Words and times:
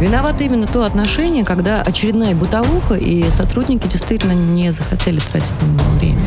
Виновато 0.00 0.44
именно 0.44 0.66
то 0.66 0.84
отношение, 0.84 1.44
когда 1.44 1.82
очередная 1.82 2.34
бытовуха, 2.34 2.94
и 2.94 3.30
сотрудники 3.30 3.86
действительно 3.86 4.32
не 4.32 4.72
захотели 4.72 5.20
тратить 5.20 5.52
на 5.60 5.66
него 5.66 5.90
время. 5.98 6.20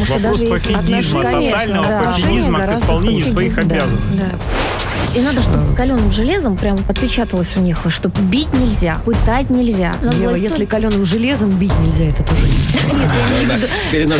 Потому 0.00 0.20
Вопрос 0.20 0.40
пофигизма, 0.48 1.22
тотального 1.22 1.86
да. 1.86 2.02
пофигизма 2.04 2.60
к 2.60 2.72
исполнению 2.72 3.26
своих 3.26 3.54
да, 3.54 3.60
обязанностей. 3.60 4.22
Да. 4.22 5.18
И 5.18 5.20
надо, 5.20 5.42
чтобы 5.42 5.74
каленым 5.74 6.10
железом 6.10 6.56
прям 6.56 6.78
отпечаталось 6.88 7.54
у 7.56 7.60
них, 7.60 7.84
что 7.88 8.08
бить 8.08 8.52
нельзя, 8.54 8.98
пытать 9.04 9.50
нельзя. 9.50 9.96
Надо 10.02 10.16
Ева, 10.16 10.34
если 10.34 10.64
каленым 10.64 11.04
железом 11.04 11.50
бить 11.50 11.78
нельзя, 11.80 12.04
это 12.04 12.22
тоже 12.22 12.46
Нет, 12.92 13.10
я 13.14 13.28
имею 13.28 13.50
в 13.50 13.56
виду. 13.56 14.16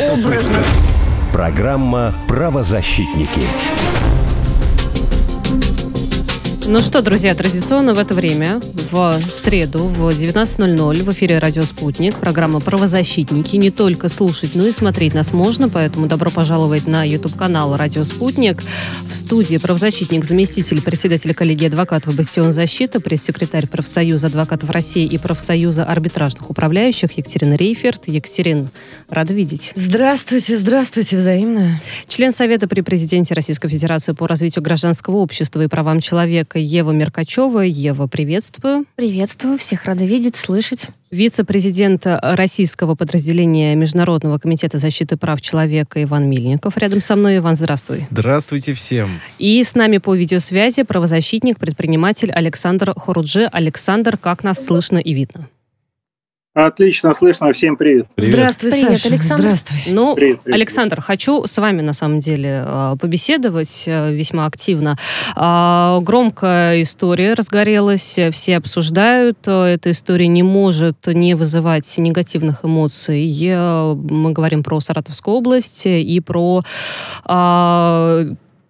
Программа 1.32 2.14
«Правозащитники». 2.26 3.42
Ну 6.70 6.82
что, 6.82 7.00
друзья, 7.00 7.34
традиционно 7.34 7.94
в 7.94 7.98
это 7.98 8.12
время, 8.12 8.60
в 8.90 9.18
среду, 9.30 9.84
в 9.84 10.08
19.00 10.08 11.02
в 11.02 11.12
эфире 11.12 11.38
«Радио 11.38 11.62
Спутник», 11.62 12.16
программа 12.16 12.60
«Правозащитники». 12.60 13.56
Не 13.56 13.70
только 13.70 14.08
слушать, 14.10 14.50
но 14.54 14.66
и 14.66 14.70
смотреть 14.70 15.14
нас 15.14 15.32
можно, 15.32 15.70
поэтому 15.70 16.08
добро 16.08 16.30
пожаловать 16.30 16.86
на 16.86 17.04
YouTube-канал 17.04 17.74
«Радио 17.78 18.04
Спутник». 18.04 18.62
В 19.08 19.14
студии 19.14 19.56
правозащитник, 19.56 20.26
заместитель 20.26 20.82
председателя 20.82 21.32
коллегии 21.32 21.68
адвокатов 21.68 22.14
«Бастион 22.14 22.52
защиты», 22.52 23.00
пресс-секретарь 23.00 23.66
профсоюза 23.66 24.26
адвокатов 24.26 24.68
России 24.68 25.06
и 25.06 25.16
профсоюза 25.16 25.84
арбитражных 25.84 26.50
управляющих 26.50 27.12
Екатерина 27.12 27.54
Рейферт. 27.54 28.08
Екатерина, 28.08 28.68
рада 29.08 29.32
видеть. 29.32 29.72
Здравствуйте, 29.74 30.58
здравствуйте, 30.58 31.16
взаимно. 31.16 31.80
Член 32.08 32.30
Совета 32.30 32.68
при 32.68 32.82
президенте 32.82 33.32
Российской 33.32 33.68
Федерации 33.68 34.12
по 34.12 34.26
развитию 34.28 34.62
гражданского 34.62 35.16
общества 35.16 35.62
и 35.62 35.66
правам 35.66 36.00
человека 36.00 36.57
Ева 36.60 36.90
Меркачева. 36.92 37.60
Ева, 37.60 38.06
приветствую. 38.06 38.84
Приветствую, 38.96 39.58
всех 39.58 39.84
рада 39.84 40.04
видеть, 40.04 40.36
слышать. 40.36 40.88
Вице-президент 41.10 42.04
российского 42.04 42.94
подразделения 42.94 43.74
Международного 43.74 44.38
комитета 44.38 44.76
защиты 44.78 45.16
прав 45.16 45.40
человека 45.40 46.02
Иван 46.02 46.28
Мильников. 46.28 46.76
Рядом 46.76 47.00
со 47.00 47.16
мной. 47.16 47.38
Иван, 47.38 47.56
здравствуй. 47.56 48.06
Здравствуйте 48.10 48.74
всем. 48.74 49.20
И 49.38 49.62
с 49.62 49.74
нами 49.74 49.98
по 49.98 50.14
видеосвязи 50.14 50.82
правозащитник, 50.82 51.58
предприниматель 51.58 52.30
Александр 52.30 52.92
Хоруджи. 52.94 53.48
Александр, 53.50 54.18
как 54.18 54.44
нас 54.44 54.64
слышно 54.64 54.98
и 54.98 55.14
видно? 55.14 55.48
Отлично, 56.66 57.14
слышно. 57.14 57.52
Всем 57.52 57.76
привет. 57.76 58.08
привет. 58.16 58.32
Здравствуй, 58.32 58.72
привет, 58.72 58.90
Саша. 58.90 59.08
Александр. 59.10 59.42
Здравствуй. 59.42 59.78
Ну, 59.92 60.14
привет, 60.16 60.40
привет. 60.40 60.56
Александр, 60.56 61.00
хочу 61.00 61.46
с 61.46 61.56
вами, 61.58 61.82
на 61.82 61.92
самом 61.92 62.18
деле, 62.18 62.64
э, 62.66 62.96
побеседовать 63.00 63.84
э, 63.86 64.12
весьма 64.12 64.46
активно. 64.46 64.96
А, 65.36 66.00
громкая 66.00 66.82
история 66.82 67.34
разгорелась, 67.34 68.18
все 68.32 68.56
обсуждают. 68.56 69.38
Эта 69.46 69.92
история 69.92 70.26
не 70.26 70.42
может 70.42 71.06
не 71.06 71.34
вызывать 71.34 71.96
негативных 71.96 72.64
эмоций. 72.64 73.32
Мы 73.94 74.32
говорим 74.32 74.64
про 74.64 74.80
Саратовскую 74.80 75.36
область 75.36 75.86
и 75.86 76.20
про 76.20 76.62
а, 77.24 78.24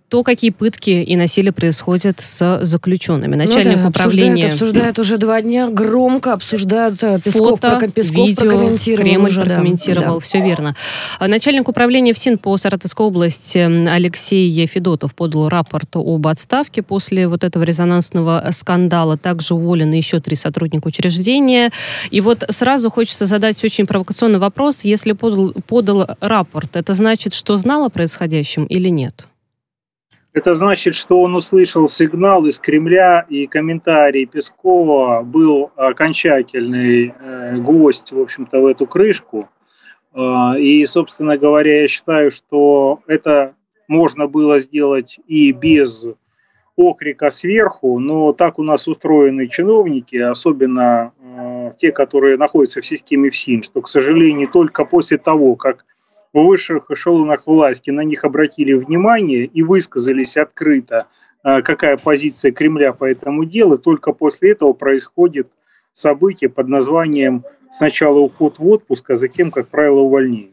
то, 0.08 0.22
какие 0.22 0.50
пытки 0.50 0.90
и 0.90 1.16
насилие 1.16 1.52
происходят 1.52 2.20
с 2.20 2.60
заключенными. 2.62 3.34
Начальник 3.34 3.76
ну 3.76 3.82
да, 3.82 3.88
управления... 3.88 4.46
Обсуждают, 4.46 4.54
обсуждают 4.54 4.98
уже 4.98 5.18
два 5.18 5.42
дня, 5.42 5.68
громко 5.68 6.32
обсуждают. 6.32 7.02
Э, 7.02 7.20
Песков, 7.22 7.60
Фото, 7.60 7.78
про, 7.78 7.88
Песков 7.88 8.26
видео, 8.26 8.76
Кремль 8.96 9.28
уже, 9.28 9.42
прокомментировал, 9.42 10.14
да. 10.14 10.20
все 10.20 10.40
верно. 10.40 10.74
А 11.18 11.28
начальник 11.28 11.68
управления 11.68 12.14
ФСИН 12.14 12.38
по 12.38 12.56
Саратовской 12.56 13.04
области 13.06 13.58
Алексей 13.58 14.66
Федотов 14.66 15.14
подал 15.14 15.48
рапорт 15.48 15.94
об 15.94 16.26
отставке 16.26 16.82
после 16.82 17.28
вот 17.28 17.44
этого 17.44 17.62
резонансного 17.64 18.48
скандала. 18.52 19.18
Также 19.18 19.54
уволены 19.54 19.94
еще 19.94 20.20
три 20.20 20.36
сотрудника 20.36 20.86
учреждения. 20.86 21.70
И 22.10 22.22
вот 22.22 22.44
сразу 22.48 22.88
хочется 22.88 23.26
задать 23.26 23.62
очень 23.62 23.86
провокационный 23.86 24.38
вопрос. 24.38 24.84
Если 24.84 25.12
подал, 25.12 25.52
подал 25.66 26.08
рапорт, 26.20 26.76
это 26.76 26.94
значит, 26.94 27.34
что 27.34 27.58
знал 27.58 27.84
о 27.84 27.90
происходящем 27.90 28.64
или 28.64 28.88
нет? 28.88 29.27
Это 30.34 30.54
значит, 30.54 30.94
что 30.94 31.22
он 31.22 31.34
услышал 31.34 31.88
сигнал 31.88 32.44
из 32.46 32.58
Кремля, 32.58 33.24
и 33.28 33.46
комментарий 33.46 34.26
Пескова 34.26 35.22
был 35.22 35.72
окончательный 35.74 37.14
э, 37.18 37.56
гость, 37.56 38.12
в 38.12 38.20
общем-то, 38.20 38.60
в 38.60 38.66
эту 38.66 38.86
крышку. 38.86 39.48
Э, 40.12 40.58
и, 40.58 40.84
собственно 40.84 41.38
говоря, 41.38 41.80
я 41.82 41.88
считаю, 41.88 42.30
что 42.30 43.00
это 43.06 43.54
можно 43.88 44.26
было 44.26 44.60
сделать 44.60 45.18
и 45.26 45.50
без 45.52 46.06
окрика 46.76 47.30
сверху, 47.30 47.98
но 47.98 48.32
так 48.32 48.58
у 48.58 48.62
нас 48.62 48.86
устроены 48.86 49.48
чиновники, 49.48 50.16
особенно 50.16 51.12
э, 51.20 51.72
те, 51.80 51.90
которые 51.90 52.36
находятся 52.36 52.82
в 52.82 52.86
системе 52.86 53.30
ФСИН, 53.30 53.62
что, 53.62 53.80
к 53.80 53.88
сожалению, 53.88 54.48
только 54.48 54.84
после 54.84 55.16
того, 55.16 55.56
как 55.56 55.86
в 56.32 56.40
высших 56.40 56.90
эшелонах 56.90 57.46
власти 57.46 57.90
на 57.90 58.02
них 58.02 58.24
обратили 58.24 58.74
внимание 58.74 59.44
и 59.44 59.62
высказались 59.62 60.36
открыто, 60.36 61.06
а, 61.42 61.62
какая 61.62 61.96
позиция 61.96 62.52
Кремля 62.52 62.92
по 62.92 63.04
этому 63.04 63.44
делу, 63.44 63.78
только 63.78 64.12
после 64.12 64.52
этого 64.52 64.72
происходит 64.72 65.48
событие 65.92 66.50
под 66.50 66.68
названием 66.68 67.44
сначала 67.72 68.18
уход 68.18 68.58
в 68.58 68.66
отпуск, 68.66 69.10
а 69.10 69.16
затем, 69.16 69.50
как 69.50 69.68
правило, 69.68 70.00
увольнение. 70.00 70.52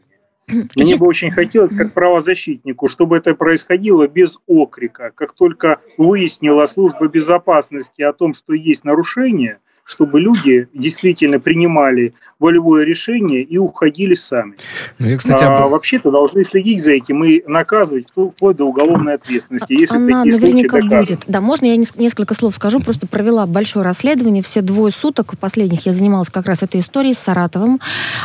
Мне 0.76 0.96
бы 0.96 1.06
очень 1.06 1.32
хотелось, 1.32 1.74
как 1.74 1.92
правозащитнику, 1.92 2.86
чтобы 2.86 3.16
это 3.16 3.34
происходило 3.34 4.06
без 4.06 4.38
окрика. 4.46 5.10
Как 5.14 5.32
только 5.32 5.80
выяснила 5.98 6.66
служба 6.66 7.08
безопасности 7.08 8.02
о 8.02 8.12
том, 8.12 8.32
что 8.32 8.52
есть 8.52 8.84
нарушение, 8.84 9.58
чтобы 9.86 10.20
люди 10.20 10.68
действительно 10.74 11.38
принимали 11.38 12.12
волевое 12.38 12.84
решение 12.84 13.42
и 13.42 13.56
уходили 13.56 14.14
сами. 14.14 14.56
Ну, 14.98 15.06
я, 15.06 15.16
кстати, 15.16 15.42
об... 15.42 15.52
а, 15.52 15.68
вообще-то 15.68 16.10
должны 16.10 16.44
следить 16.44 16.84
за 16.84 16.92
этим 16.92 17.24
и 17.24 17.42
наказывать 17.46 18.08
вплоть 18.10 18.56
до 18.56 18.64
уголовной 18.64 19.14
ответственности, 19.14 19.72
если 19.72 19.96
Она 19.96 20.24
такие 20.24 20.38
наверняка 20.38 20.78
будет. 20.80 21.24
Да, 21.26 21.40
можно 21.40 21.66
я 21.66 21.76
несколько 21.76 22.34
слов 22.34 22.54
скажу? 22.54 22.80
Просто 22.80 23.06
провела 23.06 23.46
большое 23.46 23.84
расследование. 23.84 24.42
Все 24.42 24.60
двое 24.60 24.92
суток 24.92 25.38
последних 25.38 25.86
я 25.86 25.92
занималась 25.92 26.28
как 26.28 26.46
раз 26.46 26.62
этой 26.62 26.80
историей 26.80 27.14
с 27.14 27.18
Саратовым. 27.18 27.80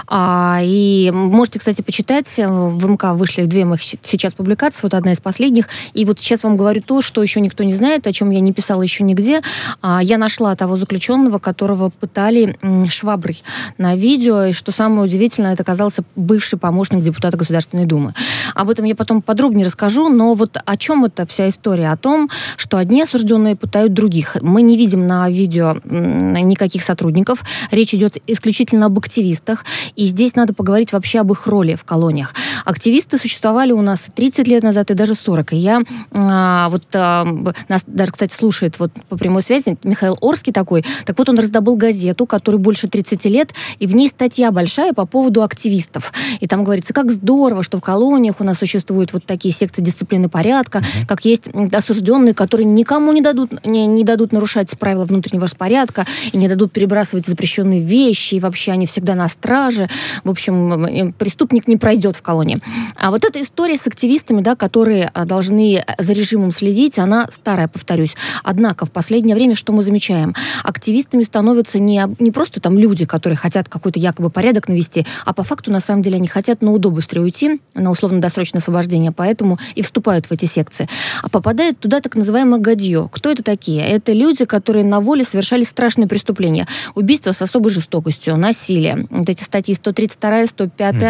А, 0.07 0.59
и 0.63 1.11
можете, 1.13 1.59
кстати, 1.59 1.81
почитать. 1.81 2.27
В 2.37 2.89
МК 2.89 3.13
вышли 3.13 3.45
две 3.45 3.65
моих 3.65 3.81
сейчас 3.83 4.33
публикации. 4.33 4.79
Вот 4.83 4.93
одна 4.93 5.13
из 5.13 5.21
последних. 5.21 5.67
И 5.93 6.05
вот 6.05 6.19
сейчас 6.19 6.43
вам 6.43 6.57
говорю 6.57 6.81
то, 6.81 7.01
что 7.01 7.21
еще 7.21 7.39
никто 7.39 7.63
не 7.63 7.73
знает, 7.73 8.07
о 8.07 8.11
чем 8.11 8.31
я 8.31 8.39
не 8.39 8.51
писала 8.51 8.81
еще 8.81 9.03
нигде. 9.03 9.41
А, 9.81 10.01
я 10.03 10.17
нашла 10.17 10.55
того 10.55 10.75
заключенного, 10.75 11.39
которого 11.51 11.89
пытали 11.89 12.57
шваброй 12.87 13.43
на 13.77 13.95
видео, 13.95 14.45
и 14.45 14.53
что 14.53 14.71
самое 14.71 15.03
удивительное, 15.03 15.53
это 15.53 15.63
оказался 15.63 16.03
бывший 16.15 16.57
помощник 16.57 17.03
депутата 17.03 17.35
Государственной 17.35 17.85
Думы. 17.85 18.13
Об 18.55 18.69
этом 18.69 18.85
я 18.85 18.95
потом 18.95 19.21
подробнее 19.21 19.65
расскажу, 19.65 20.07
но 20.07 20.33
вот 20.33 20.57
о 20.65 20.77
чем 20.77 21.03
эта 21.03 21.25
вся 21.25 21.49
история? 21.49 21.91
О 21.91 21.97
том, 21.97 22.29
что 22.55 22.77
одни 22.77 23.01
осужденные 23.01 23.57
пытают 23.57 23.93
других. 23.93 24.37
Мы 24.41 24.61
не 24.61 24.77
видим 24.77 25.07
на 25.07 25.29
видео 25.29 25.75
никаких 25.83 26.83
сотрудников, 26.83 27.43
речь 27.69 27.93
идет 27.93 28.17
исключительно 28.27 28.85
об 28.85 28.97
активистах, 28.97 29.65
и 29.97 30.05
здесь 30.05 30.35
надо 30.37 30.53
поговорить 30.53 30.93
вообще 30.93 31.19
об 31.19 31.33
их 31.33 31.47
роли 31.47 31.75
в 31.75 31.83
колониях. 31.83 32.33
Активисты 32.63 33.17
существовали 33.17 33.73
у 33.73 33.81
нас 33.81 34.09
30 34.15 34.47
лет 34.47 34.63
назад 34.63 34.89
и 34.91 34.93
даже 34.93 35.15
40. 35.15 35.53
И 35.53 35.57
я 35.57 35.81
а, 36.13 36.69
вот 36.69 36.83
а, 36.93 37.25
нас 37.67 37.83
даже, 37.87 38.11
кстати, 38.13 38.33
слушает 38.33 38.79
вот 38.79 38.91
по 39.09 39.17
прямой 39.17 39.43
связи 39.43 39.77
Михаил 39.83 40.17
Орский 40.21 40.53
такой. 40.53 40.85
Так 41.05 41.17
вот, 41.17 41.29
он 41.29 41.39
раздобыл 41.41 41.75
газету, 41.75 42.25
которой 42.25 42.57
больше 42.57 42.87
30 42.87 43.25
лет, 43.25 43.53
и 43.79 43.87
в 43.87 43.95
ней 43.95 44.07
статья 44.07 44.51
большая 44.51 44.93
по 44.93 45.05
поводу 45.05 45.43
активистов. 45.43 46.13
И 46.39 46.47
там 46.47 46.63
говорится, 46.63 46.93
как 46.93 47.11
здорово, 47.11 47.63
что 47.63 47.77
в 47.77 47.81
колониях 47.81 48.39
у 48.39 48.43
нас 48.43 48.59
существуют 48.59 49.13
вот 49.13 49.25
такие 49.25 49.53
секты 49.53 49.81
дисциплины 49.81 50.29
порядка, 50.29 50.79
uh-huh. 50.79 51.07
как 51.07 51.25
есть 51.25 51.49
осужденные, 51.73 52.33
которые 52.33 52.65
никому 52.65 53.11
не 53.11 53.21
дадут, 53.21 53.65
не, 53.65 53.87
не 53.87 54.03
дадут 54.03 54.31
нарушать 54.31 54.77
правила 54.77 55.05
внутреннего 55.05 55.43
распорядка 55.43 56.05
и 56.31 56.37
не 56.37 56.47
дадут 56.47 56.71
перебрасывать 56.71 57.25
запрещенные 57.25 57.81
вещи, 57.81 58.35
и 58.35 58.39
вообще 58.39 58.71
они 58.71 58.85
всегда 58.85 59.15
на 59.15 59.27
страже. 59.27 59.89
В 60.23 60.29
общем, 60.29 61.13
преступник 61.17 61.67
не 61.67 61.77
пройдет 61.77 62.15
в 62.15 62.21
колонии. 62.21 62.59
А 62.95 63.11
вот 63.11 63.25
эта 63.25 63.41
история 63.41 63.77
с 63.77 63.87
активистами, 63.87 64.41
да, 64.41 64.55
которые 64.55 65.09
а, 65.13 65.25
должны 65.25 65.83
за 65.97 66.13
режимом 66.13 66.51
следить, 66.51 66.99
она 66.99 67.27
старая, 67.31 67.67
повторюсь. 67.67 68.15
Однако 68.43 68.85
в 68.85 68.91
последнее 68.91 69.35
время 69.35 69.55
что 69.55 69.73
мы 69.73 69.83
замечаем? 69.83 70.35
Активистами 70.63 71.23
становятся 71.31 71.79
не, 71.79 72.03
не 72.19 72.31
просто 72.31 72.59
там 72.59 72.77
люди, 72.77 73.05
которые 73.05 73.37
хотят 73.37 73.69
какой-то 73.69 73.99
якобы 73.99 74.29
порядок 74.29 74.67
навести, 74.67 75.05
а 75.25 75.33
по 75.33 75.43
факту 75.43 75.71
на 75.71 75.79
самом 75.79 76.03
деле 76.03 76.17
они 76.17 76.27
хотят 76.27 76.61
на 76.61 76.73
УДО 76.73 76.91
быстрее 76.91 77.21
уйти, 77.21 77.61
на 77.73 77.89
условно-досрочное 77.89 78.59
освобождение, 78.59 79.13
поэтому 79.13 79.57
и 79.75 79.81
вступают 79.81 80.25
в 80.25 80.33
эти 80.33 80.43
секции. 80.43 80.89
А 81.23 81.29
попадает 81.29 81.79
туда 81.79 82.01
так 82.01 82.17
называемое 82.17 82.59
гадье. 82.59 83.07
Кто 83.09 83.31
это 83.31 83.43
такие? 83.43 83.81
Это 83.81 84.11
люди, 84.11 84.43
которые 84.43 84.83
на 84.83 84.99
воле 84.99 85.23
совершали 85.23 85.63
страшные 85.63 86.09
преступления. 86.09 86.67
Убийство 86.95 87.31
с 87.31 87.41
особой 87.41 87.71
жестокостью, 87.71 88.35
насилие. 88.35 89.05
Вот 89.09 89.29
эти 89.29 89.43
статьи 89.43 89.73
132, 89.73 90.47
105. 90.47 90.95
Угу. 90.95 91.05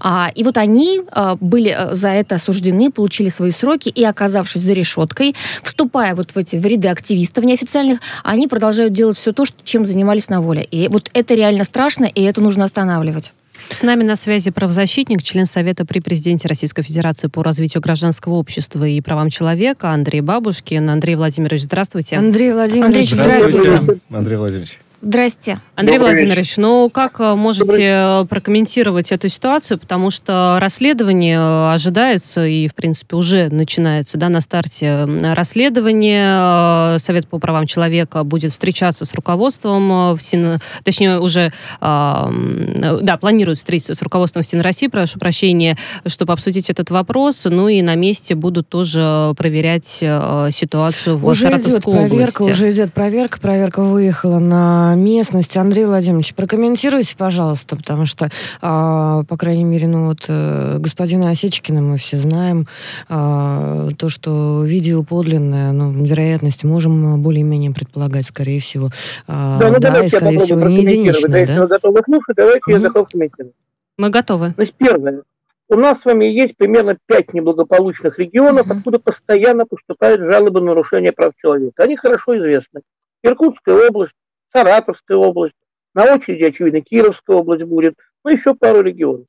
А, 0.00 0.30
и 0.34 0.44
вот 0.44 0.58
они 0.58 1.00
а, 1.10 1.36
были 1.40 1.74
э, 1.74 1.94
за 1.94 2.10
это 2.10 2.34
осуждены, 2.34 2.92
получили 2.92 3.30
свои 3.30 3.52
сроки, 3.52 3.88
и 3.88 4.04
оказавшись 4.04 4.60
за 4.60 4.74
решеткой, 4.74 5.34
вступая 5.62 6.14
вот 6.14 6.32
в 6.32 6.36
эти 6.36 6.56
в 6.56 6.66
ряды 6.66 6.88
активистов 6.88 7.44
неофициальных, 7.44 8.00
они 8.22 8.48
продолжают 8.48 8.92
делать 8.92 9.16
все 9.16 9.32
то, 9.32 9.46
что 9.46 9.61
чем 9.64 9.86
занимались 9.86 10.28
на 10.28 10.40
воле. 10.40 10.62
И 10.70 10.88
вот 10.88 11.10
это 11.12 11.34
реально 11.34 11.64
страшно, 11.64 12.04
и 12.04 12.22
это 12.22 12.40
нужно 12.40 12.64
останавливать. 12.64 13.32
С 13.70 13.82
нами 13.82 14.02
на 14.02 14.16
связи 14.16 14.50
правозащитник, 14.50 15.22
член 15.22 15.46
Совета 15.46 15.86
при 15.86 16.00
президенте 16.00 16.48
Российской 16.48 16.82
Федерации 16.82 17.28
по 17.28 17.42
развитию 17.42 17.80
гражданского 17.80 18.34
общества 18.34 18.84
и 18.84 19.00
правам 19.00 19.30
человека 19.30 19.90
Андрей 19.90 20.20
Бабушкин. 20.20 20.90
Андрей 20.90 21.14
Владимирович, 21.14 21.62
здравствуйте. 21.62 22.16
Андрей 22.16 22.52
Владимирович, 22.52 23.10
здравствуйте. 23.10 23.58
здравствуйте. 23.60 24.00
Андрей 24.10 24.36
Владимирович. 24.36 24.78
Здрасте. 25.04 25.58
Андрей 25.74 25.98
Добрый 25.98 26.14
Владимирович, 26.14 26.50
вечер. 26.50 26.62
ну 26.62 26.88
как 26.88 27.18
э, 27.18 27.34
можете 27.34 27.64
Добрый. 27.66 28.26
прокомментировать 28.28 29.10
эту 29.10 29.28
ситуацию, 29.28 29.78
потому 29.80 30.10
что 30.10 30.58
расследование 30.60 31.38
э, 31.38 31.72
ожидается 31.72 32.46
и, 32.46 32.68
в 32.68 32.74
принципе, 32.76 33.16
уже 33.16 33.48
начинается, 33.48 34.16
да, 34.16 34.28
на 34.28 34.40
старте 34.40 35.04
расследование. 35.34 36.94
Э, 36.94 36.98
Совет 36.98 37.26
по 37.26 37.40
правам 37.40 37.66
человека 37.66 38.22
будет 38.22 38.52
встречаться 38.52 39.04
с 39.04 39.12
руководством, 39.14 40.14
в 40.14 40.18
Син... 40.20 40.60
точнее, 40.84 41.18
уже, 41.18 41.52
да, 41.80 43.18
планирует 43.20 43.58
встретиться 43.58 43.94
с 43.94 44.02
руководством 44.02 44.42
Всен 44.42 44.60
России, 44.60 44.86
прошу 44.86 45.18
прощения, 45.18 45.76
чтобы 46.06 46.32
обсудить 46.32 46.70
этот 46.70 46.90
вопрос, 46.90 47.48
ну 47.50 47.66
и 47.66 47.82
на 47.82 47.96
месте 47.96 48.34
будут 48.36 48.68
тоже 48.68 49.32
проверять 49.36 50.04
ситуацию 50.50 51.16
в 51.16 51.26
уже 51.26 51.42
Саратовской 51.42 51.94
идет 51.94 52.08
проверка, 52.10 52.42
области. 52.42 52.50
Уже 52.50 52.70
идет 52.70 52.92
проверка, 52.92 53.40
проверка 53.40 53.82
выехала 53.82 54.38
на 54.38 54.91
местность. 54.94 55.56
Андрей 55.56 55.84
Владимирович, 55.84 56.34
прокомментируйте, 56.34 57.16
пожалуйста, 57.16 57.76
потому 57.76 58.06
что, 58.06 58.28
а, 58.60 59.24
по 59.24 59.36
крайней 59.36 59.64
мере, 59.64 59.86
ну 59.88 60.06
вот 60.06 60.26
э, 60.28 60.78
господина 60.78 61.30
Осечкина 61.30 61.80
мы 61.80 61.96
все 61.96 62.18
знаем, 62.18 62.66
а, 63.08 63.88
то, 63.98 64.08
что 64.08 64.64
видео 64.64 65.02
подлинное, 65.02 65.72
ну, 65.72 65.92
вероятность 65.92 66.64
можем 66.64 67.22
более-менее 67.22 67.72
предполагать, 67.72 68.26
скорее 68.26 68.60
всего. 68.60 68.88
А, 69.26 69.58
да, 69.58 69.70
ну, 69.70 69.78
да 69.78 70.04
и, 70.04 70.08
скорее 70.08 70.38
всего, 70.38 70.68
не 70.68 70.82
единичное. 70.82 71.30
Да? 71.30 71.38
Если 71.38 71.58
вы 71.58 71.66
готовы 71.66 72.02
слушать, 72.04 72.36
давайте 72.36 72.62
угу. 72.66 72.72
я 72.72 72.78
готов 72.78 73.08
комментировать. 73.10 73.54
Мы 73.98 74.10
готовы. 74.10 74.54
Значит, 74.56 74.74
первое. 74.78 75.22
У 75.68 75.76
нас 75.76 76.00
с 76.00 76.04
вами 76.04 76.26
есть 76.26 76.56
примерно 76.56 76.98
пять 77.06 77.32
неблагополучных 77.32 78.18
регионов, 78.18 78.66
uh 78.66 78.76
откуда 78.76 78.98
постоянно 78.98 79.64
поступают 79.64 80.20
жалобы 80.20 80.60
на 80.60 80.66
нарушение 80.66 81.12
прав 81.12 81.32
человека. 81.40 81.84
Они 81.84 81.96
хорошо 81.96 82.36
известны. 82.36 82.82
Иркутская 83.22 83.88
область, 83.88 84.12
Саратовская 84.52 85.16
область, 85.16 85.54
на 85.94 86.14
очереди, 86.14 86.44
очевидно, 86.44 86.80
Кировская 86.80 87.36
область 87.36 87.64
будет, 87.64 87.94
ну, 88.24 88.30
еще 88.30 88.54
пару 88.54 88.82
регионов. 88.82 89.26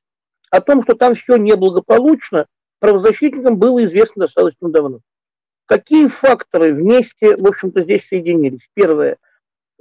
О 0.50 0.62
том, 0.62 0.84
что 0.84 0.94
там 0.94 1.16
все 1.16 1.38
неблагополучно, 1.38 2.48
правозащитникам 2.80 3.58
было 3.58 3.84
известно 3.86 4.25
достаточно 4.25 4.70
давно. 4.70 5.00
Какие 5.66 6.08
факторы 6.08 6.74
вместе, 6.74 7.36
в 7.36 7.48
общем-то, 7.48 7.84
здесь 7.84 8.08
соединились? 8.08 8.68
Первое. 8.74 9.18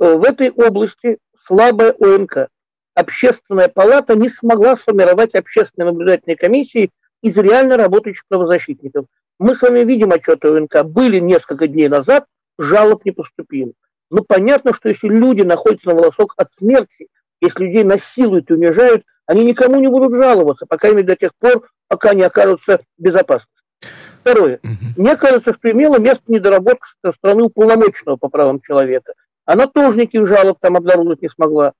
Э, 0.01 0.15
в 0.15 0.25
этой 0.25 0.51
области 0.51 1.19
слабая 1.45 1.95
ОНК. 1.99 2.49
Общественная 2.95 3.69
палата 3.69 4.15
не 4.15 4.29
смогла 4.29 4.77
сформировать 4.77 5.35
общественные 5.35 5.91
наблюдательные 5.91 6.37
комиссии 6.37 6.91
из 7.23 7.37
реально 7.37 7.77
работающих 7.77 8.25
правозащитников. 8.29 9.07
Мы 9.39 9.57
с 9.57 9.63
вами 9.63 9.81
видим 9.81 10.13
отчеты 10.13 10.49
ОНК. 10.49 10.85
Были 10.85 11.19
несколько 11.19 11.67
дней 11.67 11.89
назад, 11.89 12.27
жалоб 12.59 13.05
не 13.05 13.11
поступило. 13.11 13.73
Ну, 14.13 14.23
понятно, 14.29 14.75
что 14.75 14.91
если 14.91 15.09
люди 15.09 15.41
находятся 15.41 15.89
на 15.89 15.95
волосок 15.95 16.35
от 16.37 16.53
смерти, 16.53 17.09
если 17.41 17.65
людей 17.65 17.83
насилуют 17.83 18.51
и 18.51 18.53
унижают, 18.53 19.05
они 19.25 19.43
никому 19.43 19.81
не 19.81 19.89
будут 19.89 20.15
жаловаться, 20.15 20.67
пока 20.69 20.89
именно 20.89 21.07
до 21.07 21.17
тех 21.17 21.31
пор, 21.39 21.67
пока 21.89 22.11
они 22.11 22.21
окажутся 22.21 22.81
в 22.99 23.03
безопасности. 23.03 23.57
Второе. 24.21 24.61
Мне 24.99 25.17
кажется, 25.17 25.55
что 25.55 25.71
имела 25.71 25.99
место 25.99 26.25
недоработка 26.27 26.89
со 27.03 27.13
стороны 27.13 27.45
уполномоченного 27.45 28.17
по 28.19 28.29
правам 28.29 28.61
человека. 28.61 29.15
Она 29.47 29.67
тоже 29.67 29.97
никаких 29.97 30.27
жалоб 30.27 30.59
там 30.61 30.77
обнаружить 30.77 31.23
не 31.23 31.31
смогла. 31.31 31.73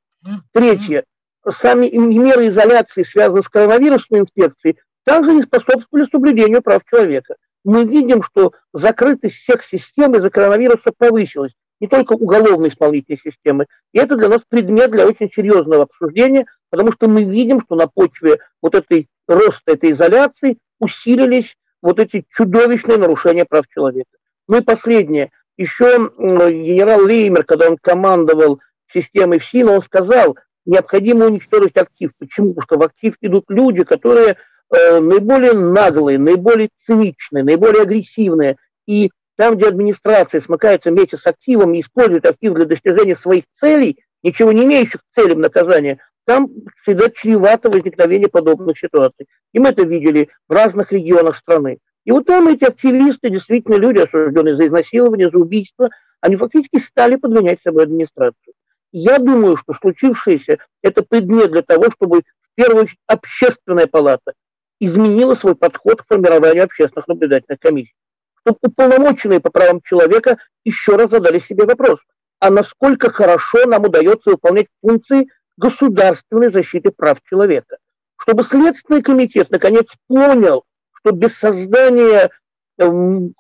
Третье. 0.53 1.05
Сами 1.47 1.95
меры 1.95 2.49
изоляции, 2.49 3.03
связанные 3.03 3.43
с 3.43 3.49
коронавирусной 3.51 4.21
инфекцией, 4.21 4.79
также 5.05 5.35
не 5.35 5.43
способствовали 5.43 6.09
соблюдению 6.11 6.63
прав 6.63 6.83
человека. 6.91 7.35
Мы 7.63 7.85
видим, 7.85 8.23
что 8.23 8.55
закрытость 8.73 9.35
всех 9.35 9.63
систем 9.63 10.15
из-за 10.15 10.31
коронавируса 10.31 10.93
повысилась 10.97 11.53
не 11.83 11.89
только 11.89 12.13
уголовной 12.13 12.69
исполнительной 12.69 13.19
системы. 13.19 13.67
И 13.93 13.99
это 13.99 14.17
для 14.17 14.29
нас 14.29 14.43
предмет 14.49 14.93
для 14.93 15.05
очень 15.05 15.29
серьезного 15.29 15.83
обсуждения, 15.83 16.47
потому 16.71 16.93
что 16.93 17.09
мы 17.09 17.25
видим, 17.25 17.61
что 17.61 17.75
на 17.75 17.89
почве 17.89 18.39
вот 18.63 18.77
этой 18.77 19.09
роста 19.27 19.73
этой 19.73 19.91
изоляции 19.91 20.59
усилились 20.79 21.57
вот 21.83 21.99
эти 21.99 22.25
чудовищные 22.31 22.99
нарушения 22.99 23.45
прав 23.45 23.67
человека. 23.69 24.11
Ну 24.47 24.59
и 24.59 24.63
последнее. 24.63 25.33
Еще 25.57 26.13
генерал 26.19 27.05
Леймер, 27.05 27.43
когда 27.43 27.69
он 27.69 27.77
командовал 27.77 28.61
системой 28.93 29.41
ФСИН, 29.41 29.69
он 29.69 29.83
сказал, 29.83 30.37
необходимо 30.65 31.27
уничтожить 31.27 31.77
актив. 31.77 32.13
Почему? 32.17 32.55
Потому 32.55 32.63
что 32.63 32.79
в 32.79 32.83
актив 32.85 33.17
идут 33.21 33.47
люди, 33.49 33.83
которые 33.83 34.37
э, 34.71 35.01
наиболее 35.01 35.55
наглые, 35.55 36.21
наиболее 36.21 36.69
циничные, 36.87 37.43
наиболее 37.43 37.83
агрессивные. 37.83 38.57
И 38.87 39.11
там, 39.37 39.57
где 39.57 39.69
администрация 39.69 40.41
смыкается 40.41 40.91
вместе 40.91 41.17
с 41.17 41.27
активом 41.27 41.75
и 41.75 41.81
использует 41.81 42.27
актив 42.27 42.55
для 42.55 42.67
достижения 42.67 43.17
своих 43.17 43.45
целей, 43.55 43.99
ничего 44.23 44.53
не 44.53 44.65
имеющих 44.65 45.01
целям 45.15 45.41
наказания, 45.41 45.99
там 46.25 46.49
всегда 46.83 47.11
чревато 47.11 47.71
возникновение 47.71 48.29
подобных 48.29 48.79
ситуаций. 48.79 49.27
И 49.53 49.59
мы 49.59 49.71
это 49.71 49.85
видели 49.85 50.29
в 50.49 50.53
разных 50.53 50.93
регионах 50.93 51.37
страны. 51.37 51.79
И 52.05 52.13
вот 52.13 52.27
там 52.27 52.49
эти 52.49 52.65
активисты, 52.65 53.31
действительно 53.31 53.77
люди, 53.77 53.99
осужденные 53.99 54.57
за 54.57 54.67
изнасилование, 54.67 55.31
за 55.31 55.39
убийство, 55.39 55.91
они 56.21 56.37
фактически 56.37 56.79
стали 56.79 57.17
подгонять 57.17 57.61
собой 57.63 57.85
администрацию. 57.85 58.55
Я 58.93 59.19
думаю, 59.19 59.57
что 59.57 59.73
случившееся– 59.73 60.59
это 60.83 61.03
предмет 61.03 61.51
для 61.51 61.63
того, 61.63 61.91
чтобы 61.91 62.21
в 62.21 62.55
первую 62.55 62.85
очередь 62.85 62.99
общественная 63.07 63.87
палата 63.87 64.35
изменила 64.79 65.35
свой 65.35 65.55
подход 65.55 66.03
к 66.03 66.07
формированию 66.07 66.65
общественных 66.65 67.09
наблюдательных 67.09 67.59
комиссий 67.59 67.95
чтобы 68.43 68.59
уполномоченные 68.63 69.41
по 69.41 69.51
правам 69.51 69.81
человека 69.83 70.39
еще 70.65 70.97
раз 70.97 71.11
задали 71.11 71.39
себе 71.39 71.65
вопрос, 71.65 72.01
а 72.41 72.51
насколько 72.51 73.11
хорошо 73.11 73.67
нам 73.67 73.85
удается 73.85 74.31
выполнять 74.31 74.67
функции 74.81 75.29
государственной 75.57 76.51
защиты 76.51 76.91
прав 76.91 77.19
человека. 77.29 77.79
Чтобы 78.17 78.45
Следственный 78.45 79.03
комитет 79.03 79.51
наконец 79.51 79.87
понял, 80.07 80.65
что 80.93 81.13
без 81.13 81.37
создания 81.37 82.31
эм, 82.79 83.35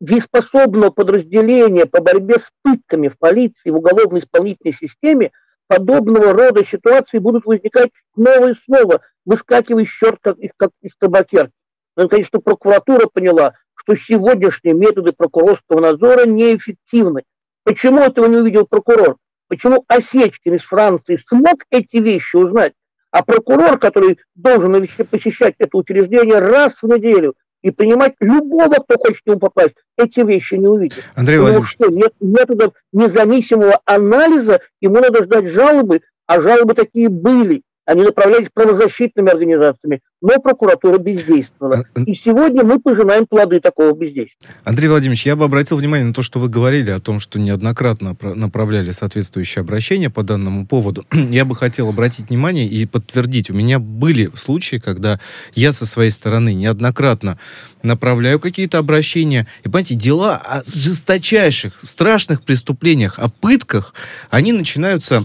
дееспособного 0.00 0.90
подразделения 0.90 1.86
по 1.86 2.00
борьбе 2.00 2.38
с 2.38 2.50
пытками 2.62 3.08
в 3.08 3.18
полиции, 3.18 3.70
в 3.70 3.76
уголовной 3.76 4.20
исполнительной 4.20 4.74
системе, 4.74 5.32
подобного 5.66 6.32
рода 6.32 6.64
ситуации 6.64 7.18
будут 7.18 7.44
возникать 7.44 7.90
снова 8.14 8.50
и 8.50 8.54
снова, 8.64 9.00
выскакивая 9.24 9.84
из 9.84 9.90
черт 9.90 10.18
как, 10.20 10.36
как 10.56 10.70
из 10.80 10.92
табакерки. 10.98 11.52
Но, 11.96 12.04
наконец, 12.04 12.26
что 12.26 12.40
прокуратура 12.40 13.06
поняла, 13.06 13.54
что 13.86 13.96
сегодняшние 13.96 14.74
методы 14.74 15.12
прокурорского 15.12 15.80
надзора 15.80 16.26
неэффективны. 16.26 17.22
Почему 17.64 18.00
этого 18.00 18.26
не 18.26 18.36
увидел 18.36 18.66
прокурор? 18.66 19.16
Почему 19.48 19.84
Осечкин 19.86 20.54
из 20.54 20.62
Франции 20.62 21.18
смог 21.24 21.62
эти 21.70 21.98
вещи 21.98 22.34
узнать, 22.34 22.72
а 23.12 23.22
прокурор, 23.22 23.78
который 23.78 24.18
должен 24.34 24.72
посещать 25.08 25.54
это 25.58 25.76
учреждение 25.78 26.40
раз 26.40 26.82
в 26.82 26.88
неделю 26.88 27.34
и 27.62 27.70
принимать 27.70 28.14
любого, 28.18 28.74
кто 28.74 28.98
хочет 28.98 29.22
к 29.22 29.26
нему 29.26 29.38
попасть, 29.38 29.76
эти 29.96 30.20
вещи 30.20 30.54
не 30.54 30.66
увидел. 30.66 31.02
Андрей 31.14 31.38
Владимирович. 31.38 31.70
Что, 31.70 31.88
нет 31.88 32.12
методов 32.20 32.74
независимого 32.92 33.80
анализа, 33.84 34.60
ему 34.80 34.96
надо 34.96 35.22
ждать 35.22 35.46
жалобы, 35.46 36.00
а 36.26 36.40
жалобы 36.40 36.74
такие 36.74 37.08
были. 37.08 37.62
Они 37.86 38.02
направлялись 38.02 38.48
правозащитными 38.52 39.30
организациями, 39.30 40.00
но 40.20 40.40
прокуратура 40.40 40.98
бездействовала. 40.98 41.84
А, 41.94 42.00
И 42.00 42.14
сегодня 42.14 42.64
мы 42.64 42.80
пожинаем 42.80 43.26
плоды 43.26 43.60
такого 43.60 43.92
бездействия. 43.92 44.48
Андрей 44.64 44.88
Владимирович, 44.88 45.24
я 45.24 45.36
бы 45.36 45.44
обратил 45.44 45.76
внимание 45.76 46.04
на 46.04 46.12
то, 46.12 46.22
что 46.22 46.40
вы 46.40 46.48
говорили 46.48 46.90
о 46.90 46.98
том, 46.98 47.20
что 47.20 47.38
неоднократно 47.38 48.16
направляли 48.34 48.90
соответствующие 48.90 49.60
обращения 49.60 50.10
по 50.10 50.24
данному 50.24 50.66
поводу. 50.66 51.04
Я 51.12 51.44
бы 51.44 51.54
хотел 51.54 51.88
обратить 51.88 52.30
внимание 52.30 52.66
и 52.66 52.86
подтвердить. 52.86 53.50
У 53.50 53.54
меня 53.54 53.78
были 53.78 54.30
случаи, 54.34 54.76
когда 54.76 55.20
я 55.54 55.70
со 55.70 55.86
своей 55.86 56.10
стороны 56.10 56.54
неоднократно 56.54 57.38
направляю 57.82 58.40
какие-то 58.40 58.78
обращения. 58.78 59.46
И, 59.60 59.68
понимаете, 59.68 59.94
дела 59.94 60.36
о 60.36 60.62
жесточайших, 60.66 61.78
страшных 61.82 62.42
преступлениях, 62.42 63.18
о 63.18 63.28
пытках, 63.28 63.94
они 64.30 64.52
начинаются 64.52 65.24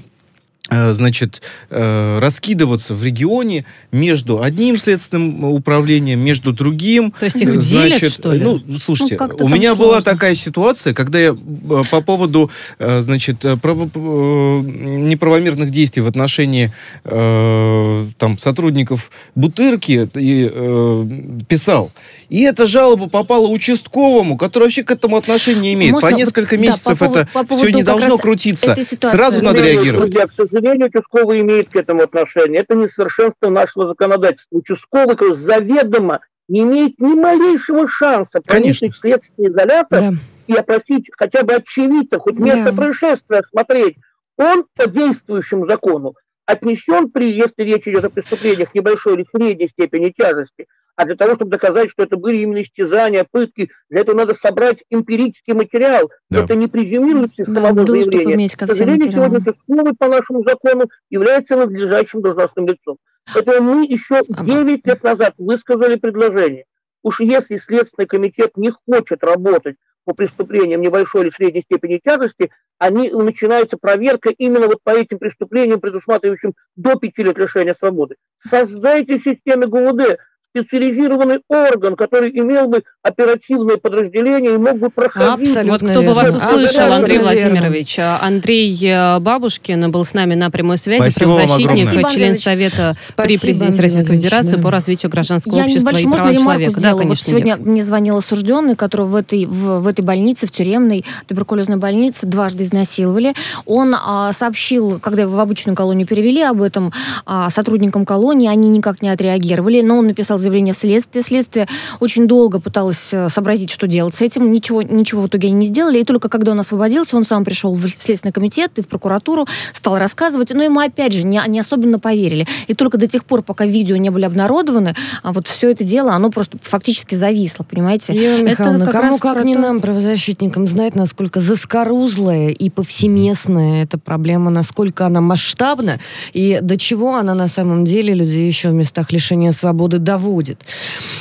значит, 0.70 1.42
э, 1.70 2.20
раскидываться 2.20 2.94
в 2.96 3.04
регионе 3.04 3.66
между 3.92 4.42
одним 4.42 4.78
следственным 4.78 5.44
управлением, 5.44 6.20
между 6.20 6.54
другим. 6.54 7.12
То 7.20 7.26
есть 7.26 7.36
их 7.42 7.60
делят, 7.60 8.12
что 8.12 8.32
ли? 8.32 8.42
Ну, 8.44 8.62
слушайте, 8.78 9.18
Ну, 9.20 9.46
у 9.46 9.48
меня 9.50 9.76
была 9.76 9.96
сложно. 10.02 10.12
такая 10.12 10.36
ситуация, 10.36 10.94
когда 10.94 11.20
я 11.20 11.32
э, 11.36 11.82
по 11.92 12.02
поводу, 12.02 12.50
э, 12.80 13.02
значит, 13.02 13.44
э, 13.44 13.58
право- 13.58 13.90
э, 13.94 14.62
неправомерных 15.10 15.72
действий 15.72 16.04
в 16.04 16.08
отношении 16.08 16.72
э, 17.04 18.08
там 18.18 18.38
сотрудников 18.38 19.12
Бутырки 19.36 20.08
и, 20.16 20.50
э, 20.52 21.08
писал. 21.48 21.92
И 22.32 22.44
эта 22.44 22.66
жалоба 22.66 23.10
попала 23.10 23.46
участковому, 23.48 24.38
который 24.38 24.64
вообще 24.64 24.84
к 24.84 24.92
этому 24.92 25.18
отношения 25.18 25.60
не 25.60 25.74
имеет. 25.74 25.92
Можно 25.92 26.12
по 26.12 26.16
несколько 26.16 26.56
да, 26.56 26.62
месяцев 26.62 26.98
по 26.98 27.06
поводу- 27.06 27.20
это 27.20 27.44
по 27.46 27.56
все 27.58 27.72
не 27.74 27.84
должно 27.84 28.18
крутиться. 28.18 28.74
Сразу 29.02 29.44
надо 29.44 29.62
реагировать. 29.62 30.12
Друзья, 30.12 30.28
к 30.28 30.32
сожалению, 30.34 30.88
участковый 30.88 31.42
имеет 31.42 31.68
к 31.68 31.76
этому 31.76 32.04
отношение. 32.04 32.62
Это 32.62 32.74
несовершенство 32.76 33.50
нашего 33.50 33.90
законодательства. 33.90 34.56
Участковый 34.60 35.18
то 35.18 35.26
есть 35.26 35.42
заведомо 35.42 36.22
не 36.48 36.62
имеет 36.62 36.98
ни 37.00 37.16
малейшего 37.16 37.90
шанса 37.90 38.40
Конечно. 38.46 38.88
проникнуть 38.88 38.96
в 38.96 39.00
следственный 39.02 39.50
изолятор 39.50 40.00
Да. 40.00 40.14
и 40.48 40.54
опросить 40.54 41.10
хотя 41.18 41.44
бы 41.44 41.56
очевидца, 41.56 42.18
хоть 42.18 42.40
место 42.40 42.72
Да. 42.72 42.82
происшествия 42.82 43.40
осмотреть. 43.40 43.98
Он 44.38 44.64
по 44.78 44.88
действующему 44.88 45.68
закону 45.68 46.14
отнесен 46.46 47.10
при, 47.12 47.30
если 47.34 47.64
речь 47.64 47.88
идет 47.90 48.06
о 48.06 48.10
преступлениях 48.10 48.74
небольшой 48.74 49.16
или 49.16 49.26
средней 49.36 49.68
степени 49.68 50.14
тяжести, 50.18 50.68
а 50.96 51.06
для 51.06 51.16
того, 51.16 51.36
чтобы 51.36 51.52
доказать, 51.52 51.90
что 51.90 52.04
это 52.04 52.18
были 52.18 52.38
именно 52.38 52.62
истязания, 52.62 53.26
пытки, 53.30 53.70
для 53.90 54.02
этого 54.02 54.16
надо 54.16 54.34
собрать 54.34 54.84
эмпирический 54.90 55.54
материал. 55.54 56.10
Да. 56.30 56.44
Это 56.44 56.56
не 56.56 56.68
презюмируется 56.68 57.42
из 57.42 57.54
самого 57.54 57.74
доступ 57.86 58.14
заявления. 58.14 58.50
ко 58.50 58.68
К 58.68 58.72
сожалению, 58.72 59.12
сегодня 59.12 59.40
участковый 59.40 59.94
по 59.98 60.08
нашему 60.08 60.44
закону 60.44 60.90
является 61.10 61.56
надлежащим 61.56 62.22
должностным 62.22 62.68
лицом. 62.68 62.98
Поэтому 63.34 63.74
мы 63.76 63.86
еще 63.86 64.18
Ага. 64.30 64.44
9 64.44 64.88
лет 64.88 65.04
назад 65.04 65.34
высказали 65.38 65.96
предложение. 65.96 66.66
Уж 67.04 67.20
если 67.22 67.58
Следственный 67.58 68.08
комитет 68.08 68.58
не 68.58 68.72
хочет 68.72 69.24
работать 69.24 69.76
по 70.06 70.14
преступлениям 70.14 70.82
небольшой 70.82 71.24
или 71.24 71.30
средней 71.32 71.62
степени 71.62 72.00
тяжести, 72.04 72.52
они, 72.80 73.12
начинается 73.12 73.78
проверка 73.78 74.30
именно 74.30 74.68
вот 74.68 74.80
по 74.84 74.90
этим 74.90 75.20
преступлениям, 75.20 75.80
предусматривающим 75.80 76.54
до 76.76 76.96
5 76.96 77.18
лет 77.20 77.38
лишения 77.38 77.76
свободы. 77.78 78.16
Создайте 78.40 79.20
в 79.20 79.24
системе 79.24 79.68
ГУВД 79.68 80.18
специализированный 80.54 81.40
орган, 81.48 81.96
который 81.96 82.30
имел 82.32 82.68
бы 82.68 82.84
оперативное 83.02 83.78
подразделение 83.78 84.56
и 84.56 84.58
мог 84.58 84.78
бы 84.78 84.90
проходить... 84.90 85.50
Абсолютно 85.50 85.72
Вот 85.72 85.92
кто 85.92 86.02
бы 86.02 86.14
вас 86.14 86.30
услышал, 86.30 86.64
Абсолютно 86.64 86.96
Андрей 86.98 87.18
верно. 87.18 87.32
Владимирович. 87.32 88.00
А, 88.00 88.20
Андрей 88.22 88.80
э, 88.84 89.20
Бабушкин 89.20 89.90
был 89.92 90.04
с 90.04 90.14
нами 90.14 90.36
на 90.36 90.52
прямой 90.52 90.78
связи, 90.78 91.10
Спасибо 91.10 91.34
правозащитник. 91.34 91.88
Спасибо, 91.88 92.10
член. 92.10 92.36
Совета 92.36 92.96
при 93.16 93.36
Спасибо, 93.38 93.42
президенте 93.42 93.66
Андрей 93.66 93.82
Российской 93.84 94.16
Федерации 94.16 94.56
да. 94.58 94.62
по 94.62 94.72
развитию 94.72 95.12
гражданского 95.12 95.56
Я 95.56 95.64
общества 95.64 95.90
небольшой, 95.90 96.04
и 96.04 96.08
можно 96.08 96.26
прав 96.26 96.34
ремарку 96.34 96.52
человека. 96.52 96.74
Да, 96.74 96.80
сделаю? 96.80 96.96
вот 96.96 97.04
конечно, 97.04 97.32
сегодня 97.32 97.56
Вер. 97.56 97.66
мне 97.66 97.84
звонил 97.84 98.18
осужденный, 98.18 98.76
которого 98.76 99.08
в 99.08 99.16
этой, 99.16 99.46
в, 99.46 99.80
в 99.80 99.88
этой 99.88 100.02
больнице, 100.02 100.48
в 100.48 100.52
тюремной 100.52 101.06
туберкулезной 101.28 101.78
больнице 101.78 102.26
дважды 102.26 102.64
изнасиловали. 102.64 103.34
Он 103.66 103.96
а, 103.96 104.34
сообщил, 104.34 105.00
когда 105.00 105.24
его 105.24 105.36
в 105.38 105.40
обычную 105.40 105.76
колонию 105.76 106.08
перевели, 106.08 106.42
об 106.42 106.62
этом 106.62 106.92
а, 107.26 107.50
сотрудникам 107.50 108.06
колонии, 108.06 108.50
они 108.50 108.70
никак 108.70 109.02
не 109.02 109.10
отреагировали, 109.10 109.82
но 109.82 109.98
он 109.98 110.08
написал 110.08 110.41
заявление 110.42 110.74
в 110.74 110.78
следствие. 110.78 111.24
Следствие 111.24 111.68
очень 112.00 112.28
долго 112.28 112.60
пыталось 112.60 113.14
э, 113.14 113.30
сообразить, 113.30 113.70
что 113.70 113.88
делать 113.88 114.16
с 114.16 114.22
этим, 114.22 114.52
ничего, 114.52 114.82
ничего 114.82 115.22
в 115.22 115.28
итоге 115.28 115.48
они 115.50 115.58
не 115.58 115.66
сделали, 115.68 116.00
и 116.00 116.04
только 116.04 116.30
когда 116.30 116.52
он 116.52 116.60
освободился, 116.60 117.18
он 117.18 117.26
сам 117.26 117.46
пришел 117.46 117.74
в 117.74 117.88
Следственный 117.88 118.32
комитет 118.32 118.78
и 118.78 118.82
в 118.82 118.88
прокуратуру, 118.88 119.48
стал 119.74 119.98
рассказывать, 119.98 120.52
но 120.52 120.64
ему 120.64 120.80
опять 120.80 121.14
же 121.14 121.26
не, 121.26 121.42
не 121.48 121.60
особенно 121.60 122.00
поверили. 122.00 122.48
И 122.68 122.74
только 122.74 122.98
до 122.98 123.08
тех 123.08 123.26
пор, 123.26 123.42
пока 123.42 123.66
видео 123.66 123.98
не 123.98 124.10
были 124.10 124.26
обнародованы, 124.26 124.96
а 125.24 125.32
вот 125.32 125.48
все 125.48 125.72
это 125.72 125.84
дело, 125.84 126.14
оно 126.14 126.30
просто 126.32 126.58
фактически 126.62 127.16
зависло, 127.16 127.64
понимаете? 127.64 128.14
Елена 128.14 128.50
Это 128.50 128.64
Михайловна, 128.64 128.86
как 128.86 129.02
кому 129.02 129.18
как 129.18 129.44
не 129.46 129.56
то- 129.56 129.62
нам, 129.62 129.82
правозащитникам, 129.82 130.68
знать, 130.68 130.96
насколько 130.96 131.40
заскорузлая 131.40 132.50
и 132.50 132.70
повсеместная 132.70 133.84
эта 133.84 133.98
проблема, 133.98 134.52
насколько 134.52 135.06
она 135.06 135.22
масштабна 135.22 136.00
и 136.34 136.60
до 136.62 136.78
чего 136.78 137.16
она 137.16 137.34
на 137.34 137.48
самом 137.48 137.86
деле 137.86 138.14
людей 138.14 138.48
еще 138.48 138.70
в 138.70 138.74
местах 138.74 139.12
лишения 139.12 139.52
свободы 139.52 139.98
доводит. 139.98 140.31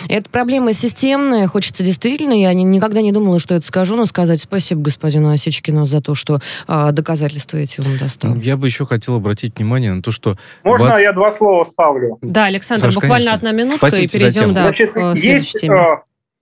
Эта 0.09 0.29
проблема 0.31 0.73
системная, 0.73 1.47
хочется 1.47 1.83
действительно, 1.85 2.33
я 2.33 2.53
ни- 2.55 2.63
никогда 2.63 3.03
не 3.03 3.13
думала, 3.13 3.39
что 3.39 3.55
это 3.55 3.67
скажу, 3.67 3.97
но 3.97 4.07
сказать 4.07 4.41
спасибо 4.41 4.83
господину 4.83 5.31
Осечкину 5.31 5.87
за 5.87 6.01
то, 6.01 6.15
что 6.15 6.39
а, 6.67 6.93
доказательства 6.93 7.57
эти 7.59 7.81
он 7.81 7.97
достал. 7.99 8.35
Я 8.37 8.57
бы 8.57 8.67
еще 8.67 8.85
хотел 8.85 9.17
обратить 9.17 9.57
внимание 9.59 9.93
на 9.93 10.03
то, 10.03 10.11
что... 10.11 10.37
Можно 10.65 10.91
во- 10.91 11.01
я 11.01 11.13
два 11.13 11.31
слова 11.31 11.65
ставлю? 11.65 12.19
Да, 12.23 12.45
Александр, 12.47 12.85
Саш, 12.87 12.95
буквально 12.95 13.31
конечно. 13.33 13.35
одна 13.35 13.53
минутка 13.53 13.87
Спасибо 13.89 14.03
и 14.03 14.09
перейдем 14.09 14.53
да, 14.53 14.63
Значит, 14.63 14.93
к 14.93 14.97
э, 14.97 15.11
есть, 15.11 15.23
следующей 15.23 15.59
теме. 15.59 15.77
э, 15.77 15.97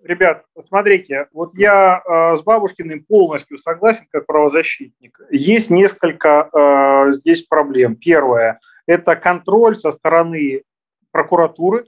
ребят, 0.09 0.43
смотрите, 0.67 1.27
вот 1.33 1.51
я 1.55 2.01
э, 2.05 2.37
с 2.37 2.43
Бабушкиным 2.43 3.05
полностью 3.07 3.59
согласен 3.59 4.05
как 4.11 4.27
правозащитник. 4.27 5.21
Есть 5.31 5.71
несколько 5.71 6.49
э, 6.53 7.13
здесь 7.13 7.43
проблем. 7.43 7.97
Первое– 7.97 8.59
это 8.87 9.17
контроль 9.17 9.77
со 9.77 9.91
стороны 9.93 10.63
прокуратуры, 11.11 11.85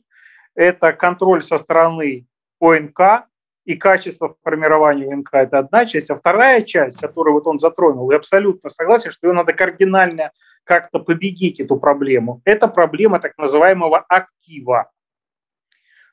это 0.55 0.93
контроль 0.93 1.43
со 1.43 1.59
стороны 1.59 2.27
ОНК, 2.61 3.27
и 3.65 3.77
качество 3.77 4.37
формирования 4.43 5.13
ОНК– 5.13 5.29
это 5.33 5.59
одна 5.59 5.87
часть. 5.87 6.11
А 6.11 6.17
вторая 6.17 6.63
часть, 6.63 6.99
которую 7.01 7.35
вот 7.35 7.47
он 7.47 7.59
затронул, 7.59 8.11
я 8.11 8.17
абсолютно 8.17 8.71
согласен, 8.71 9.11
что 9.11 9.29
ее 9.29 9.33
надо 9.33 9.53
кардинально 9.53 10.33
как-то 10.65 10.99
победить, 10.99 11.61
эту 11.61 11.77
проблему. 11.77 12.41
Это 12.45 12.69
проблема 12.69 13.21
так 13.21 13.37
называемого 13.39 13.99
актива. 14.09 14.91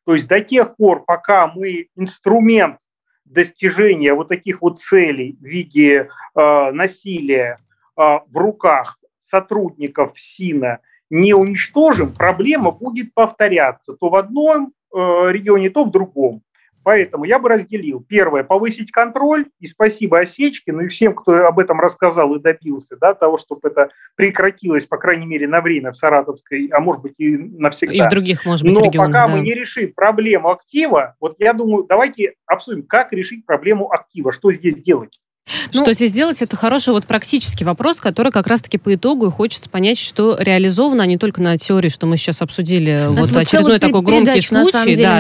То 0.05 0.13
есть 0.13 0.27
до 0.27 0.39
тех 0.39 0.75
пор, 0.75 1.03
пока 1.03 1.47
мы 1.47 1.87
инструмент 1.95 2.79
достижения 3.25 4.13
вот 4.13 4.29
таких 4.29 4.61
вот 4.61 4.79
целей 4.79 5.37
в 5.39 5.43
виде 5.43 6.09
э, 6.35 6.71
насилия 6.71 7.57
э, 7.97 8.01
в 8.01 8.37
руках 8.37 8.97
сотрудников 9.19 10.13
СИНа 10.15 10.79
не 11.09 11.33
уничтожим, 11.33 12.13
проблема 12.13 12.71
будет 12.71 13.13
повторяться 13.13 13.93
то 13.93 14.09
в 14.09 14.15
одном 14.15 14.73
э, 14.93 14.97
регионе, 15.31 15.69
то 15.69 15.85
в 15.85 15.91
другом. 15.91 16.41
Поэтому 16.87 17.25
я 17.25 17.37
бы 17.37 17.49
разделил. 17.49 17.99
Первое, 18.07 18.45
повысить 18.45 18.91
контроль, 18.91 19.47
и 19.59 19.67
спасибо 19.67 20.19
Осечкину 20.19 20.85
и 20.85 20.87
всем, 20.87 21.15
кто 21.15 21.45
об 21.45 21.59
этом 21.59 21.81
рассказал 21.81 22.33
и 22.35 22.39
добился, 22.39 22.95
да, 22.95 23.13
того, 23.13 23.37
чтобы 23.37 23.67
это 23.67 23.89
прекратилось, 24.15 24.85
по 24.85 24.97
крайней 24.97 25.25
мере, 25.25 25.49
на 25.49 25.59
время 25.59 25.91
в 25.91 25.97
Саратовской, 25.97 26.67
а 26.67 26.79
может 26.79 27.01
быть 27.01 27.15
и 27.17 27.35
навсегда. 27.35 27.93
И 27.93 28.01
в 28.01 28.09
других, 28.09 28.45
может 28.45 28.63
быть, 28.63 28.73
Но 28.73 28.85
регионах. 28.85 29.11
пока 29.11 29.27
да. 29.27 29.33
мы 29.33 29.41
не 29.41 29.53
решим 29.53 29.91
проблему 29.93 30.49
актива, 30.49 31.17
вот 31.19 31.35
я 31.39 31.51
думаю, 31.51 31.83
давайте 31.83 32.35
обсудим, 32.45 32.83
как 32.83 33.11
решить 33.11 33.45
проблему 33.45 33.91
актива, 33.91 34.31
что 34.31 34.53
здесь 34.53 34.75
делать. 34.75 35.19
Ну- 35.73 35.81
Что 35.81 35.93
здесь 35.93 36.11
делать, 36.11 36.41
это 36.41 36.55
хороший 36.55 36.93
вот 36.93 37.05
практический 37.05 37.63
вопрос, 37.65 37.99
который 37.99 38.31
как 38.31 38.47
раз-таки 38.47 38.77
по 38.77 38.93
итогу 38.93 39.27
и 39.27 39.31
хочется 39.31 39.69
понять, 39.69 39.97
что 39.97 40.35
реализовано, 40.39 41.03
а 41.03 41.05
не 41.05 41.17
только 41.17 41.41
на 41.41 41.57
теории, 41.57 41.89
что 41.89 42.05
мы 42.05 42.17
сейчас 42.17 42.41
обсудили. 42.41 43.05
Вот 43.09 43.31
вот 43.31 43.39
очередной 43.41 43.79
такой 43.79 44.01
громкий 44.01 44.41
случай. 44.41 44.95
деле, 44.95 45.03
да, 45.03 45.19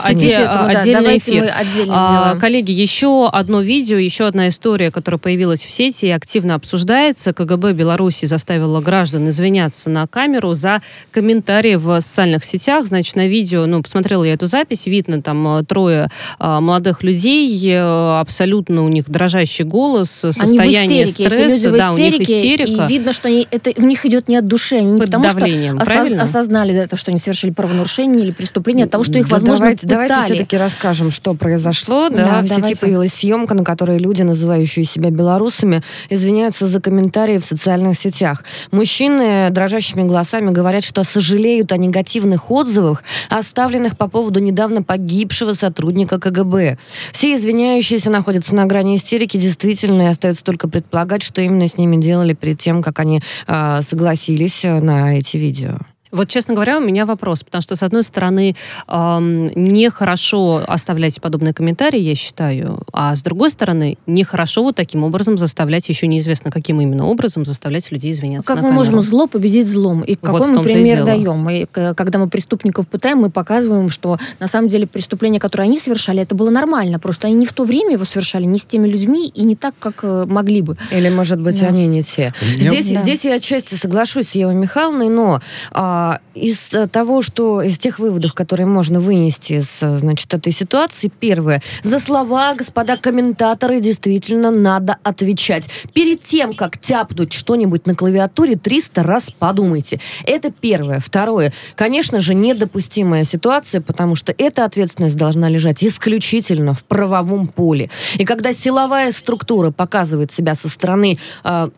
это 0.00 0.08
оде- 0.08 0.28
этому, 0.30 0.54
да. 0.72 0.78
отдельный 0.78 1.00
Давайте 1.02 1.30
эфир. 1.30 1.52
отдельно 1.56 1.94
А, 2.32 2.36
коллеги, 2.36 2.70
еще 2.72 3.28
одно 3.28 3.60
видео, 3.60 3.98
еще 3.98 4.26
одна 4.26 4.48
история, 4.48 4.90
которая 4.90 5.18
появилась 5.18 5.64
в 5.64 5.70
сети 5.70 6.06
и 6.06 6.10
активно 6.10 6.54
обсуждается. 6.54 7.32
КГБ 7.32 7.72
Беларуси 7.72 8.26
заставила 8.26 8.80
граждан 8.80 9.28
извиняться 9.28 9.90
на 9.90 10.06
камеру 10.06 10.54
за 10.54 10.80
комментарии 11.10 11.74
в 11.76 12.00
социальных 12.00 12.44
сетях. 12.44 12.86
Значит, 12.86 13.16
на 13.16 13.26
видео, 13.28 13.66
ну, 13.66 13.82
посмотрела 13.82 14.24
я 14.24 14.34
эту 14.34 14.46
запись, 14.46 14.86
видно 14.86 15.20
там 15.22 15.58
э, 15.58 15.64
трое 15.64 16.08
а, 16.38 16.60
молодых 16.60 17.02
людей, 17.02 17.60
э, 17.70 18.18
абсолютно 18.20 18.84
у 18.84 18.88
них 18.88 19.08
дрожащий 19.50 19.64
голос, 19.64 20.24
Они 20.24 20.32
в 20.32 20.36
состояние 20.36 21.04
истерике, 21.04 21.22
эти 21.24 21.34
стресса, 21.34 21.54
люди 21.56 21.66
в 21.66 21.76
да, 21.78 21.92
у 21.92 21.96
них 21.96 22.12
истерике, 22.20 22.38
истерика. 22.38 22.84
и 22.84 22.88
видно, 22.88 23.12
что 23.12 23.28
они, 23.28 23.48
это, 23.50 23.72
у 23.76 23.82
них 23.86 24.06
идет 24.06 24.28
не 24.28 24.36
от 24.36 24.46
души, 24.46 24.76
они 24.76 24.92
не 24.92 25.00
Под 25.00 25.08
потому 25.10 25.24
давлением, 25.28 25.72
что 25.74 25.82
осоз- 25.82 25.86
правильно? 25.92 26.22
осознали 26.22 26.74
это, 26.74 26.96
что 26.96 27.10
они 27.10 27.18
совершили 27.18 27.50
правонарушение 27.50 28.24
или 28.24 28.30
преступление, 28.32 28.84
от 28.84 28.90
того, 28.90 29.04
что 29.04 29.18
их, 29.18 29.28
Да 29.28 29.34
возможно, 29.36 29.58
давайте, 29.58 29.86
давайте 29.86 30.14
пытали. 30.14 30.34
все-таки 30.34 30.56
расскажем, 30.56 31.10
что 31.10 31.34
произошло. 31.34 32.08
Да, 32.08 32.16
Да, 32.16 32.40
в 32.42 32.46
сети 32.46 32.56
давайте. 32.56 32.80
появилась 32.80 33.12
съемка, 33.14 33.54
на 33.54 33.64
которой 33.64 33.98
люди, 33.98 34.22
называющие 34.22 34.84
себя 34.84 35.10
белорусами, 35.10 35.82
извиняются 36.08 36.66
за 36.66 36.80
комментарии 36.80 37.38
в 37.38 37.44
социальных 37.44 37.98
сетях. 37.98 38.44
Мужчины 38.70 39.48
дрожащими 39.50 40.02
голосами 40.02 40.50
говорят, 40.50 40.84
что 40.84 41.04
сожалеют 41.04 41.72
о 41.72 41.76
негативных 41.76 42.50
отзывах, 42.50 43.02
оставленных 43.28 43.96
по 43.96 44.08
поводу 44.08 44.40
недавно 44.40 44.82
погибшего 44.82 45.52
сотрудника 45.54 46.18
КГБ. 46.18 46.78
Все 47.12 47.34
извиняющиеся 47.36 48.10
находятся 48.10 48.54
на 48.54 48.66
грани 48.66 48.96
истерики, 48.96 49.36
действительно, 49.40 50.02
и 50.02 50.06
остается 50.06 50.44
только 50.44 50.68
предполагать, 50.68 51.22
что 51.22 51.40
именно 51.40 51.66
с 51.66 51.76
ними 51.76 51.96
делали 51.96 52.34
перед 52.34 52.58
тем, 52.58 52.82
как 52.82 53.00
они 53.00 53.20
а, 53.46 53.82
согласились 53.82 54.64
а, 54.64 54.80
на 54.80 55.16
эти 55.16 55.36
видео. 55.36 55.78
Вот, 56.12 56.28
честно 56.28 56.54
говоря, 56.54 56.78
у 56.78 56.80
меня 56.80 57.06
вопрос, 57.06 57.42
потому 57.44 57.62
что, 57.62 57.76
с 57.76 57.82
одной 57.82 58.02
стороны, 58.02 58.56
эм, 58.88 59.50
нехорошо 59.54 60.62
оставлять 60.66 61.20
подобные 61.20 61.54
комментарии, 61.54 62.00
я 62.00 62.14
считаю, 62.14 62.80
а 62.92 63.14
с 63.14 63.22
другой 63.22 63.50
стороны, 63.50 63.96
нехорошо 64.06 64.62
вот 64.62 64.74
таким 64.76 65.04
образом 65.04 65.38
заставлять, 65.38 65.88
еще 65.88 66.06
неизвестно, 66.06 66.50
каким 66.50 66.80
именно 66.80 67.06
образом 67.06 67.44
заставлять 67.44 67.90
людей 67.92 68.12
извиняться 68.12 68.46
Как 68.46 68.56
на 68.56 68.62
мы 68.62 68.68
камеру. 68.68 68.78
можем 68.96 69.02
зло 69.02 69.26
победить 69.26 69.68
злом? 69.68 70.02
И 70.02 70.14
какой 70.16 70.40
Вот 70.40 70.50
в 70.50 70.52
мы 70.58 70.62
пример 70.62 71.04
даем? 71.04 71.38
Мы, 71.38 71.66
когда 71.70 72.18
мы 72.18 72.28
преступников 72.28 72.88
пытаем, 72.88 73.18
мы 73.18 73.30
показываем, 73.30 73.90
что 73.90 74.18
на 74.38 74.48
самом 74.48 74.68
деле 74.68 74.86
преступление, 74.86 75.40
которое 75.40 75.64
они 75.64 75.78
совершали, 75.78 76.22
это 76.22 76.34
было 76.34 76.50
нормально. 76.50 76.98
Просто 76.98 77.28
они 77.28 77.36
не 77.36 77.46
в 77.46 77.52
то 77.52 77.64
время 77.64 77.92
его 77.92 78.04
совершали, 78.04 78.44
не 78.44 78.58
с 78.58 78.64
теми 78.64 78.88
людьми 78.88 79.28
и 79.28 79.42
не 79.42 79.56
так, 79.56 79.74
как 79.78 80.00
э, 80.02 80.24
могли 80.26 80.62
бы. 80.62 80.76
Или, 80.90 81.08
может 81.08 81.40
быть, 81.40 81.60
Да. 81.60 81.68
они 81.68 81.86
не 81.86 82.02
те. 82.02 82.32
Здесь, 82.40 82.90
Да. 82.90 83.00
здесь 83.02 83.24
я 83.24 83.34
отчасти 83.34 83.74
соглашусь 83.74 84.28
с 84.30 84.34
Евой 84.34 84.54
Михайловной, 84.54 85.08
но 85.08 85.40
а, 85.72 85.99
из 86.34 86.72
э, 86.72 86.86
того, 86.86 87.22
что 87.22 87.62
из 87.62 87.78
тех 87.78 87.98
выводов, 87.98 88.34
которые 88.34 88.66
можно 88.66 89.00
вынести 89.00 89.54
из 89.54 89.78
э, 89.82 89.98
значит, 89.98 90.32
этой 90.32 90.52
ситуации, 90.52 91.10
первое. 91.20 91.62
За 91.82 91.98
слова, 91.98 92.54
господа 92.54 92.96
комментаторы, 92.96 93.80
действительно 93.80 94.50
надо 94.50 94.96
отвечать. 95.02 95.68
Перед 95.92 96.22
тем, 96.22 96.54
как 96.54 96.78
тяпнуть 96.78 97.32
что-нибудь 97.32 97.86
на 97.86 97.94
клавиатуре, 97.94 98.56
300 98.56 99.02
раз 99.02 99.30
подумайте. 99.38 100.00
Это 100.24 100.50
первое. 100.50 101.00
Второе. 101.00 101.52
Конечно 101.74 102.20
же, 102.20 102.34
недопустимая 102.34 103.24
ситуация, 103.24 103.80
потому 103.80 104.16
что 104.16 104.34
эта 104.36 104.64
ответственность 104.64 105.16
должна 105.16 105.48
лежать 105.48 105.82
исключительно 105.82 106.74
в 106.74 106.84
правовом 106.84 107.46
поле. 107.46 107.90
И 108.16 108.24
когда 108.24 108.52
силовая 108.52 109.12
структура 109.12 109.70
показывает 109.70 110.32
себя 110.32 110.54
со 110.54 110.68
стороны 110.68 111.18
а, 111.42 111.70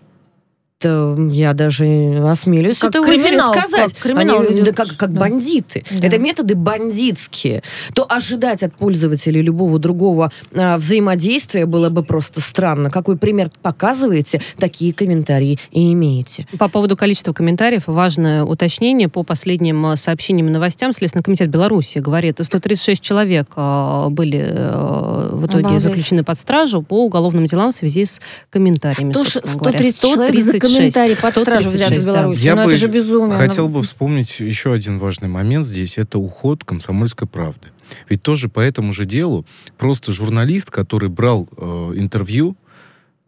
то 0.82 1.16
я 1.30 1.52
даже 1.54 2.20
осмелюсь 2.28 2.78
Как 2.78 2.94
это 2.94 3.04
криминал, 3.04 3.52
сказать. 3.54 3.92
как 3.94 4.02
криминал 4.02 4.40
Они, 4.40 4.48
ведет. 4.50 4.64
да, 4.64 4.72
как, 4.72 4.96
как 4.96 5.12
Да. 5.14 5.20
бандиты. 5.20 5.84
Да. 5.90 6.06
Это 6.06 6.18
методы 6.18 6.54
бандитские. 6.56 7.62
То 7.94 8.04
ожидать 8.08 8.62
от 8.62 8.74
пользователя 8.74 9.40
любого 9.40 9.78
другого 9.78 10.32
а, 10.54 10.76
взаимодействия 10.78 11.66
было 11.66 11.88
бы 11.88 12.02
просто 12.02 12.40
странно. 12.40 12.90
Какой 12.90 13.16
пример 13.16 13.48
показываете, 13.62 14.40
такие 14.58 14.92
комментарии 14.92 15.58
и 15.70 15.92
имеете. 15.92 16.46
По 16.58 16.68
поводу 16.68 16.96
количества 16.96 17.32
комментариев, 17.32 17.84
важное 17.86 18.42
уточнение. 18.44 19.08
По 19.08 19.22
последним 19.22 19.86
э, 19.92 19.96
сообщениям 19.96 20.48
и 20.48 20.50
новостям, 20.50 20.92
Следственный 20.92 21.22
комитет 21.22 21.48
Беларуси 21.48 21.98
говорит, 21.98 22.38
136 22.40 23.00
человек 23.00 23.48
э, 23.56 24.06
были 24.10 24.44
э, 24.46 25.28
в 25.32 25.46
итоге 25.46 25.64
Обалдеть. 25.66 25.82
заключены 25.82 26.24
под 26.24 26.38
стражу 26.38 26.82
по 26.82 27.04
уголовным 27.04 27.44
делам 27.46 27.70
в 27.70 27.74
связи 27.74 28.04
с 28.04 28.20
комментариями, 28.50 29.12
100 29.12 29.24
собственно 29.24 29.54
говоря. 29.56 29.78
130 29.82 30.00
человек 30.00 30.64
комментарий 30.78 31.16
под 31.16 31.30
стражу 31.36 31.68
взяты 31.70 31.98
в 31.98 32.02
136, 32.02 32.06
да. 32.06 32.12
Беларуси. 32.12 32.40
Я 32.44 32.54
Ну, 32.56 32.64
бы 32.64 32.70
это 32.72 32.80
же 32.80 32.88
безумие. 32.88 33.38
Хотел 33.38 33.68
Ну, 33.68 33.74
бы 33.74 33.82
вспомнить 33.82 34.40
еще 34.40 34.72
один 34.72 34.98
важный 34.98 35.28
момент 35.28 35.66
здесь. 35.66 35.98
Это 35.98 36.18
уход 36.18 36.64
комсомольской 36.64 37.28
правды. 37.28 37.68
Ведь 38.08 38.22
тоже 38.22 38.48
по 38.48 38.60
этому 38.60 38.92
же 38.92 39.04
делу 39.04 39.44
просто 39.78 40.12
журналист, 40.12 40.70
который 40.70 41.08
брал 41.08 41.48
э, 41.56 41.92
интервью, 41.96 42.56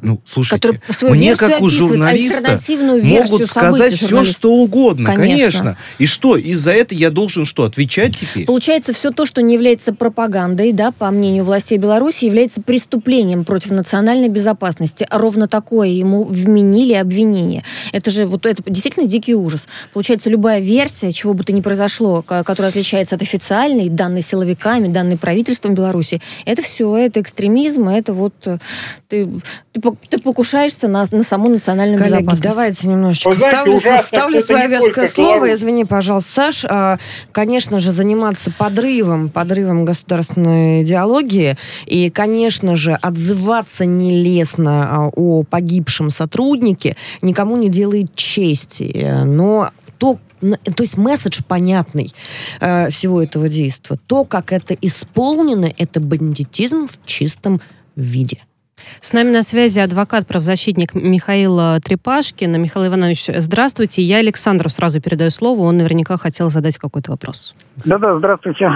ну, 0.05 0.21
слушайте, 0.27 0.81
мне 1.03 1.35
как 1.35 1.61
у 1.63 1.69
журналиста 1.69 2.61
могут 2.69 3.47
сказать 3.47 3.95
все, 3.95 4.23
что 4.25 4.53
угодно, 4.53 5.07
Конечно. 5.07 5.25
конечно. 5.25 5.79
И 5.99 6.07
что, 6.07 6.37
из-за 6.37 6.73
этого 6.73 6.99
я 6.99 7.11
должен 7.11 7.45
что, 7.45 7.65
отвечать 7.65 8.19
теперь? 8.19 8.45
Получается, 8.45 8.93
все 8.93 9.11
то, 9.11 9.25
что 9.25 9.41
не 9.43 9.55
является 9.55 9.95
пропагандой, 9.95 10.73
да, 10.73 10.93
по 10.93 11.11
мнению 11.11 11.45
властей 11.45 11.79
Беларуси, 11.79 12.27
является 12.27 12.61
преступлением 12.61 13.45
против 13.45 13.71
национальной 13.71 14.29
безопасности. 14.29 15.07
А 15.09 15.19
ровно 15.19 15.49
такое 15.49 15.89
ему 15.89 16.25
вменили 16.25 16.93
обвинение. 16.93 17.65
Это 17.93 18.11
же 18.11 18.27
вот 18.27 18.45
это 18.47 18.63
действительно 18.67 19.07
дикий 19.07 19.35
ужас. 19.35 19.67
Получается, 19.93 20.29
любая 20.29 20.61
версия, 20.61 21.13
чего 21.13 21.33
бы 21.33 21.45
то 21.45 21.53
ни 21.53 21.63
произошло, 21.63 22.23
ко- 22.23 22.45
которая 22.45 22.71
отличается 22.71 23.17
от 23.17 23.23
официальной, 23.23 23.89
данной 23.89 24.23
силовиками, 24.23 24.89
данной 24.89 25.17
правительством 25.17 25.75
Беларуси, 25.75 26.21
это 26.45 26.63
все, 26.63 26.95
это 26.97 27.21
экстремизм, 27.21 27.89
это 27.89 28.13
вот 28.13 28.35
э, 28.47 28.59
ты, 29.09 29.29
ты, 29.73 29.81
ты 30.09 30.19
покушаешься 30.19 30.89
на, 30.89 31.07
на 31.11 31.23
саму 31.23 31.49
национальную 31.49 31.99
Коллеги, 31.99 32.23
безопасность. 32.23 32.43
давайте 32.43 32.89
немножечко 32.89 33.29
Вы 33.31 33.37
знаете, 33.37 33.57
ставлю, 33.57 33.77
ужасно, 33.77 34.07
ставлю 34.07 34.41
свое 34.43 34.69
веское 34.69 35.09
слово. 35.09 35.35
Беларусь. 35.37 35.61
Извини, 35.61 35.85
пожалуйста, 35.85 36.31
Саш. 36.33 36.65
А, 36.69 36.99
Конечно 37.33 37.79
же, 37.81 37.93
заниматься 37.93 38.51
подрывом, 38.51 39.29
подрывом 39.31 39.85
государственной 39.85 40.83
идеологии 40.83 41.57
и, 41.87 42.11
конечно 42.11 42.77
же, 42.77 42.93
отзываться 42.95 43.85
нелестно 43.85 44.89
а, 44.91 45.11
о 45.15 45.43
погибшем 45.45 46.11
сотруднике 46.11 46.97
никому 47.23 47.57
не 47.57 47.69
делает 47.69 48.15
чести. 48.15 48.85
Э, 48.95 49.25
Но 49.25 49.71
то, 49.99 50.19
то 50.41 50.83
есть 50.83 50.97
месседж 50.97 51.41
понятный 51.47 52.13
э, 52.61 52.91
всего 52.91 53.23
этого 53.23 53.49
действия. 53.49 53.99
То, 54.07 54.25
как 54.25 54.53
это 54.53 54.75
исполнено, 54.75 55.73
это 55.77 56.01
бандитизм 56.01 56.89
в 56.89 57.07
чистом 57.07 57.61
виде. 57.97 58.39
С 59.01 59.13
нами 59.13 59.31
на 59.31 59.43
связи 59.43 59.79
адвокат-правозащитник 59.81 60.95
Михаил 60.95 61.59
э, 61.59 61.81
Трепашкин. 61.81 62.61
Михаил 62.61 62.87
Иванович, 62.89 63.27
здравствуйте. 63.37 64.03
Я 64.03 64.19
Александру 64.19 64.69
сразу 64.69 65.01
передаю 65.01 65.31
слово. 65.31 65.63
Он 65.63 65.77
наверняка 65.79 66.17
хотел 66.17 66.51
задать 66.51 66.79
какой-то 66.79 67.13
вопрос. 67.13 67.55
Да-да, 67.85 68.19
здравствуйте. 68.19 68.71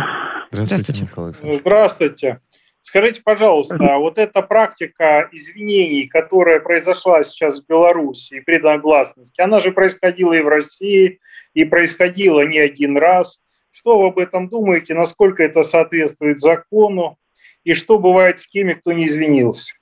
Здравствуйте, 0.51 1.03
Михаил 1.03 1.27
Александрович. 1.27 1.61
Здравствуйте. 1.61 2.41
Скажите, 2.83 3.21
пожалуйста, 3.23 3.77
вот 3.99 4.17
эта 4.17 4.41
практика 4.41 5.29
извинений, 5.31 6.09
которая 6.09 6.59
произошла 6.59 7.23
сейчас 7.23 7.61
в 7.61 7.67
Беларуси 7.67 8.37
и 8.37 8.41
предогласности, 8.41 9.43
она 9.43 9.61
же 9.61 9.73
происходила 9.73 10.33
и 10.33 10.41
в 10.41 10.49
России, 10.49 11.21
и 11.53 11.65
происходила 11.65 12.47
не 12.47 12.59
один 12.59 12.97
раз. 12.97 13.41
Что 13.71 13.99
вы 13.99 14.09
об 14.09 14.19
этом 14.19 14.49
думаете? 14.49 14.95
Насколько 14.95 15.43
это 15.43 15.63
соответствует 15.65 16.39
закону? 16.39 17.19
И 17.65 17.75
что 17.75 17.99
бывает 17.99 18.41
с 18.41 18.49
теми, 18.49 18.73
кто 18.73 18.93
не 18.93 19.07
извинился? 19.07 19.75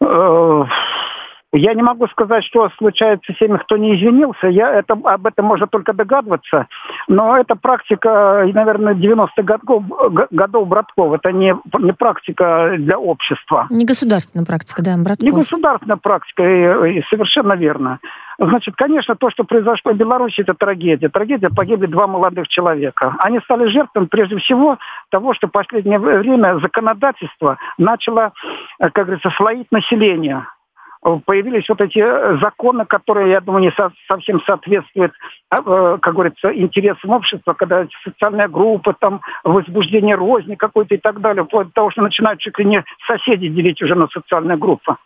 Э, 0.00 0.64
Я 1.56 1.74
не 1.74 1.82
могу 1.82 2.08
сказать, 2.08 2.44
что 2.44 2.68
случается 2.78 3.32
с 3.32 3.38
теми, 3.38 3.58
кто 3.58 3.76
не 3.76 3.94
извинился. 3.96 4.48
Я 4.48 4.72
это, 4.72 4.94
об 4.94 5.26
этом 5.26 5.46
можно 5.46 5.68
только 5.68 5.92
догадываться. 5.92 6.66
Но 7.06 7.36
это 7.36 7.54
практика, 7.54 8.42
э, 8.44 8.52
наверное, 8.52 8.94
90-х 8.94 9.42
годов, 9.42 9.84
годов 10.32 10.68
Братков. 10.68 11.12
Это 11.12 11.30
не, 11.30 11.54
не 11.78 11.92
практика 11.92 12.74
для 12.76 12.98
общества. 12.98 13.68
Не 13.70 13.84
государственная 13.84 14.44
практика, 14.44 14.82
да, 14.82 14.96
Братков. 14.96 15.22
Не 15.22 15.30
государственная 15.30 15.96
практика, 15.96 16.42
и, 16.42 16.98
и 16.98 17.04
совершенно 17.08 17.52
верно. 17.54 18.00
Значит, 18.38 18.74
конечно, 18.76 19.14
то, 19.14 19.30
что 19.30 19.44
произошло 19.44 19.92
в 19.92 19.96
Беларуси, 19.96 20.40
это 20.40 20.54
трагедия. 20.54 21.08
Трагедия, 21.08 21.50
погибли 21.50 21.86
два 21.86 22.06
молодых 22.06 22.48
человека. 22.48 23.14
Они 23.18 23.38
стали 23.40 23.66
жертвами, 23.66 24.06
прежде 24.06 24.38
всего, 24.38 24.78
того, 25.10 25.34
что 25.34 25.46
в 25.46 25.52
последнее 25.52 25.98
время 25.98 26.58
законодательство 26.60 27.58
начало, 27.78 28.32
э, 28.80 28.90
как 28.90 29.06
говорится, 29.06 29.30
слоить 29.30 29.70
население. 29.70 30.46
Появились 31.26 31.68
вот 31.68 31.82
эти 31.82 31.98
э, 31.98 32.38
законы, 32.40 32.86
которые, 32.86 33.30
я 33.30 33.40
думаю, 33.42 33.64
не 33.64 33.70
со- 33.72 33.92
совсем 34.08 34.40
соответствуют, 34.46 35.12
э, 35.52 35.98
как 36.00 36.14
говорится, 36.14 36.52
интересам 36.54 37.10
общества, 37.10 37.52
когда 37.52 37.86
социальная 38.02 38.48
группа, 38.48 38.94
там, 38.94 39.20
возбуждение 39.44 40.16
розни 40.16 40.54
какой-то 40.54 40.94
и 40.94 40.98
так 40.98 41.20
далее, 41.20 41.44
вплоть 41.44 41.68
до 41.68 41.72
того, 41.74 41.90
что 41.90 42.02
начинают 42.02 42.40
чуть 42.40 42.58
ли 42.58 42.64
не 42.64 42.84
соседи 43.06 43.48
делить 43.48 43.82
уже 43.82 43.94
на 43.94 44.08
социальные 44.08 44.56
группы. 44.56 44.96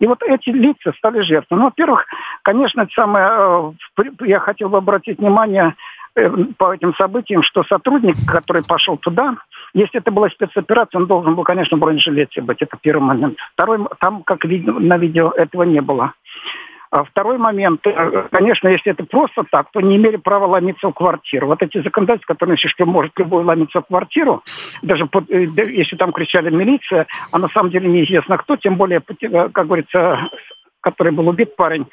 И 0.00 0.06
вот 0.06 0.22
эти 0.22 0.50
лица 0.50 0.92
стали 0.96 1.20
жертвами. 1.20 1.60
Ну, 1.60 1.64
во-первых, 1.66 2.04
конечно, 2.42 2.86
самое, 2.94 3.74
э, 3.98 4.02
я 4.26 4.40
хотел 4.40 4.68
бы 4.68 4.78
обратить 4.78 5.18
внимание 5.18 5.74
э, 6.14 6.28
по 6.56 6.74
этим 6.74 6.94
событиям, 6.94 7.42
что 7.42 7.64
сотрудник, 7.64 8.16
который 8.26 8.62
пошел 8.64 8.96
туда, 8.96 9.36
если 9.74 10.00
это 10.00 10.10
была 10.10 10.28
спецоперация, 10.28 11.00
он 11.00 11.06
должен 11.06 11.34
был, 11.34 11.44
конечно, 11.44 11.76
в 11.76 11.80
бронежилете 11.80 12.42
быть. 12.42 12.60
Это 12.60 12.76
первый 12.80 13.02
момент. 13.02 13.38
Второй, 13.54 13.78
там, 14.00 14.22
как 14.22 14.44
видно 14.44 14.78
на 14.78 14.98
видео, 14.98 15.30
этого 15.30 15.62
не 15.62 15.80
было. 15.80 16.12
А 16.92 17.04
второй 17.04 17.38
момент, 17.38 17.86
э, 17.86 18.28
конечно, 18.30 18.68
если 18.68 18.92
это 18.92 19.04
просто 19.04 19.44
так, 19.50 19.70
то 19.72 19.80
не 19.80 19.96
имели 19.96 20.16
права 20.16 20.44
ломиться 20.44 20.88
в 20.88 20.92
квартиру. 20.92 21.46
Вот 21.46 21.62
эти 21.62 21.82
законодательства, 21.82 22.34
которые 22.34 22.56
пишут, 22.56 22.72
что 22.72 22.84
может 22.84 23.18
любой 23.18 23.44
ломиться 23.44 23.80
в 23.80 23.86
квартиру, 23.86 24.42
даже 24.82 25.06
под- 25.06 25.30
э, 25.30 25.48
если 25.72 25.96
там 25.96 26.12
кричали 26.12 26.50
милиция, 26.50 27.06
а 27.30 27.38
на 27.38 27.48
самом 27.48 27.70
деле 27.70 27.88
неизвестно 27.88 28.36
кто, 28.36 28.56
тем 28.56 28.76
более, 28.76 29.00
э, 29.00 29.48
как 29.48 29.66
говорится, 29.66 30.28
который 30.82 31.14
был 31.14 31.28
убит 31.28 31.56
парень, 31.56 31.86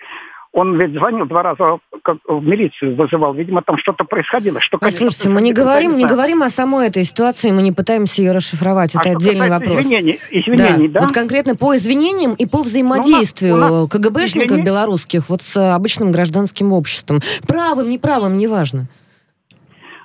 он 0.51 0.79
ведь 0.79 0.93
звонил 0.93 1.25
два 1.25 1.43
раза 1.43 1.77
как, 2.03 2.17
в 2.27 2.41
милицию, 2.43 2.95
вызывал. 2.95 3.33
Видимо, 3.33 3.61
там 3.61 3.77
что-то 3.77 4.03
происходило. 4.03 4.59
Что, 4.59 4.77
конечно, 4.79 4.97
Послушайте, 5.05 5.29
мы 5.29 5.41
не 5.41 5.53
говорим, 5.53 5.95
не 5.97 6.05
говорим 6.05 6.41
о 6.41 6.49
самой 6.49 6.87
этой 6.87 7.03
ситуации, 7.03 7.51
мы 7.51 7.61
не 7.61 7.71
пытаемся 7.71 8.21
ее 8.21 8.31
расшифровать. 8.31 8.95
А 8.95 8.99
Это 9.01 9.11
отдельный 9.11 9.49
вопрос. 9.49 9.79
Извинений, 9.79 10.19
извинений, 10.31 10.87
да? 10.87 11.01
Вот 11.01 11.11
конкретно 11.11 11.55
по 11.55 11.75
извинениям 11.75 12.33
и 12.33 12.45
по 12.47 12.63
взаимодействию 12.63 13.55
Ну, 13.57 13.65
у 13.65 13.81
нас- 13.81 13.89
КГБшников 13.89 14.57
извини- 14.57 14.63
белорусских 14.65 15.29
вот 15.29 15.41
с 15.43 15.55
э, 15.55 15.71
обычным 15.71 16.11
гражданским 16.11 16.73
обществом. 16.73 17.19
Правым, 17.47 17.89
неправым, 17.89 18.37
неважно. 18.37 18.87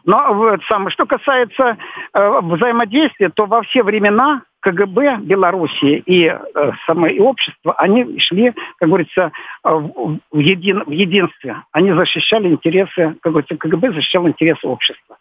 Но 0.04 0.35
вот 0.35 0.61
самое, 0.68 0.90
что 0.90 1.07
касается 1.07 1.78
э, 2.12 2.40
взаимодействия, 2.42 3.30
то 3.30 3.46
во 3.46 3.62
все 3.62 3.83
времена, 3.83 4.42
КГБ 4.64 5.18
Белоруссии 5.24 6.03
и 6.07 6.24
э, 6.24 6.72
самое 6.87 7.14
и 7.16 7.20
общество, 7.20 7.74
они 7.74 8.18
шли, 8.18 8.53
как 8.79 8.88
говорится, 8.88 9.31
э, 9.62 9.68
в, 9.68 10.38
един, 10.38 10.85
в 10.85 10.90
единстве. 10.90 11.62
Они 11.72 11.92
защищали 11.92 12.48
интересы, 12.48 13.16
как 13.20 13.33
говорится, 13.33 13.57
КГБ 13.57 13.92
защищал 13.92 14.27
интересы 14.27 14.66
общества. 14.66 15.18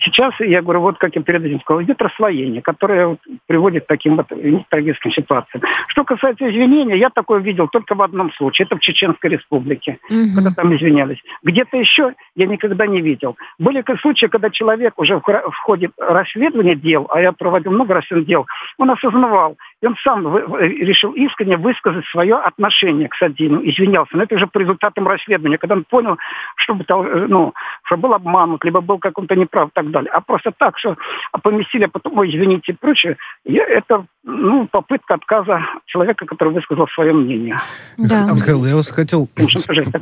Сейчас, 0.00 0.34
я 0.40 0.62
говорю, 0.62 0.80
вот 0.80 0.98
как 0.98 1.14
я 1.16 1.22
перед 1.22 1.44
этим 1.44 1.60
сказал, 1.60 1.82
идет 1.82 2.00
расслоение, 2.00 2.62
которое 2.62 3.16
приводит 3.46 3.84
к 3.84 3.88
таким 3.88 4.16
вот 4.16 4.28
трагическим 4.70 5.12
ситуациям. 5.12 5.62
Что 5.88 6.04
касается 6.04 6.48
извинения, 6.48 6.96
я 6.96 7.10
такое 7.10 7.40
видел 7.40 7.68
только 7.68 7.94
в 7.94 8.02
одном 8.02 8.32
случае. 8.32 8.66
Это 8.66 8.76
в 8.76 8.80
Чеченской 8.80 9.30
республике, 9.30 9.98
угу. 10.08 10.34
когда 10.34 10.50
там 10.50 10.74
извинялись. 10.74 11.18
Где-то 11.42 11.76
еще 11.76 12.14
я 12.36 12.46
никогда 12.46 12.86
не 12.86 13.00
видел. 13.00 13.36
Были 13.58 13.82
случаи, 14.00 14.26
когда 14.26 14.50
человек 14.50 14.94
уже 14.98 15.20
в 15.20 15.56
ходе 15.64 15.90
расследования 15.98 16.74
дел, 16.74 17.06
а 17.10 17.20
я 17.20 17.32
проводил 17.32 17.72
много 17.72 17.94
расследований 17.94 18.26
дел, 18.26 18.46
он 18.78 18.90
осознавал, 18.90 19.56
и 19.80 19.86
он 19.86 19.96
сам 20.02 20.26
решил 20.58 21.12
искренне 21.12 21.56
высказать 21.56 22.04
свое 22.06 22.36
отношение 22.36 23.08
к 23.08 23.14
Садину, 23.14 23.60
извинялся. 23.62 24.16
Но 24.16 24.24
это 24.24 24.34
уже 24.34 24.46
по 24.46 24.58
результатам 24.58 25.06
расследования, 25.06 25.58
когда 25.58 25.76
он 25.76 25.84
понял, 25.84 26.16
что, 26.56 26.74
э, 26.74 27.26
ну, 27.28 27.54
что 27.84 27.96
был 27.96 28.12
обманут, 28.12 28.64
либо 28.64 28.80
был 28.80 28.98
каком-то 28.98 29.36
неправ 29.36 29.68
и 29.68 29.72
так 29.74 29.90
далее. 29.90 30.10
А 30.12 30.20
просто 30.20 30.52
так, 30.56 30.78
что 30.78 30.96
поместили, 31.42 31.84
а 31.84 31.88
потом, 31.88 32.18
ой, 32.18 32.28
извините, 32.30 32.72
и 32.72 32.74
прочее, 32.74 33.16
это 33.44 34.04
ну, 34.24 34.66
попытка 34.66 35.14
отказа 35.14 35.60
человека, 35.86 36.26
который 36.26 36.52
высказал 36.52 36.88
свое 36.88 37.12
мнение. 37.12 37.58
Да. 37.96 38.30
Михаил, 38.32 38.64
я 38.64 38.74
вас 38.74 38.90
хотел 38.90 39.28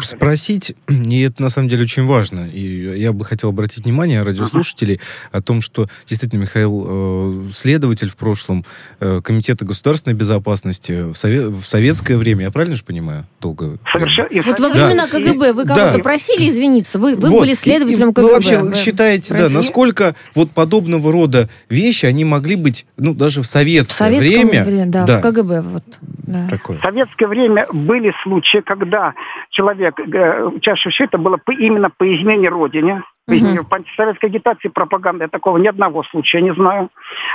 спросить, 0.00 0.74
и 0.88 1.22
это 1.22 1.42
на 1.42 1.48
самом 1.48 1.68
деле 1.68 1.82
очень 1.82 2.06
важно, 2.06 2.48
и 2.48 2.98
я 2.98 3.12
бы 3.12 3.24
хотел 3.24 3.50
обратить 3.50 3.84
внимание 3.84 4.22
радиослушателей 4.22 4.96
uh-huh. 4.96 5.38
о 5.38 5.42
том, 5.42 5.60
что 5.60 5.86
действительно 6.06 6.40
Михаил 6.40 6.86
э, 6.88 7.48
следователь 7.50 8.08
в 8.08 8.16
прошлом 8.16 8.64
э, 9.00 9.20
комитета 9.22 9.65
государственной 9.66 10.14
безопасности 10.14 11.02
в, 11.02 11.12
сове- 11.12 11.48
в 11.48 11.66
советское 11.66 12.16
время, 12.16 12.44
я 12.44 12.50
правильно 12.50 12.76
же 12.76 12.84
понимаю? 12.84 13.26
Долго. 13.40 13.78
Совершенно. 13.92 14.28
Вот 14.42 14.60
во 14.60 14.68
времена 14.70 15.06
да. 15.06 15.08
КГБ 15.08 15.52
вы 15.52 15.66
кого-то 15.66 15.96
да. 15.96 16.02
просили 16.02 16.48
извиниться? 16.48 16.98
Вы, 16.98 17.16
вы 17.16 17.28
вот. 17.28 17.40
были 17.40 17.54
следователем 17.54 18.14
КГБ. 18.14 18.22
Вы 18.22 18.34
вообще 18.34 18.58
вы 18.58 18.74
считаете, 18.74 19.34
просили? 19.34 19.48
да, 19.48 19.54
насколько 19.54 20.14
вот 20.34 20.50
подобного 20.50 21.12
рода 21.12 21.48
вещи, 21.68 22.06
они 22.06 22.24
могли 22.24 22.56
быть, 22.56 22.86
ну, 22.96 23.14
даже 23.14 23.42
в 23.42 23.46
советское 23.46 24.10
в 24.10 24.18
время... 24.18 24.64
время 24.64 24.86
да, 24.86 25.04
да, 25.04 25.18
в 25.18 25.22
КГБ. 25.22 25.62
Вот, 25.62 25.84
да. 26.00 26.48
Такое. 26.48 26.78
В 26.78 26.80
советское 26.80 27.26
время 27.26 27.66
были 27.72 28.12
случаи, 28.22 28.62
когда 28.64 29.14
человек, 29.50 29.98
э, 29.98 30.50
чаще 30.62 30.90
всего 30.90 31.06
это 31.06 31.18
было 31.18 31.36
по, 31.36 31.52
именно 31.52 31.90
по 31.90 32.04
измене 32.04 32.48
родине, 32.48 33.02
Угу. 33.28 33.66
В 33.68 33.74
антисоветской 33.74 34.28
агитации, 34.28 34.68
пропаганды 34.68 35.24
я 35.24 35.28
такого 35.28 35.58
ни 35.58 35.66
одного 35.66 36.04
случая 36.04 36.42
не 36.42 36.54
знаю. 36.54 36.90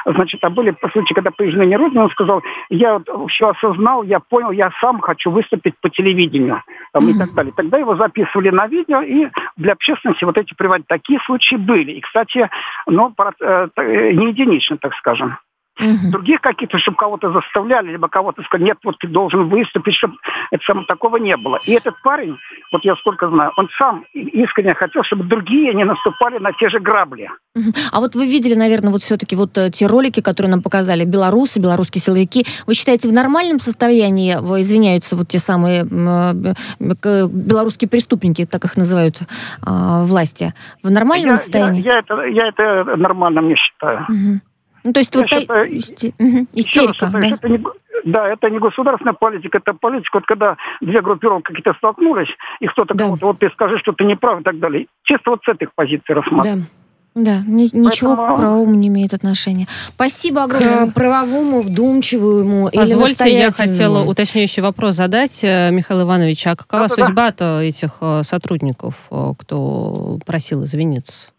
Значит, 0.06 0.42
а 0.44 0.50
были 0.50 0.74
случаи, 0.92 1.14
когда 1.14 1.32
по 1.32 1.48
измене 1.50 1.76
Родины 1.76 2.04
он 2.04 2.10
сказал, 2.12 2.42
я 2.70 3.00
вот 3.00 3.30
все 3.30 3.50
осознал, 3.50 4.04
я 4.04 4.22
понял, 4.22 4.52
я 4.52 4.72
сам 4.80 5.02
хочу 5.02 5.32
выступить 5.32 5.76
по 5.82 5.90
телевидению 5.90 6.64
там, 6.94 7.04
угу. 7.04 7.12
и 7.12 7.18
так 7.18 7.34
далее. 7.34 7.54
Тогда 7.56 7.78
его 7.78 7.96
записывали 7.98 8.52
на 8.52 8.68
видео, 8.68 9.02
и 9.02 9.28
для 9.58 9.74
общественности 9.74 10.24
вот 10.24 10.38
эти 10.38 10.54
приводить 10.54 10.88
такие 10.88 11.20
случаи 11.26 11.56
были. 11.56 11.92
И, 11.92 12.02
кстати, 12.02 12.50
ну, 12.88 13.14
э, 13.18 13.68
не 14.14 14.30
единично, 14.30 14.78
так 14.78 14.94
скажем. 14.96 15.38
Угу. 15.82 16.12
Других 16.12 16.42
каких-то, 16.42 16.78
чтобы 16.78 16.98
кого-то 16.98 17.32
заставляли, 17.32 17.92
либо 17.92 18.08
кого-то 18.08 18.44
сказали, 18.44 18.68
нет, 18.68 18.78
вот 18.84 18.98
ты 19.00 19.08
должен 19.08 19.50
выступить, 19.50 19.96
чтобы 19.96 20.16
это 20.52 20.64
само 20.64 20.84
такого 20.84 21.18
не 21.18 21.36
было. 21.38 21.60
И 21.66 21.72
этот 21.72 22.00
парень, 22.04 22.38
вот 22.72 22.86
я 22.86 22.96
сколько 22.98 23.28
знаю, 23.30 23.52
он 23.58 23.68
сам 23.78 24.06
искренне 24.14 24.76
хотел, 24.76 25.04
чтобы 25.04 25.24
другие 25.24 25.74
не 25.74 25.84
наступали 25.84 26.38
на 26.38 26.54
те 26.54 26.70
же 26.70 26.80
грабли. 26.80 27.30
Угу. 27.56 27.74
А 27.92 28.00
вот 28.00 28.16
вы 28.16 28.28
видели, 28.28 28.54
наверное, 28.54 28.92
вот 28.92 29.02
все-таки 29.02 29.36
вот 29.36 29.58
э, 29.58 29.72
те 29.72 29.88
ролики, 29.88 30.22
которые 30.22 30.52
нам 30.52 30.62
показали 30.62 31.04
белорусы, 31.04 31.60
белорусские 31.60 32.02
силовики. 32.02 32.46
Вы 32.68 32.76
считаете, 32.76 33.10
в 33.10 33.14
нормальном 33.14 33.60
состоянии 33.60 34.34
извиняются 34.62 35.16
вот 35.16 35.28
те 35.28 35.40
самые 35.40 35.82
э, 35.82 37.28
белорусские 37.28 37.90
преступники, 37.90 38.46
так 38.46 38.64
их 38.66 38.78
называют 38.78 39.20
а, 39.66 40.04
власти? 40.04 40.54
В 40.84 40.92
нормальном 40.92 41.32
я, 41.32 41.38
состоянии? 41.38 41.82
Я, 41.82 41.94
я, 41.94 42.00
это, 42.00 42.24
я 42.26 42.48
это 42.48 42.96
нормально 42.98 43.40
не 43.40 43.56
считаю. 43.56 44.06
Угу. 44.08 44.51
Ну, 44.84 44.94
то 44.94 45.00
есть 45.00 45.16
вот 45.16 45.30
считаю, 45.30 45.72
исти... 45.72 46.14
угу. 46.18 46.48
истерика, 46.54 47.10
да? 47.12 47.20
Это 47.20 47.50
не, 47.50 47.64
да, 48.06 48.28
это 48.28 48.50
не 48.50 48.60
государственная 48.60 49.14
политика, 49.14 49.60
это 49.60 49.74
политика, 49.74 50.18
вот 50.18 50.26
когда 50.26 50.58
две 50.82 51.02
группировки 51.02 51.48
какие-то 51.48 51.74
столкнулись, 51.74 52.30
и 52.60 52.68
кто-то 52.68 52.94
да. 52.94 53.06
кому-то, 53.06 53.28
вот 53.28 53.40
ты 53.40 53.50
скажи, 53.52 53.78
что 53.80 53.92
ты 53.94 54.04
не 54.06 54.16
прав 54.16 54.42
и 54.42 54.44
так 54.44 54.60
далее. 54.60 54.88
Чисто 55.04 55.32
вот 55.32 55.42
с 55.44 55.48
этой 55.48 55.68
позиции 55.74 56.14
рассматривать. 56.14 56.60
Да. 56.60 56.66
Да, 57.14 57.42
ни, 57.46 57.64
Поэтому... 57.64 57.84
ничего 57.84 58.16
к 58.16 58.38
правовому 58.38 58.74
не 58.74 58.88
имеет 58.88 59.14
отношения. 59.14 59.68
Спасибо 59.90 60.44
огромное. 60.44 60.88
К 60.88 60.94
правовому, 60.94 61.62
вдумчивому 61.62 62.70
Позвольте, 62.74 63.30
или 63.30 63.38
я 63.38 63.52
хотела 63.52 64.06
уточняющий 64.06 64.64
вопрос 64.64 64.96
задать, 64.96 65.44
э, 65.44 65.72
Михаил 65.72 66.04
Иванович, 66.04 66.48
а 66.48 66.56
какова 66.56 66.88
да, 66.88 66.96
судьба-то 66.96 67.60
этих 67.60 67.98
э, 68.00 68.24
сотрудников, 68.24 68.96
э, 69.12 69.34
кто 69.38 70.20
просил 70.26 70.64
извиниться? 70.64 71.32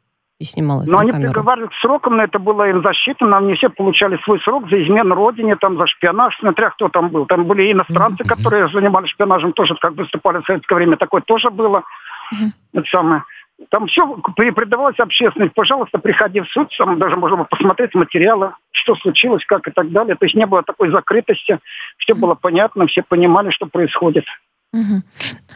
И 0.43 0.45
снимал 0.45 0.83
это 0.83 0.91
Но 0.91 0.97
на 0.97 1.03
они 1.03 1.11
камеру. 1.11 1.31
приговаривали 1.31 1.69
к 1.69 1.75
срокам, 1.75 2.17
но 2.17 2.25
это 2.25 2.39
было 2.39 2.69
им 2.69 2.83
защита, 2.83 3.25
нам 3.25 3.47
не 3.47 3.55
все 3.55 3.71
получали 3.71 4.19
свой 4.25 4.41
срок 4.41 4.69
за 4.69 4.83
измену 4.83 5.15
родине, 5.15 5.57
там, 5.57 5.79
за 5.79 5.87
шпионаж, 5.87 6.37
смотря 6.39 6.71
кто 6.71 6.89
там 6.89 7.09
был. 7.09 7.27
Там 7.27 7.45
были 7.45 7.73
иностранцы, 7.73 8.23
mm-hmm. 8.23 8.29
которые 8.29 8.69
занимались 8.69 9.11
шпионажем, 9.11 9.53
тоже 9.53 9.75
как 9.81 9.95
выступали 9.95 10.39
в 10.43 10.47
советское 10.47 10.75
время, 10.75 10.97
такое 10.97 11.23
тоже 11.23 11.51
было. 11.51 11.85
Mm-hmm. 12.35 12.81
Это 12.81 12.89
самое. 12.91 13.25
Там 13.71 13.87
все 13.87 14.07
передавалось 14.37 14.99
общественность. 14.99 15.55
Пожалуйста, 15.55 15.99
приходи 15.99 16.41
в 16.41 16.49
суд, 16.49 16.69
там 16.77 16.99
даже 16.99 17.17
можно 17.17 17.37
было 17.37 17.47
посмотреть 17.47 17.95
материалы, 17.95 18.55
что 18.73 18.97
случилось, 18.97 19.45
как 19.47 19.69
и 19.69 19.71
так 19.71 19.91
далее. 19.91 20.17
То 20.17 20.25
есть 20.27 20.35
не 20.35 20.47
было 20.47 20.63
такой 20.63 20.91
закрытости, 20.91 21.59
все 21.99 22.15
было 22.15 22.35
понятно, 22.35 22.87
все 22.87 23.03
понимали, 23.03 23.51
что 23.51 23.67
происходит. 23.67 24.25
Угу. 24.75 25.03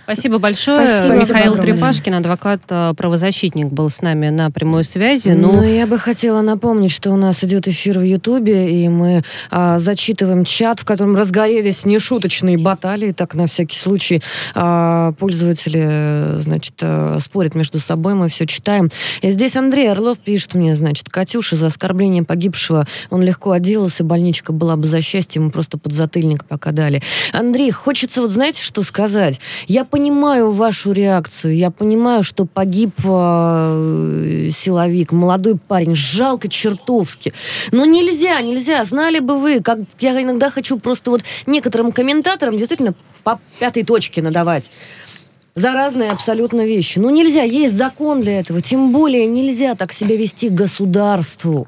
Спасибо 0.04 0.38
большое. 0.38 0.86
Спасибо. 0.86 1.14
Михаил 1.14 1.52
огромное. 1.52 1.74
Трепашкин, 1.74 2.14
адвокат-правозащитник, 2.14 3.68
был 3.68 3.88
с 3.88 4.02
нами 4.02 4.28
на 4.28 4.50
прямой 4.50 4.84
связи. 4.84 5.30
Ну, 5.30 5.52
ну, 5.52 5.62
я 5.64 5.86
бы 5.86 5.98
хотела 5.98 6.42
напомнить, 6.42 6.90
что 6.90 7.10
у 7.10 7.16
нас 7.16 7.42
идет 7.42 7.66
эфир 7.66 7.98
в 7.98 8.02
Ютубе, 8.02 8.84
и 8.84 8.88
мы 8.90 9.22
а, 9.50 9.80
зачитываем 9.80 10.44
чат, 10.44 10.80
в 10.80 10.84
котором 10.84 11.16
разгорелись 11.16 11.86
нешуточные 11.86 12.58
баталии, 12.58 13.12
так 13.12 13.32
на 13.32 13.46
всякий 13.46 13.78
случай 13.78 14.22
а, 14.54 15.12
пользователи, 15.12 16.40
значит, 16.40 16.74
а, 16.82 17.18
спорят 17.18 17.54
между 17.54 17.78
собой, 17.78 18.12
мы 18.12 18.28
все 18.28 18.46
читаем. 18.46 18.90
И 19.22 19.30
здесь 19.30 19.56
Андрей 19.56 19.90
Орлов 19.90 20.18
пишет 20.18 20.54
мне, 20.54 20.76
значит, 20.76 21.08
Катюша 21.08 21.56
за 21.56 21.68
оскорбление 21.68 22.22
погибшего, 22.22 22.86
он 23.08 23.22
легко 23.22 23.52
отделался, 23.52 24.04
больничка 24.04 24.52
была 24.52 24.76
бы 24.76 24.86
за 24.86 25.00
счастье, 25.00 25.40
ему 25.40 25.50
просто 25.50 25.78
подзатыльник 25.78 26.44
пока 26.44 26.72
дали. 26.72 27.02
Андрей, 27.32 27.70
хочется 27.70 28.20
вот, 28.20 28.30
знаете, 28.30 28.62
что 28.62 28.82
сказать? 28.82 29.05
Сказать. 29.08 29.40
Я 29.66 29.84
понимаю 29.84 30.50
вашу 30.50 30.92
реакцию, 30.92 31.56
я 31.56 31.70
понимаю, 31.70 32.22
что 32.22 32.44
погиб 32.44 32.92
э, 33.04 34.50
силовик, 34.52 35.12
молодой 35.12 35.56
парень, 35.56 35.94
жалко 35.94 36.48
чертовски. 36.48 37.32
Но 37.72 37.84
нельзя, 37.84 38.40
нельзя. 38.40 38.84
Знали 38.84 39.20
бы 39.20 39.38
вы, 39.38 39.60
как 39.60 39.78
я 40.00 40.20
иногда 40.22 40.50
хочу 40.50 40.78
просто 40.78 41.10
вот 41.10 41.22
некоторым 41.46 41.92
комментаторам 41.92 42.56
действительно 42.56 42.94
по 43.22 43.40
пятой 43.58 43.84
точке 43.84 44.22
надавать 44.22 44.70
за 45.54 45.72
разные 45.72 46.10
абсолютно 46.10 46.66
вещи. 46.66 46.98
Ну, 46.98 47.10
нельзя, 47.10 47.42
есть 47.42 47.76
закон 47.76 48.20
для 48.20 48.40
этого. 48.40 48.60
Тем 48.60 48.92
более 48.92 49.26
нельзя 49.26 49.74
так 49.74 49.92
себя 49.92 50.16
вести 50.16 50.50
государству. 50.50 51.66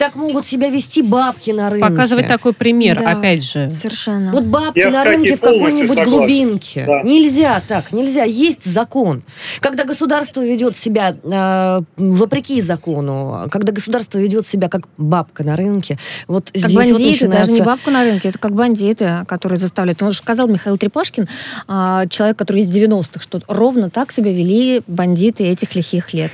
Так 0.00 0.16
могут 0.16 0.46
себя 0.46 0.70
вести 0.70 1.02
бабки 1.02 1.50
на 1.50 1.68
рынке. 1.68 1.86
Показывать 1.86 2.26
такой 2.26 2.54
пример, 2.54 2.98
да, 3.00 3.10
опять 3.10 3.44
же. 3.44 3.70
Совершенно. 3.70 4.32
Вот 4.32 4.44
бабки 4.44 4.78
Я, 4.78 4.88
на 4.88 5.04
рынке 5.04 5.36
в 5.36 5.40
какой-нибудь 5.40 6.04
глубинке. 6.04 6.86
Да. 6.86 7.02
Нельзя 7.02 7.60
так, 7.68 7.92
нельзя. 7.92 8.24
Есть 8.24 8.64
закон. 8.64 9.22
Когда 9.60 9.84
государство 9.84 10.40
ведет 10.40 10.74
себя 10.74 11.14
э, 11.22 11.80
вопреки 11.98 12.62
закону, 12.62 13.46
когда 13.50 13.72
государство 13.72 14.18
ведет 14.18 14.46
себя 14.46 14.70
как 14.70 14.88
бабка 14.96 15.44
на 15.44 15.54
рынке, 15.54 15.98
вот 16.28 16.50
как 16.50 16.56
здесь 16.56 16.74
бандиты, 16.74 16.94
вот 16.94 17.10
начинается... 17.10 17.28
даже 17.36 17.52
не 17.52 17.60
бабка 17.60 17.90
на 17.90 18.02
рынке, 18.02 18.30
это 18.30 18.38
как 18.38 18.54
бандиты, 18.54 19.26
которые 19.28 19.58
заставляют. 19.58 20.02
Он 20.02 20.12
же 20.12 20.16
сказал 20.16 20.48
Михаил 20.48 20.78
Трепашкин, 20.78 21.28
э, 21.68 22.04
человек, 22.08 22.38
который 22.38 22.62
из 22.62 22.68
90-х, 22.68 23.20
что 23.20 23.42
ровно 23.48 23.90
так 23.90 24.12
себя 24.12 24.32
вели 24.32 24.80
бандиты 24.86 25.44
этих 25.44 25.74
лихих 25.74 26.14
лет. 26.14 26.32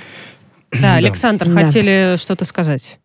Да, 0.71 0.95
Александр, 0.95 1.49
да. 1.49 1.63
хотели 1.63 2.15
что-то 2.17 2.45
сказать. 2.45 3.01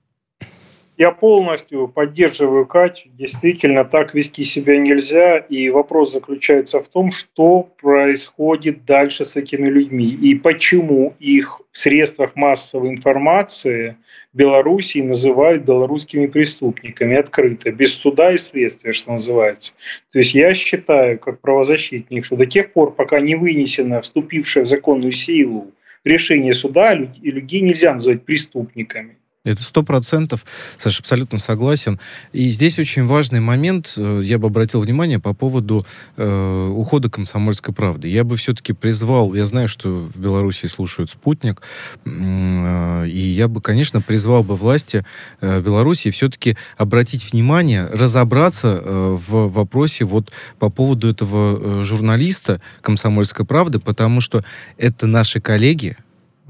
Я 1.01 1.09
полностью 1.09 1.87
поддерживаю 1.87 2.67
Катю. 2.67 3.09
Действительно, 3.17 3.83
так 3.85 4.13
вести 4.13 4.43
себя 4.43 4.77
нельзя. 4.77 5.37
И 5.37 5.71
вопрос 5.71 6.11
заключается 6.11 6.79
в 6.79 6.87
том, 6.87 7.09
что 7.09 7.63
происходит 7.81 8.85
дальше 8.85 9.25
с 9.25 9.35
этими 9.35 9.67
людьми 9.67 10.05
и 10.05 10.35
почему 10.35 11.15
их 11.17 11.61
в 11.71 11.77
средствах 11.79 12.35
массовой 12.35 12.89
информации 12.89 13.97
Белоруссии 14.33 15.01
называют 15.01 15.63
белорусскими 15.63 16.27
преступниками 16.27 17.17
открыто, 17.17 17.71
без 17.71 17.95
суда 17.95 18.33
и 18.33 18.37
следствия, 18.37 18.93
что 18.93 19.13
называется. 19.13 19.73
То 20.11 20.19
есть 20.19 20.35
я 20.35 20.53
считаю, 20.53 21.17
как 21.17 21.41
правозащитник, 21.41 22.25
что 22.25 22.35
до 22.35 22.45
тех 22.45 22.73
пор, 22.73 22.93
пока 22.93 23.19
не 23.19 23.33
вынесено 23.33 24.01
вступившее 24.01 24.65
в 24.65 24.67
законную 24.67 25.13
силу 25.13 25.71
решение 26.03 26.53
суда, 26.53 26.93
людей 26.93 27.61
нельзя 27.61 27.91
называть 27.91 28.23
преступниками. 28.23 29.17
Это 29.43 29.63
сто 29.63 29.81
процентов, 29.81 30.45
Саша, 30.77 30.99
абсолютно 30.99 31.39
согласен. 31.39 31.99
И 32.31 32.51
здесь 32.51 32.77
очень 32.77 33.07
важный 33.07 33.39
момент, 33.39 33.95
э, 33.97 34.21
я 34.23 34.37
бы 34.37 34.45
обратил 34.49 34.81
внимание 34.81 35.17
по 35.17 35.33
поводу 35.33 35.83
э, 36.15 36.67
ухода 36.67 37.09
комсомольской 37.09 37.73
правды. 37.73 38.07
Я 38.07 38.23
бы 38.23 38.35
все-таки 38.35 38.73
призвал, 38.73 39.33
я 39.33 39.47
знаю, 39.47 39.67
что 39.67 40.07
в 40.13 40.19
Беларуси 40.19 40.67
слушают 40.67 41.09
«Спутник», 41.09 41.63
э, 42.05 43.07
и 43.07 43.17
я 43.17 43.47
бы, 43.47 43.61
конечно, 43.61 43.99
призвал 43.99 44.43
бы 44.43 44.55
власти 44.55 45.03
э, 45.39 45.59
Беларуси 45.59 46.11
все-таки 46.11 46.55
обратить 46.77 47.33
внимание, 47.33 47.87
разобраться 47.87 48.79
э, 48.79 49.17
в 49.27 49.47
вопросе 49.47 50.05
вот 50.05 50.31
по 50.59 50.69
поводу 50.69 51.09
этого 51.09 51.79
э, 51.79 51.83
журналиста 51.83 52.61
«Комсомольской 52.81 53.43
правды», 53.43 53.79
потому 53.79 54.21
что 54.21 54.43
это 54.77 55.07
наши 55.07 55.41
коллеги, 55.41 55.97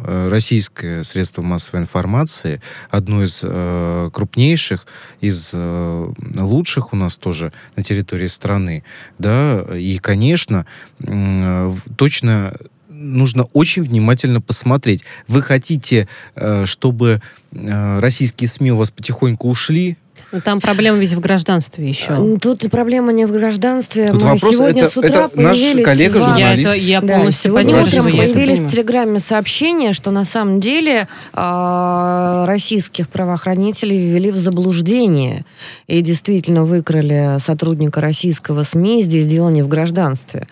российское 0.04 1.04
средство 1.04 1.42
массовой 1.42 1.82
информации, 1.82 2.62
одно 2.90 3.24
из 3.24 3.42
э, 3.44 4.10
крупнейших, 4.12 4.86
из 5.20 5.52
э, 5.54 6.14
лучших 6.38 6.94
у 6.94 6.96
нас 6.96 7.18
тоже 7.18 7.54
на 7.76 7.84
территории 7.84 8.28
страны, 8.28 8.84
да, 9.20 9.66
и, 9.74 9.98
конечно, 9.98 10.66
э, 11.00 11.74
точно 11.96 12.54
нужно 12.90 13.46
очень 13.54 13.84
внимательно 13.84 14.42
посмотреть. 14.42 15.04
Вы 15.28 15.42
хотите, 15.42 16.08
э, 16.36 16.66
чтобы 16.66 17.22
э, 17.52 18.00
российские 18.00 18.48
СМИ 18.48 18.72
у 18.72 18.78
вас 18.78 18.92
потихоньку 18.92 19.50
ушли, 19.50 19.98
ну, 20.32 20.42
там 20.42 20.62
проблема 20.62 20.98
ведь 21.00 21.14
в 21.14 21.20
гражданстве 21.20 21.88
еще. 21.88 22.38
Тут 22.42 22.70
проблема 22.72 23.12
не 23.12 23.26
в 23.26 23.32
гражданстве. 23.32 24.08
Тут 24.08 24.22
Мы 24.22 24.30
вопрос, 24.32 24.52
сегодня 24.52 24.84
это- 24.84 24.92
с 24.92 24.98
утра 24.98 25.26
это 25.26 25.40
наш 25.42 25.58
появились 25.58 25.86
коллега 25.86 26.18
в- 26.18 26.20
Я, 26.20 26.26
журналист. 26.34 26.70
это, 26.70 26.76
я 26.78 27.02
Да, 27.02 27.16
полностью 27.18 27.52
сегодня 27.52 27.82
утром 27.82 28.04
появились 28.04 28.60
в. 28.60 28.72
Телеграме 28.72 29.20
сообщения, 29.20 29.94
что 29.94 30.12
на 30.12 30.24
самом 30.26 30.60
деле 30.60 31.08
а, 31.34 32.46
российских 32.48 33.10
правоохранителей 33.10 33.98
ввели 33.98 34.32
в 34.32 34.38
заблуждение 34.38 35.46
и 35.88 36.02
действительно 36.02 36.64
выкрали 36.64 37.38
сотрудника 37.40 38.00
российского 38.02 38.64
СМИ. 38.64 39.04
Здесь 39.04 39.28
дело 39.28 39.50
не 39.50 39.62
в 39.64 39.68
гражданстве. 39.68 40.48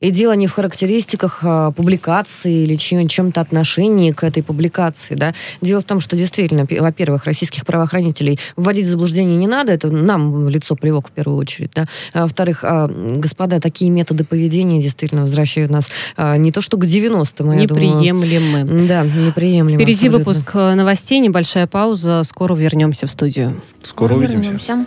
И 0.00 0.10
дело 0.10 0.32
не 0.32 0.46
в 0.46 0.52
характеристиках 0.52 1.40
а, 1.42 1.72
публикации 1.72 2.62
или 2.62 2.76
чем- 2.76 3.06
чем-то 3.06 3.42
отношении 3.42 4.12
к 4.12 4.24
этой 4.24 4.42
публикации. 4.42 5.14
Да? 5.14 5.34
Дело 5.60 5.82
в 5.82 5.84
том, 5.84 6.00
что 6.00 6.16
действительно, 6.16 6.66
во-первых, 6.70 7.26
российских 7.26 7.66
правоохранителей 7.66 8.40
вводить 8.56 8.86
в 8.86 8.88
заблуждение 8.88 9.36
не 9.36 9.46
надо, 9.46 9.72
это 9.72 9.90
нам 9.90 10.46
в 10.46 10.48
лицо 10.48 10.74
плевок 10.74 11.08
в 11.08 11.12
первую 11.12 11.36
очередь. 11.36 11.72
Да? 11.74 11.84
А, 12.14 12.22
во-вторых, 12.22 12.60
а, 12.64 12.88
господа, 12.88 13.60
такие 13.60 13.90
методы 13.90 14.24
поведения 14.24 14.80
действительно 14.80 15.20
возвращают 15.20 15.70
нас 15.70 15.86
а, 16.16 16.38
не 16.38 16.50
то 16.50 16.62
что 16.62 16.78
к 16.78 16.86
90-м, 16.86 17.50
а 17.50 17.56
я 17.56 17.66
думаю, 17.66 17.94
Неприемлемы. 17.94 18.86
да, 18.88 19.02
неприемлемо. 19.04 19.76
Впереди 19.76 20.08
абсолютно. 20.08 20.18
выпуск 20.18 20.50
э, 20.54 20.74
новостей, 20.76 21.18
небольшая 21.18 21.66
пауза. 21.66 22.22
Скоро 22.24 22.54
вернемся 22.54 23.06
в 23.06 23.10
студию. 23.10 23.60
Скоро 23.84 24.14
увидимся. 24.14 24.52
Вернемся. 24.52 24.86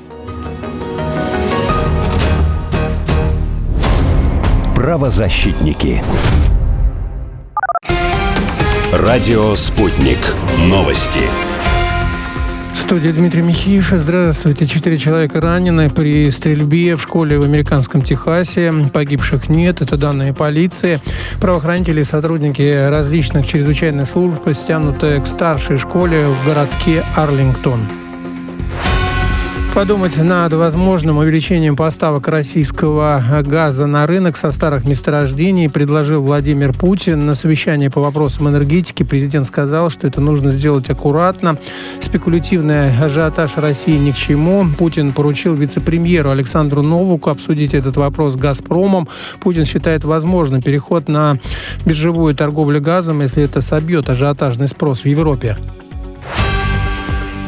Правозащитники. 4.83 6.03
Радио 8.91 9.55
«Спутник». 9.55 10.17
Новости. 10.59 11.21
В 12.73 13.13
Дмитрий 13.13 13.43
Михеев. 13.43 13.91
Здравствуйте. 13.91 14.67
Четыре 14.67 14.97
человека 14.97 15.39
ранены 15.39 15.89
при 15.89 16.29
стрельбе 16.31 16.97
в 16.97 17.01
школе 17.01 17.39
в 17.39 17.43
американском 17.43 18.01
Техасе. 18.01 18.73
Погибших 18.91 19.47
нет. 19.47 19.81
Это 19.81 19.95
данные 19.95 20.33
полиции. 20.33 20.99
Правоохранители 21.39 22.01
и 22.01 22.03
сотрудники 22.03 22.89
различных 22.89 23.47
чрезвычайных 23.47 24.09
служб 24.09 24.41
стянуты 24.51 25.21
к 25.21 25.27
старшей 25.27 25.77
школе 25.77 26.27
в 26.27 26.45
городке 26.45 27.05
Арлингтон. 27.15 27.79
Подумать 29.73 30.15
над 30.17 30.53
возможным 30.53 31.17
увеличением 31.17 31.75
поставок 31.75 32.27
российского 32.27 33.19
газа 33.41 33.87
на 33.87 34.05
рынок 34.05 34.37
со 34.37 34.51
старых 34.51 34.85
месторождений 34.85 35.67
предложил 35.67 36.21
Владимир 36.21 36.73
Путин. 36.73 37.25
На 37.25 37.33
совещании 37.33 37.87
по 37.87 37.99
вопросам 37.99 38.49
энергетики 38.49 39.01
президент 39.01 39.47
сказал, 39.47 39.89
что 39.89 40.05
это 40.05 40.21
нужно 40.21 40.51
сделать 40.51 40.91
аккуратно. 40.91 41.57
Спекулятивный 41.99 42.95
ажиотаж 42.95 43.57
России 43.57 43.97
ни 43.97 44.11
к 44.11 44.15
чему. 44.15 44.67
Путин 44.77 45.11
поручил 45.11 45.55
вице-премьеру 45.55 46.29
Александру 46.29 46.83
Новуку 46.83 47.31
обсудить 47.31 47.73
этот 47.73 47.97
вопрос 47.97 48.33
с 48.33 48.37
«Газпромом». 48.37 49.07
Путин 49.39 49.65
считает 49.65 50.03
возможным 50.03 50.61
переход 50.61 51.09
на 51.09 51.39
биржевую 51.83 52.35
торговлю 52.35 52.79
газом, 52.79 53.21
если 53.21 53.41
это 53.41 53.61
собьет 53.61 54.07
ажиотажный 54.07 54.67
спрос 54.67 55.01
в 55.01 55.05
Европе. 55.05 55.57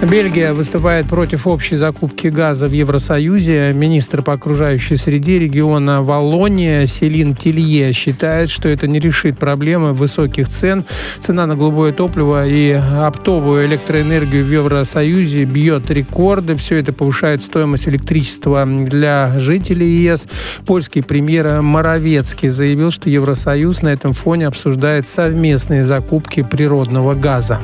Бельгия 0.02 0.54
выступает 0.54 1.08
против 1.08 1.48
общей 1.48 1.76
закупки 1.76 2.28
газа 2.28 2.68
в 2.68 2.72
Евросоюзе. 2.72 3.74
Министр 3.74 4.22
по 4.22 4.34
окружающей 4.34 4.98
среде 4.98 5.40
региона 5.40 6.04
Валлония 6.04 6.86
Селин 6.86 7.36
Тилье 7.36 7.92
считает, 7.92 8.50
что 8.50 8.70
это 8.70 8.88
не 8.88 9.00
решит 9.00 9.40
проблемы 9.40 9.94
высоких 9.94 10.48
цен. 10.50 10.86
Цена 11.20 11.48
на 11.48 11.56
голубое 11.56 11.92
топливо 11.92 12.46
и 12.46 12.72
оптовую 12.74 13.66
электроэнергию 13.66 14.46
в 14.46 14.52
Евросоюзе 14.52 15.46
бьет 15.46 15.90
рекорды. 15.90 16.56
Все 16.56 16.78
это 16.78 16.94
повышает 16.94 17.42
стоимость 17.42 17.88
электричества 17.88 18.66
для 18.66 19.40
жителей 19.40 19.88
ЕС. 19.88 20.28
Польский 20.68 21.02
премьер 21.02 21.62
Моровецкий 21.62 22.50
заявил, 22.50 22.92
что 22.92 23.10
Евросоюз 23.10 23.82
на 23.82 23.90
этом 23.90 24.14
фоне 24.14 24.48
обсуждает 24.48 25.08
совместные 25.08 25.84
закупки 25.84 26.44
природного 26.44 27.16
газа. 27.16 27.60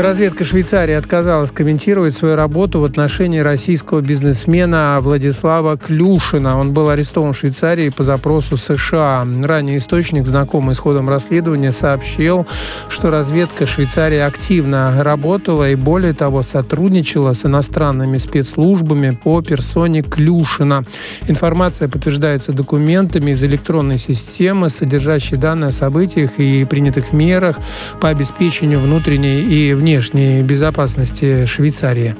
Разведка 0.00 0.44
Швейцарии 0.44 0.94
отказалась 0.94 1.50
комментировать 1.50 2.14
свою 2.14 2.34
работу 2.34 2.80
в 2.80 2.84
отношении 2.84 3.40
российского 3.40 4.00
бизнесмена 4.00 4.96
Владислава 5.02 5.76
Клюшина. 5.76 6.58
Он 6.58 6.72
был 6.72 6.88
арестован 6.88 7.34
в 7.34 7.38
Швейцарии 7.38 7.90
по 7.90 8.02
запросу 8.02 8.56
США. 8.56 9.26
Ранее 9.42 9.76
источник, 9.76 10.26
знакомый 10.26 10.74
с 10.74 10.78
ходом 10.78 11.10
расследования, 11.10 11.70
сообщил, 11.70 12.46
что 12.88 13.10
разведка 13.10 13.66
Швейцарии 13.66 14.16
активно 14.16 15.04
работала 15.04 15.68
и, 15.68 15.74
более 15.74 16.14
того, 16.14 16.40
сотрудничала 16.40 17.34
с 17.34 17.44
иностранными 17.44 18.16
спецслужбами 18.16 19.10
по 19.10 19.42
персоне 19.42 20.02
Клюшина. 20.02 20.86
Информация 21.28 21.88
подтверждается 21.88 22.54
документами 22.54 23.32
из 23.32 23.44
электронной 23.44 23.98
системы, 23.98 24.70
содержащей 24.70 25.36
данные 25.36 25.68
о 25.68 25.72
событиях 25.72 26.38
и 26.38 26.64
принятых 26.64 27.12
мерах 27.12 27.58
по 28.00 28.08
обеспечению 28.08 28.80
внутренней 28.80 29.42
и 29.42 29.74
внешней 29.74 29.89
безопасности 30.42 31.46
Швейцарии. 31.46 32.14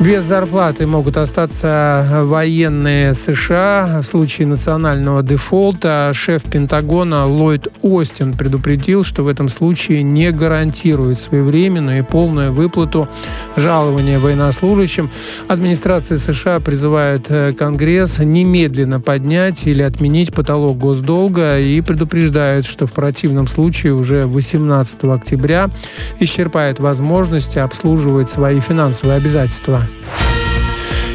Без 0.00 0.24
зарплаты 0.24 0.86
могут 0.86 1.18
остаться 1.18 2.22
военные 2.22 3.12
США 3.12 4.00
в 4.02 4.06
случае 4.06 4.46
национального 4.46 5.22
дефолта. 5.22 6.12
Шеф 6.14 6.44
Пентагона 6.44 7.26
Ллойд 7.26 7.68
Остин 7.82 8.32
предупредил, 8.32 9.04
что 9.04 9.24
в 9.24 9.28
этом 9.28 9.50
случае 9.50 10.02
не 10.02 10.30
гарантирует 10.30 11.18
своевременную 11.18 11.98
и 11.98 12.02
полную 12.02 12.50
выплату 12.50 13.10
жалования 13.58 14.18
военнослужащим. 14.18 15.10
Администрация 15.48 16.16
США 16.16 16.60
призывает 16.60 17.26
э, 17.28 17.52
Конгресс 17.52 18.20
немедленно 18.20 19.02
поднять 19.02 19.66
или 19.66 19.82
отменить 19.82 20.32
потолок 20.32 20.78
госдолга 20.78 21.60
и 21.60 21.78
предупреждает, 21.82 22.64
что 22.64 22.86
в 22.86 22.92
противном 22.94 23.46
случае 23.46 23.92
уже 23.92 24.24
18 24.24 25.04
октября 25.04 25.68
исчерпает 26.20 26.80
возможности 26.80 27.58
обслуживать 27.58 28.30
свои 28.30 28.60
финансовые 28.60 29.18
обязательства. 29.18 29.89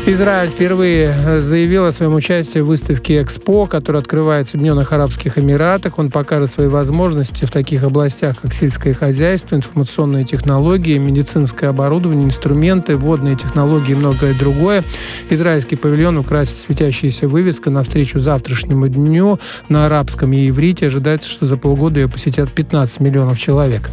Израиль 0.07 0.51
впервые 0.51 1.41
заявил 1.41 1.85
о 1.85 1.91
своем 1.91 2.13
участии 2.13 2.59
в 2.59 2.67
выставке 2.67 3.23
«Экспо», 3.23 3.65
которая 3.65 4.03
открывается 4.03 4.51
в 4.51 4.55
Объединенных 4.55 4.93
Арабских 4.93 5.39
Эмиратах. 5.39 5.97
Он 5.97 6.11
покажет 6.11 6.51
свои 6.51 6.67
возможности 6.67 7.45
в 7.45 7.49
таких 7.49 7.83
областях, 7.83 8.39
как 8.39 8.53
сельское 8.53 8.93
хозяйство, 8.93 9.55
информационные 9.55 10.23
технологии, 10.23 10.99
медицинское 10.99 11.69
оборудование, 11.69 12.25
инструменты, 12.25 12.97
водные 12.97 13.35
технологии 13.35 13.93
и 13.93 13.95
многое 13.95 14.35
другое. 14.35 14.83
Израильский 15.31 15.75
павильон 15.75 16.19
украсит 16.19 16.59
светящаяся 16.59 17.27
вывеска 17.27 17.71
навстречу 17.71 18.19
завтрашнему 18.19 18.87
дню 18.87 19.39
на 19.69 19.87
арабском 19.87 20.33
и 20.33 20.49
иврите. 20.49 20.85
Ожидается, 20.85 21.27
что 21.27 21.47
за 21.47 21.57
полгода 21.57 22.01
ее 22.01 22.07
посетят 22.07 22.51
15 22.51 22.99
миллионов 22.99 23.39
человек. 23.39 23.89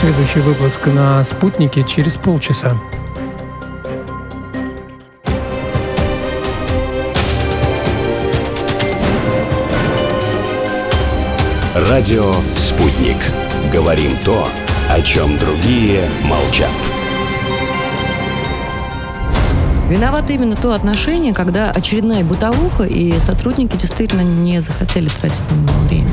Следующий 0.00 0.38
выпуск 0.38 0.86
на 0.86 1.24
«Спутнике» 1.24 1.82
через 1.82 2.16
полчаса. 2.16 2.72
Радио 11.74 12.32
«Спутник». 12.56 13.16
Говорим 13.72 14.16
то, 14.24 14.46
о 14.88 15.02
чем 15.02 15.36
другие 15.36 16.08
молчат. 16.22 16.70
Виновато 19.88 20.32
именно 20.32 20.54
то 20.54 20.74
отношение, 20.74 21.34
когда 21.34 21.72
очередная 21.72 22.22
бытовуха, 22.22 22.84
и 22.84 23.18
сотрудники 23.18 23.76
действительно 23.76 24.20
не 24.20 24.60
захотели 24.60 25.08
тратить 25.08 25.42
на 25.50 25.56
него 25.56 25.78
время. 25.88 26.10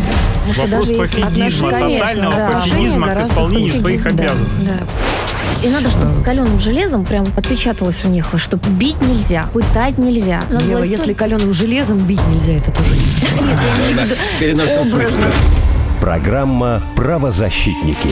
Вопрос 0.53 0.89
пофигизма, 0.89 1.69
тотального 1.71 2.35
да. 2.35 2.51
пофигизма 2.51 3.07
к 3.15 3.21
исполнению 3.21 3.69
хуже. 3.69 3.79
своих 3.79 4.03
Да, 4.03 4.09
обязанностей. 4.09 4.69
да. 4.69 4.87
И 5.63 5.69
надо, 5.69 5.89
чтобы 5.89 6.23
каленым 6.23 6.59
железом 6.59 7.05
прям 7.05 7.25
отпечаталось 7.35 8.03
у 8.05 8.07
них, 8.07 8.27
что 8.37 8.57
бить 8.57 9.01
нельзя, 9.01 9.47
пытать 9.53 9.97
нельзя. 9.97 10.43
Надо 10.49 10.63
Ева, 10.65 10.77
было 10.77 10.83
если 10.83 11.13
каленым 11.13 11.53
железом 11.53 11.99
бить 11.99 12.25
нельзя, 12.27 12.53
это 12.53 12.71
тоже 12.71 12.91
не 12.91 12.97
Нет, 13.47 13.59
я 13.65 13.93
имею 13.93 14.07
в 14.07 14.09
виду. 14.09 14.15
Программа 15.99 16.83
«Правозащитники». 16.95 18.09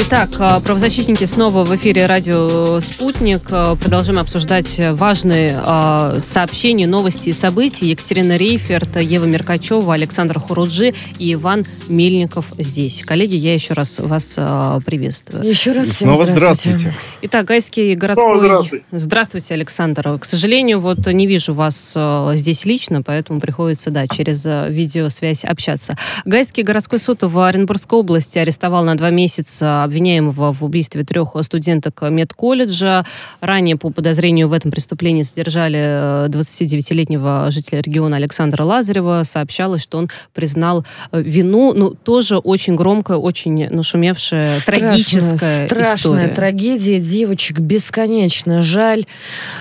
Итак, 0.00 0.30
э, 0.38 0.60
правозащитники 0.64 1.24
снова 1.24 1.64
в 1.64 1.74
эфире 1.74 2.06
радио 2.06 2.78
«Спутник». 2.78 3.42
Э, 3.50 3.74
Продолжаем 3.74 4.20
обсуждать 4.20 4.80
важные 4.92 5.60
э, 5.60 6.18
сообщения, 6.20 6.86
новости 6.86 7.30
и 7.30 7.32
события. 7.32 7.88
Екатерина 7.88 8.36
Рейферт, 8.36 8.96
Ева 8.96 9.24
Меркачева, 9.24 9.92
Александр 9.92 10.38
Хуруджи 10.38 10.94
и 11.18 11.32
Иван 11.32 11.66
Мельников 11.88 12.46
здесь. 12.58 13.02
Коллеги, 13.04 13.34
я 13.34 13.52
еще 13.52 13.74
раз 13.74 13.98
вас 13.98 14.38
приветствую. 14.86 15.42
Еще 15.44 15.72
раз 15.72 15.88
И 15.88 15.90
всем 15.90 16.08
снова 16.10 16.26
здравствуйте. 16.26 16.94
Итак, 17.22 17.46
Гайский 17.46 17.96
городской... 17.96 18.24
Снова 18.24 18.44
здравствуйте. 18.44 18.84
Здравствуйте, 18.92 19.54
Александр. 19.54 20.18
К 20.20 20.24
сожалению, 20.24 20.78
вот 20.78 21.04
не 21.08 21.26
вижу 21.26 21.54
вас 21.54 21.98
здесь 22.34 22.64
лично, 22.64 23.02
поэтому 23.02 23.40
приходится, 23.40 23.90
да, 23.90 24.06
через 24.06 24.44
видеосвязь 24.44 25.44
общаться. 25.44 25.96
Гайский 26.24 26.62
городской 26.62 27.00
суд 27.00 27.24
в 27.24 27.40
Оренбургской 27.40 27.98
области 27.98 28.38
арестовал 28.38 28.84
на 28.84 28.96
два 28.96 29.10
месяца 29.10 29.87
обвиняемого 29.88 30.52
в 30.52 30.62
убийстве 30.62 31.02
трех 31.02 31.36
студенток 31.42 32.02
медколледжа. 32.02 33.04
Ранее 33.40 33.76
по 33.76 33.90
подозрению 33.90 34.48
в 34.48 34.52
этом 34.52 34.70
преступлении 34.70 35.22
задержали 35.22 36.26
э, 36.26 36.28
29-летнего 36.28 37.50
жителя 37.50 37.80
региона 37.80 38.16
Александра 38.16 38.62
Лазарева. 38.62 39.22
Сообщалось, 39.24 39.82
что 39.82 39.98
он 39.98 40.08
признал 40.34 40.84
э, 41.12 41.20
вину. 41.20 41.72
Ну, 41.74 41.90
тоже 41.90 42.38
очень 42.38 42.76
громкая, 42.76 43.16
очень 43.16 43.68
нашумевшая, 43.70 44.58
страшная, 44.60 44.88
трагическая 44.88 45.66
страшная 45.66 45.94
история. 45.96 46.28
трагедия 46.34 47.00
девочек. 47.00 47.58
Бесконечно 47.58 48.62
жаль. 48.62 49.06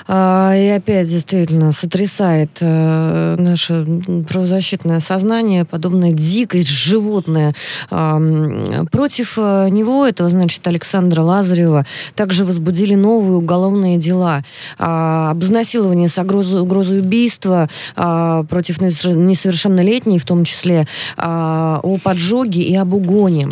А, 0.07 0.53
и 0.55 0.67
опять 0.67 1.07
действительно 1.07 1.71
сотрясает 1.71 2.51
э, 2.59 3.35
наше 3.39 3.85
правозащитное 4.27 4.99
сознание 4.99 5.65
подобное 5.65 6.11
дикость 6.11 6.67
животное. 6.67 7.55
Против 7.89 9.37
него 9.37 10.05
это 10.05 10.16
25-го, 10.17 10.27
значит, 10.29 10.65
Александра 10.67 11.21
Лазарева 11.21 11.85
также 12.15 12.45
возбудили 12.45 12.95
новые 12.95 13.37
уголовные 13.37 13.97
дела. 13.97 14.43
А, 14.77 15.31
об 15.31 15.43
изнасиловании 15.43 16.07
с 16.07 16.17
угрозой, 16.17 16.61
угрозой 16.61 16.99
убийства 16.99 17.69
а, 17.95 18.43
против 18.43 18.81
несовершеннолетней 18.81 20.19
в 20.19 20.25
том 20.25 20.43
числе, 20.43 20.87
а, 21.15 21.79
о 21.83 21.97
поджоге 21.97 22.63
и 22.63 22.75
об 22.75 22.93
угоне. 22.93 23.49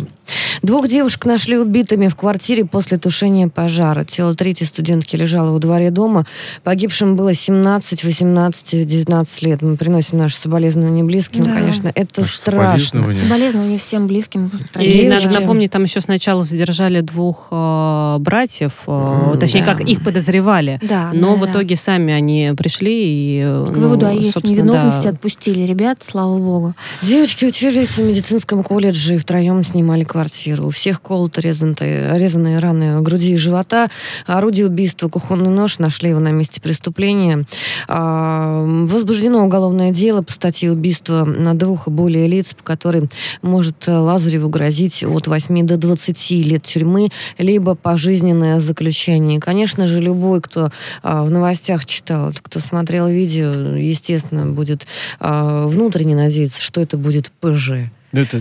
Двух 0.62 0.88
девушек 0.88 1.24
нашли 1.26 1.58
убитыми 1.58 2.08
в 2.08 2.16
квартире 2.16 2.64
после 2.64 2.98
тушения 2.98 3.48
пожара. 3.48 4.04
Тело 4.04 4.34
третьей 4.34 4.66
студентки 4.66 5.16
лежало 5.16 5.52
во 5.52 5.58
дворе 5.58 5.90
дома. 5.90 6.24
Погибшим 6.64 7.16
было 7.16 7.34
17, 7.34 8.04
18 8.04 8.74
и 8.74 8.84
19 8.84 9.42
лет. 9.42 9.62
Мы 9.62 9.76
приносим 9.76 10.18
наши 10.18 10.36
соболезнования 10.36 11.04
близким. 11.04 11.44
Да. 11.44 11.52
Конечно, 11.52 11.92
это 11.94 12.22
Наше 12.22 12.36
страшно. 12.36 12.78
соболезнование. 12.78 13.22
Соболезнования 13.22 13.78
всем 13.78 14.06
близким. 14.06 14.46
И 14.48 14.66
Трагедия. 14.72 15.10
надо 15.10 15.40
напомнить, 15.40 15.70
там 15.70 15.84
еще 15.84 16.00
сначала 16.00 16.42
задержали 16.42 17.00
двух 17.00 17.48
э, 17.50 18.16
братьев, 18.18 18.72
э, 18.86 19.30
М, 19.32 19.38
точнее, 19.38 19.64
да. 19.64 19.74
как 19.74 19.80
их 19.82 20.02
подозревали. 20.02 20.80
Да, 20.82 21.10
Но 21.12 21.36
да, 21.36 21.36
в 21.36 21.44
да. 21.46 21.52
итоге 21.52 21.76
сами 21.76 22.12
они 22.12 22.52
пришли 22.56 23.40
и... 23.40 23.42
К 23.42 23.76
выводу 23.76 24.06
о 24.06 24.12
их 24.12 24.34
невиновности 24.42 25.04
да. 25.04 25.10
отпустили 25.10 25.60
ребят, 25.62 25.98
слава 26.06 26.36
богу. 26.38 26.74
Девочки 27.02 27.44
учились 27.44 27.90
в 27.90 27.98
медицинском 28.00 28.62
колледже 28.64 29.14
и 29.14 29.18
втроем 29.18 29.64
снимали 29.64 30.02
квартиру. 30.02 30.15
У 30.62 30.70
всех 30.70 31.02
колоты 31.02 31.40
резанные, 31.40 32.18
резаные 32.18 32.58
раны 32.58 33.00
груди 33.00 33.32
и 33.32 33.36
живота. 33.36 33.90
Орудие 34.26 34.66
убийства, 34.66 35.08
кухонный 35.08 35.50
нож, 35.50 35.78
нашли 35.78 36.10
его 36.10 36.20
на 36.20 36.30
месте 36.32 36.60
преступления. 36.60 37.44
А, 37.88 38.64
возбуждено 38.64 39.44
уголовное 39.44 39.92
дело 39.92 40.22
по 40.22 40.32
статье 40.32 40.72
убийства 40.72 41.24
на 41.24 41.54
двух 41.54 41.88
и 41.88 41.90
более 41.90 42.26
лиц, 42.26 42.54
по 42.54 42.62
которой 42.62 43.08
может 43.42 43.86
Лазареву 43.86 44.48
грозить 44.48 45.04
от 45.04 45.26
8 45.26 45.66
до 45.66 45.76
20 45.76 46.30
лет 46.30 46.62
тюрьмы, 46.62 47.08
либо 47.38 47.74
пожизненное 47.74 48.60
заключение. 48.60 49.40
Конечно 49.40 49.86
же, 49.86 50.00
любой, 50.00 50.40
кто 50.40 50.70
а, 51.02 51.24
в 51.24 51.30
новостях 51.30 51.84
читал, 51.84 52.32
кто 52.42 52.60
смотрел 52.60 53.08
видео, 53.08 53.76
естественно, 53.76 54.46
будет 54.46 54.86
а, 55.20 55.66
внутренне 55.66 56.16
надеяться, 56.16 56.60
что 56.60 56.80
это 56.80 56.96
будет 56.96 57.30
ПЖ. 57.40 57.90
Ну, 58.16 58.22
Это, 58.22 58.40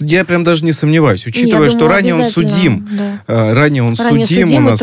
я 0.00 0.24
прям 0.24 0.42
даже 0.42 0.64
не 0.64 0.72
сомневаюсь, 0.72 1.24
учитывая, 1.24 1.64
Я 1.66 1.70
что 1.70 1.78
думаю, 1.80 1.94
ранее 1.94 2.14
он 2.16 2.24
судим. 2.24 2.88
да. 2.90 3.22
э, 3.28 3.52
Ранее 3.52 3.84
он 3.84 3.94
Ранее 3.94 4.26
судим 4.26 4.42
у 4.42 4.46
судимый, 4.48 4.70
нас. 4.70 4.82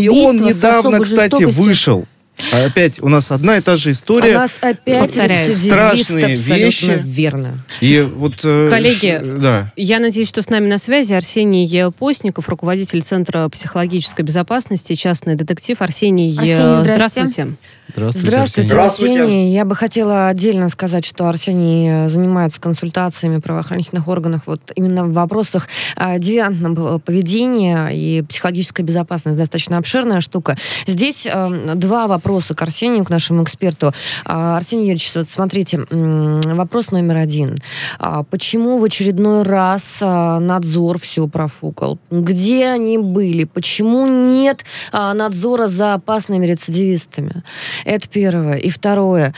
И 0.00 0.08
он 0.08 0.36
недавно, 0.36 1.00
кстати, 1.00 1.42
вышел. 1.44 2.06
А 2.52 2.64
Опять 2.66 3.00
у 3.02 3.08
нас 3.08 3.30
одна 3.30 3.58
и 3.58 3.60
та 3.60 3.76
же 3.76 3.90
У 3.90 3.92
история. 3.92 4.34
нас 4.38 4.58
опять 4.60 5.10
Страшные 5.12 6.34
абсолютно 6.34 6.54
вещи. 6.54 7.00
верно. 7.04 7.54
И 7.80 8.00
вот... 8.00 8.40
э, 8.44 8.68
Коллеги, 8.70 9.18
ш- 9.18 9.20
да. 9.22 9.72
Я 9.76 10.00
надеюсь, 10.00 10.28
что 10.28 10.42
с 10.42 10.48
нами 10.48 10.66
на 10.66 10.78
связи 10.78 11.12
Арсений 11.12 11.90
Постников, 11.92 12.48
руководитель 12.48 13.02
Центра 13.02 13.48
психологической 13.48 14.24
безопасности, 14.24 14.94
частный 14.94 15.34
детектив. 15.36 15.80
Арсений, 15.80 16.30
Арсений, 16.36 16.54
э, 16.54 16.84
здрасте. 16.84 16.94
здравствуйте. 17.26 17.56
Здравствуйте, 17.94 18.26
Здравствуйте, 18.26 18.60
Арсений. 18.62 18.66
Здравствуйте. 18.66 19.20
Арсений. 19.22 19.54
Я 19.54 19.64
бы 19.66 19.76
хотела 19.76 20.28
отдельно 20.28 20.68
сказать, 20.70 21.04
что 21.04 21.28
Арсений 21.28 22.06
э, 22.06 22.08
занимается 22.08 22.60
консультациями 22.60 23.36
в 23.36 23.40
правоохранительных 23.42 24.08
органах 24.08 24.42
вот 24.46 24.72
именно 24.74 25.04
в 25.04 25.12
вопросах 25.12 25.68
э, 25.96 26.18
девиантного 26.18 26.98
поведения 26.98 27.88
и 27.92 28.22
психологическая 28.22 28.84
безопасность 28.84 29.36
достаточно 29.38 29.76
обширная 29.78 30.20
штука. 30.22 30.56
Здесь 30.86 31.26
э, 31.30 31.72
два 31.74 32.06
вопроса 32.06 32.21
к 32.22 32.62
Арсению, 32.62 33.04
к 33.04 33.10
нашему 33.10 33.42
эксперту. 33.42 33.92
А, 34.24 34.56
Арсений 34.56 34.84
Юрьевич, 34.84 35.10
вот 35.14 35.28
смотрите, 35.28 35.84
вопрос 35.90 36.90
номер 36.90 37.16
один. 37.16 37.56
А, 37.98 38.22
Почему 38.22 38.78
в 38.78 38.84
очередной 38.84 39.42
раз 39.42 39.98
а, 40.00 40.38
надзор 40.38 40.98
все 41.00 41.26
профукал? 41.26 41.98
Где 42.10 42.68
они 42.68 42.98
были? 42.98 43.44
Почему 43.44 44.06
нет 44.06 44.64
надзора 44.92 45.66
за 45.66 45.94
опасными 45.94 46.46
рецидивистами? 46.46 47.42
Это 47.84 48.08
первое. 48.08 48.54
И 48.54 48.70
второе. 48.70 49.34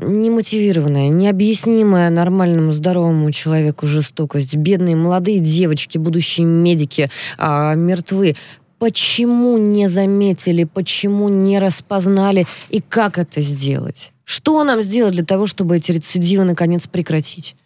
Немотивированная, 0.00 1.08
необъяснимая 1.08 2.10
нормальному 2.10 2.72
здоровому 2.72 3.32
человеку 3.32 3.86
жестокость. 3.86 4.56
Бедные 4.56 4.96
молодые 4.96 5.40
девочки, 5.40 5.98
будущие 5.98 6.46
медики, 6.46 7.10
мертвы. 7.38 8.36
Почему 8.78 9.58
не 9.58 9.88
заметили, 9.88 10.64
почему 10.64 11.28
не 11.28 11.58
распознали 11.58 12.46
и 12.70 12.80
как 12.80 13.18
это 13.18 13.40
сделать? 13.40 14.12
Что 14.24 14.62
нам 14.62 14.82
сделать 14.82 15.14
для 15.14 15.24
того, 15.24 15.46
чтобы 15.46 15.76
эти 15.76 15.90
рецидивы 15.90 16.44
наконец 16.44 16.86
прекратить? 16.86 17.56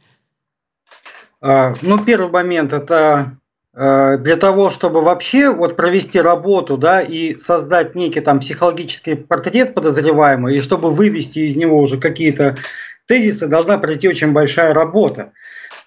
А, 1.40 1.74
Ну, 1.82 1.98
первый 1.98 2.30
момент 2.30 2.72
это 2.72 3.36
э, 3.74 4.16
для 4.18 4.36
того, 4.36 4.70
чтобы 4.70 5.02
вообще 5.02 5.50
вот 5.50 5.76
провести 5.76 6.20
работу, 6.20 6.78
да, 6.78 7.02
и 7.02 7.36
создать 7.36 7.94
некий 7.94 8.20
там 8.20 8.40
психологический 8.40 9.16
портрет 9.16 9.74
подозреваемого, 9.74 10.50
и 10.50 10.60
чтобы 10.60 10.90
вывести 10.90 11.40
из 11.40 11.56
него 11.56 11.78
уже 11.78 11.98
какие-то 11.98 12.56
тезисы, 13.06 13.48
должна 13.48 13.76
пройти 13.78 14.08
очень 14.08 14.32
большая 14.32 14.72
работа. 14.72 15.32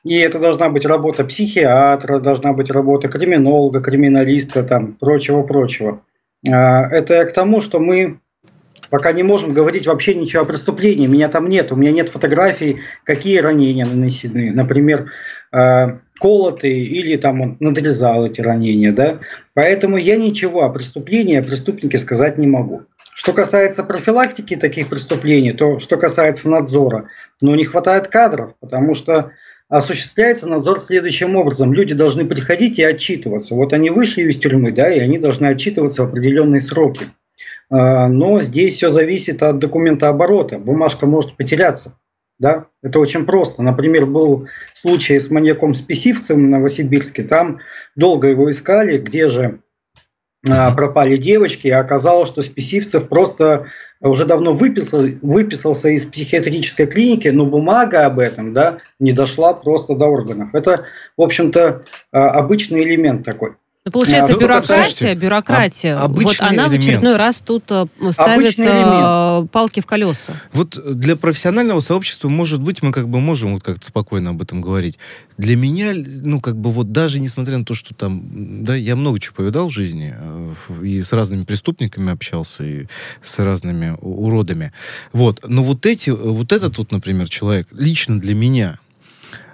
И 0.05 0.15
это 0.19 0.37
должна 0.37 0.69
быть 0.69 0.85
работа 0.85 1.25
психиатра, 1.25 2.19
должна 2.19 2.53
быть 2.53 2.69
работа 2.69 3.07
криминолога, 3.07 3.81
криминалиста, 3.81 4.61
там, 4.61 4.93
прочего-прочего. 4.93 6.01
А, 6.47 6.87
Это 6.87 7.15
я 7.15 7.25
к 7.25 7.33
тому, 7.33 7.59
что 7.59 7.79
мы 7.79 8.19
пока 8.91 9.13
не 9.13 9.23
можем 9.23 9.51
говорить 9.51 9.87
вообще 9.87 10.13
ничего 10.13 10.43
о 10.43 10.45
преступлении. 10.45 11.07
Меня 11.07 11.27
там 11.27 11.49
нет, 11.49 11.71
у 11.71 11.75
меня 11.75 11.91
нет 11.91 12.09
фотографий, 12.09 12.81
какие 13.03 13.39
ранения 13.39 13.83
нанесены. 13.83 14.51
Например, 14.51 15.11
э, 15.51 15.97
колотые 16.19 16.85
или 16.85 17.17
там 17.17 17.41
он 17.41 17.57
надрезал 17.59 18.27
эти 18.27 18.41
ранения, 18.41 18.91
да. 18.91 19.19
Поэтому 19.55 19.97
я 19.97 20.17
ничего 20.17 20.61
о 20.61 20.69
преступлении, 20.69 21.37
о 21.37 21.43
преступнике 21.43 21.97
сказать 21.97 22.37
не 22.37 22.45
могу. 22.45 22.83
Что 23.15 23.33
касается 23.33 23.83
профилактики 23.83 24.55
таких 24.55 24.87
преступлений, 24.87 25.53
то 25.53 25.79
что 25.79 25.97
касается 25.97 26.47
надзора, 26.47 27.09
ну 27.41 27.55
не 27.55 27.65
хватает 27.65 28.09
кадров, 28.09 28.53
потому 28.59 28.93
что 28.93 29.31
осуществляется 29.77 30.47
надзор 30.47 30.79
следующим 30.79 31.35
образом. 31.35 31.73
Люди 31.73 31.93
должны 31.93 32.25
приходить 32.25 32.79
и 32.79 32.83
отчитываться. 32.83 33.55
Вот 33.55 33.73
они 33.73 33.89
вышли 33.89 34.23
из 34.23 34.37
тюрьмы, 34.37 34.71
да, 34.71 34.89
и 34.89 34.99
они 34.99 35.17
должны 35.17 35.47
отчитываться 35.47 36.03
в 36.03 36.07
определенные 36.09 36.61
сроки. 36.61 37.07
А, 37.69 38.07
Но 38.07 38.41
здесь 38.41 38.75
все 38.75 38.89
зависит 38.89 39.43
от 39.43 39.59
документа 39.59 40.07
оборота. 40.07 40.59
Бумажка 40.59 41.05
может 41.05 41.35
потеряться. 41.35 41.97
Да? 42.39 42.67
Это 42.83 42.99
очень 42.99 43.25
просто. 43.25 43.63
Например, 43.63 44.05
был 44.05 44.47
случай 44.73 45.19
с 45.19 45.29
маньяком-спесивцем 45.29 46.35
в 46.35 46.49
Новосибирске. 46.49 47.23
Там 47.23 47.59
долго 47.95 48.29
его 48.29 48.49
искали, 48.49 48.97
где 48.97 49.29
же 49.29 49.59
пропали 50.45 51.17
девочки, 51.17 51.67
а 51.67 51.79
оказалось, 51.79 52.29
что 52.29 52.41
Списивцев 52.41 53.07
просто 53.07 53.67
уже 54.01 54.25
давно 54.25 54.53
выписал, 54.53 55.05
выписался 55.21 55.89
из 55.89 56.05
психиатрической 56.05 56.85
клиники, 56.85 57.29
но 57.29 57.45
бумага 57.45 58.05
об 58.05 58.19
этом 58.19 58.53
да, 58.53 58.77
не 58.99 59.13
дошла 59.13 59.53
просто 59.53 59.95
до 59.95 60.05
органов. 60.05 60.49
Это, 60.53 60.85
в 61.17 61.21
общем-то, 61.21 61.83
обычный 62.11 62.83
элемент 62.83 63.25
такой. 63.25 63.53
Ну, 63.85 63.91
получается, 63.91 64.33
а, 64.33 64.39
бюрократия, 64.39 65.13
бюрократия, 65.13 65.95
а, 65.95 66.07
вот 66.07 66.37
она 66.39 66.53
элемент. 66.53 66.73
в 66.73 66.77
очередной 66.77 67.17
раз 67.17 67.37
тут 67.37 67.65
э, 67.69 67.85
ставит 68.09 68.57
э, 69.43 69.47
палки 69.47 69.79
в 69.79 69.85
колеса. 69.85 70.33
Вот 70.53 70.79
для 70.97 71.15
профессионального 71.15 71.79
сообщества, 71.79 72.29
может 72.29 72.61
быть, 72.61 72.81
мы 72.81 72.91
как 72.91 73.07
бы 73.09 73.19
можем 73.19 73.53
вот 73.53 73.63
как-то 73.63 73.85
спокойно 73.85 74.31
об 74.31 74.41
этом 74.41 74.61
говорить. 74.61 74.97
Для 75.37 75.55
меня, 75.55 75.93
ну, 75.95 76.41
как 76.41 76.57
бы 76.57 76.71
вот 76.71 76.91
даже 76.91 77.19
несмотря 77.19 77.57
на 77.57 77.65
то, 77.65 77.73
что 77.73 77.93
там, 77.93 78.63
да, 78.63 78.75
я 78.75 78.95
много 78.95 79.19
чего 79.19 79.35
повидал 79.35 79.69
в 79.69 79.73
жизни, 79.73 80.15
э, 80.17 80.53
и 80.83 81.01
с 81.01 81.13
разными 81.13 81.43
преступниками 81.43 82.11
общался, 82.11 82.63
и 82.63 82.87
с 83.21 83.39
разными 83.39 83.97
уродами. 84.01 84.71
Вот. 85.13 85.43
Но 85.47 85.63
вот 85.63 85.85
эти, 85.85 86.09
вот 86.09 86.51
этот 86.51 86.75
тут, 86.75 86.91
например, 86.91 87.29
человек, 87.29 87.67
лично 87.71 88.19
для 88.19 88.35
меня, 88.35 88.79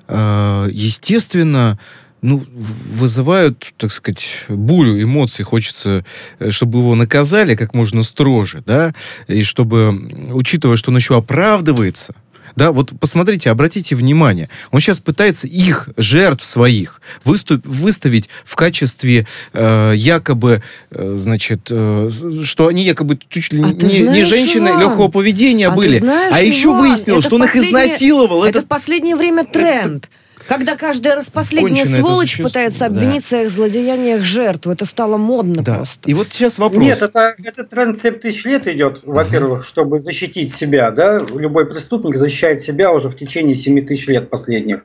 естественно, 0.08 1.80
ну, 2.22 2.44
вызывают, 2.54 3.74
так 3.78 3.92
сказать, 3.92 4.46
бурю 4.48 5.02
эмоций. 5.02 5.44
Хочется, 5.44 6.06
э, 6.40 6.52
чтобы 6.52 6.80
его 6.80 6.96
наказали 6.96 7.56
как 7.56 7.74
можно 7.74 8.04
строже, 8.04 8.64
да, 8.66 8.94
и 9.28 9.44
чтобы, 9.44 9.92
учитывая, 10.34 10.76
что 10.76 10.92
он 10.92 10.98
еще 10.98 11.18
оправдывается, 11.18 12.14
да, 12.56 12.72
вот 12.72 12.92
посмотрите, 13.00 13.50
обратите 13.50 13.96
внимание, 13.96 14.50
он 14.72 14.80
сейчас 14.80 15.00
пытается 15.00 15.48
их, 15.48 15.90
жертв 15.98 16.44
своих, 16.44 17.02
выступ, 17.24 17.66
выставить 17.66 18.30
в 18.44 18.56
качестве 18.56 19.28
э, 19.54 19.94
якобы, 19.96 20.62
э, 20.90 21.14
значит, 21.18 21.68
э, 21.70 22.10
что 22.44 22.68
они 22.68 22.84
якобы 22.84 23.18
чуть 23.30 23.54
ли 23.54 23.64
а 23.64 23.72
не, 23.72 24.04
знаешь, 24.04 24.18
не 24.18 24.24
женщины 24.26 24.70
Иван, 24.70 24.80
легкого 24.80 25.08
поведения 25.08 25.70
а 25.70 25.72
были. 25.72 26.00
Знаешь, 26.00 26.36
а 26.36 26.42
еще 26.42 26.70
Иван, 26.70 26.80
выяснилось, 26.82 27.26
что 27.26 27.36
он 27.36 27.46
их 27.46 27.56
изнасиловал. 27.56 28.44
Это, 28.44 28.60
это 28.60 28.66
в 28.66 28.70
последнее 28.70 29.16
время 29.16 29.44
тренд. 29.44 30.06
Это, 30.06 30.16
когда 30.52 30.76
каждая 30.76 31.16
распоследняя 31.16 31.86
Кончено 31.86 31.98
сволочь 31.98 32.38
пытается 32.38 32.86
обвинить 32.86 33.22
да. 33.22 33.26
в 33.26 33.30
своих 33.30 33.50
злодеяниях 33.52 34.22
жертву. 34.22 34.74
Это 34.74 34.86
стало 34.86 35.16
модно 35.16 35.64
да. 35.64 35.76
просто. 35.76 36.10
И 36.10 36.14
вот 36.14 36.28
сейчас 36.32 36.60
вопрос. 36.60 36.84
Нет, 36.84 37.02
это, 37.02 37.36
это 37.42 37.64
тренд 37.64 37.98
7 37.98 38.20
тысяч 38.20 38.44
лет 38.44 38.68
идет, 38.68 39.00
во-первых, 39.04 39.66
чтобы 39.66 40.00
защитить 40.00 40.54
себя. 40.54 40.92
Да? 40.92 41.20
Любой 41.34 41.66
преступник 41.66 42.18
защищает 42.18 42.62
себя 42.62 42.92
уже 42.92 43.10
в 43.10 43.16
течение 43.16 43.56
7 43.56 43.86
тысяч 43.86 44.08
лет 44.08 44.30
последних. 44.30 44.82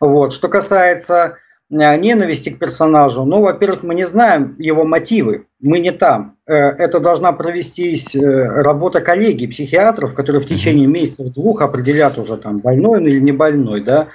Вот. 0.00 0.32
Что 0.32 0.48
касается 0.48 1.36
э, 1.70 1.96
ненависти 1.96 2.50
к 2.50 2.58
персонажу, 2.58 3.24
ну, 3.24 3.42
во-первых, 3.42 3.84
мы 3.84 3.94
не 3.94 4.04
знаем 4.04 4.56
его 4.58 4.84
мотивы, 4.84 5.46
мы 5.60 5.78
не 5.78 5.92
там. 5.92 6.36
Э, 6.48 6.54
это 6.54 6.98
должна 6.98 7.30
провестись 7.30 8.16
э, 8.16 8.20
работа 8.20 9.00
коллеги, 9.00 9.46
психиатров, 9.46 10.14
которые 10.14 10.42
в 10.42 10.48
течение 10.48 10.88
месяцев-двух 10.88 11.62
определят 11.62 12.18
уже, 12.18 12.36
там, 12.36 12.58
больной 12.58 12.98
он 12.98 13.06
или 13.06 13.20
не 13.20 13.32
больной, 13.32 13.84
да, 13.84 14.08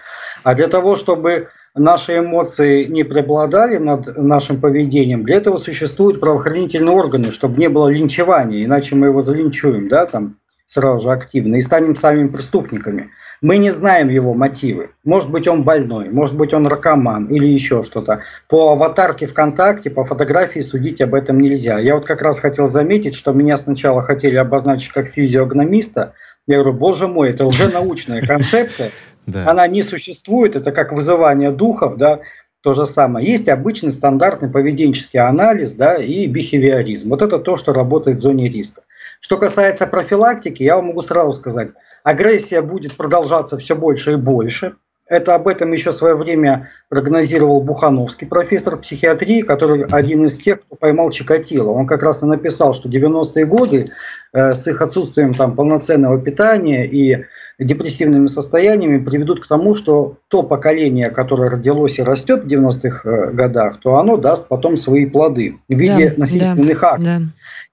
а 0.44 0.56
для 0.56 0.68
того, 0.68 0.96
чтобы 0.96 1.50
наши 1.76 2.20
эмоции 2.20 2.86
не 2.86 3.04
преобладали 3.04 3.78
над 3.78 4.18
нашим 4.18 4.60
поведением, 4.60 5.24
для 5.24 5.36
этого 5.38 5.58
существуют 5.58 6.20
правоохранительные 6.20 6.96
органы, 6.96 7.32
чтобы 7.32 7.60
не 7.60 7.70
было 7.70 7.88
линчевания, 7.88 8.66
иначе 8.66 8.96
мы 8.96 9.08
его 9.08 9.22
залинчуем, 9.22 9.88
да, 9.88 10.06
там, 10.06 10.38
сразу 10.68 11.08
же 11.08 11.12
активно, 11.14 11.56
и 11.56 11.62
станем 11.62 11.96
самими 11.96 12.28
преступниками. 12.28 13.12
Мы 13.42 13.58
не 13.58 13.72
знаем 13.72 14.10
его 14.10 14.36
мотивы. 14.36 14.92
Может 15.04 15.32
быть, 15.32 15.48
он 15.48 15.64
больной, 15.64 16.10
может 16.10 16.38
быть, 16.38 16.54
он 16.54 16.68
ракоман 16.68 17.26
или 17.26 17.48
еще 17.48 17.82
что-то. 17.82 18.22
По 18.48 18.74
аватарке 18.74 19.26
ВКонтакте, 19.26 19.90
по 19.90 20.06
фотографии 20.06 20.60
судить 20.60 21.02
об 21.02 21.16
этом 21.16 21.40
нельзя. 21.40 21.80
Я 21.80 21.96
вот 21.96 22.06
как 22.06 22.22
раз 22.22 22.40
хотел 22.40 22.68
заметить, 22.68 23.16
что 23.16 23.34
меня 23.34 23.58
сначала 23.58 24.04
хотели 24.04 24.36
обозначить 24.36 24.92
как 24.92 25.08
физиогномиста, 25.08 26.14
я 26.48 26.56
говорю, 26.56 26.74
боже 26.74 27.08
мой, 27.08 27.30
это 27.30 27.46
уже 27.46 27.70
научная 27.70 28.22
концепция, 28.22 28.90
она 29.36 29.68
не 29.68 29.82
существует, 29.82 30.56
это 30.56 30.72
как 30.72 30.92
вызывание 30.92 31.52
духов, 31.52 31.98
да, 31.98 32.22
то 32.62 32.74
же 32.74 32.86
самое. 32.86 33.28
Есть 33.28 33.50
обычный 33.50 33.92
стандартный 33.92 34.50
поведенческий 34.50 35.20
анализ 35.20 35.74
да, 35.74 35.96
и 35.96 36.28
бихевиоризм. 36.28 37.10
Вот 37.10 37.22
это 37.22 37.40
то, 37.40 37.58
что 37.58 37.74
работает 37.74 38.18
в 38.18 38.22
зоне 38.22 38.50
риска. 38.50 38.84
Что 39.20 39.38
касается 39.38 39.88
профилактики, 39.88 40.64
я 40.64 40.76
вам 40.76 40.88
могу 40.88 41.02
сразу 41.02 41.32
сказать, 41.34 41.70
агрессия 42.04 42.62
будет 42.62 42.96
продолжаться 42.96 43.58
все 43.58 43.76
больше 43.76 44.14
и 44.14 44.16
больше. 44.16 44.76
Это 45.08 45.36
об 45.36 45.50
этом 45.50 45.74
еще 45.74 45.92
в 45.92 45.96
свое 45.96 46.16
время 46.16 46.70
прогнозировал 46.88 47.62
Бухановский, 47.62 48.28
профессор 48.28 48.78
психиатрии, 48.78 49.42
который 49.42 49.84
один 49.84 50.26
из 50.26 50.38
тех, 50.38 50.62
кто 50.62 50.76
поймал 50.78 51.10
Чикатило. 51.10 51.72
Он 51.72 51.86
как 51.86 52.02
раз 52.02 52.24
и 52.24 52.26
написал, 52.26 52.74
что 52.74 52.88
90-е 52.88 53.46
годы 53.46 53.92
э, 54.32 54.54
с 54.54 54.66
их 54.68 54.82
отсутствием 54.82 55.34
там, 55.34 55.56
полноценного 55.56 56.18
питания 56.22 56.88
и 56.88 57.26
депрессивными 57.66 58.28
состояниями 58.28 59.04
приведут 59.04 59.44
к 59.44 59.48
тому, 59.48 59.76
что 59.76 60.18
то 60.28 60.44
поколение, 60.44 61.10
которое 61.10 61.50
родилось 61.50 62.00
и 62.00 62.04
растет 62.04 62.44
в 62.44 62.48
90-х 62.48 63.08
э, 63.08 63.32
годах, 63.32 63.80
то 63.80 63.98
оно 63.98 64.18
даст 64.18 64.48
потом 64.48 64.78
свои 64.78 65.06
плоды 65.06 65.58
в 65.70 65.74
виде 65.74 66.10
да, 66.10 66.16
насильственных 66.18 66.82
да, 66.82 66.88
актов. 66.88 67.06
Да. 67.06 67.22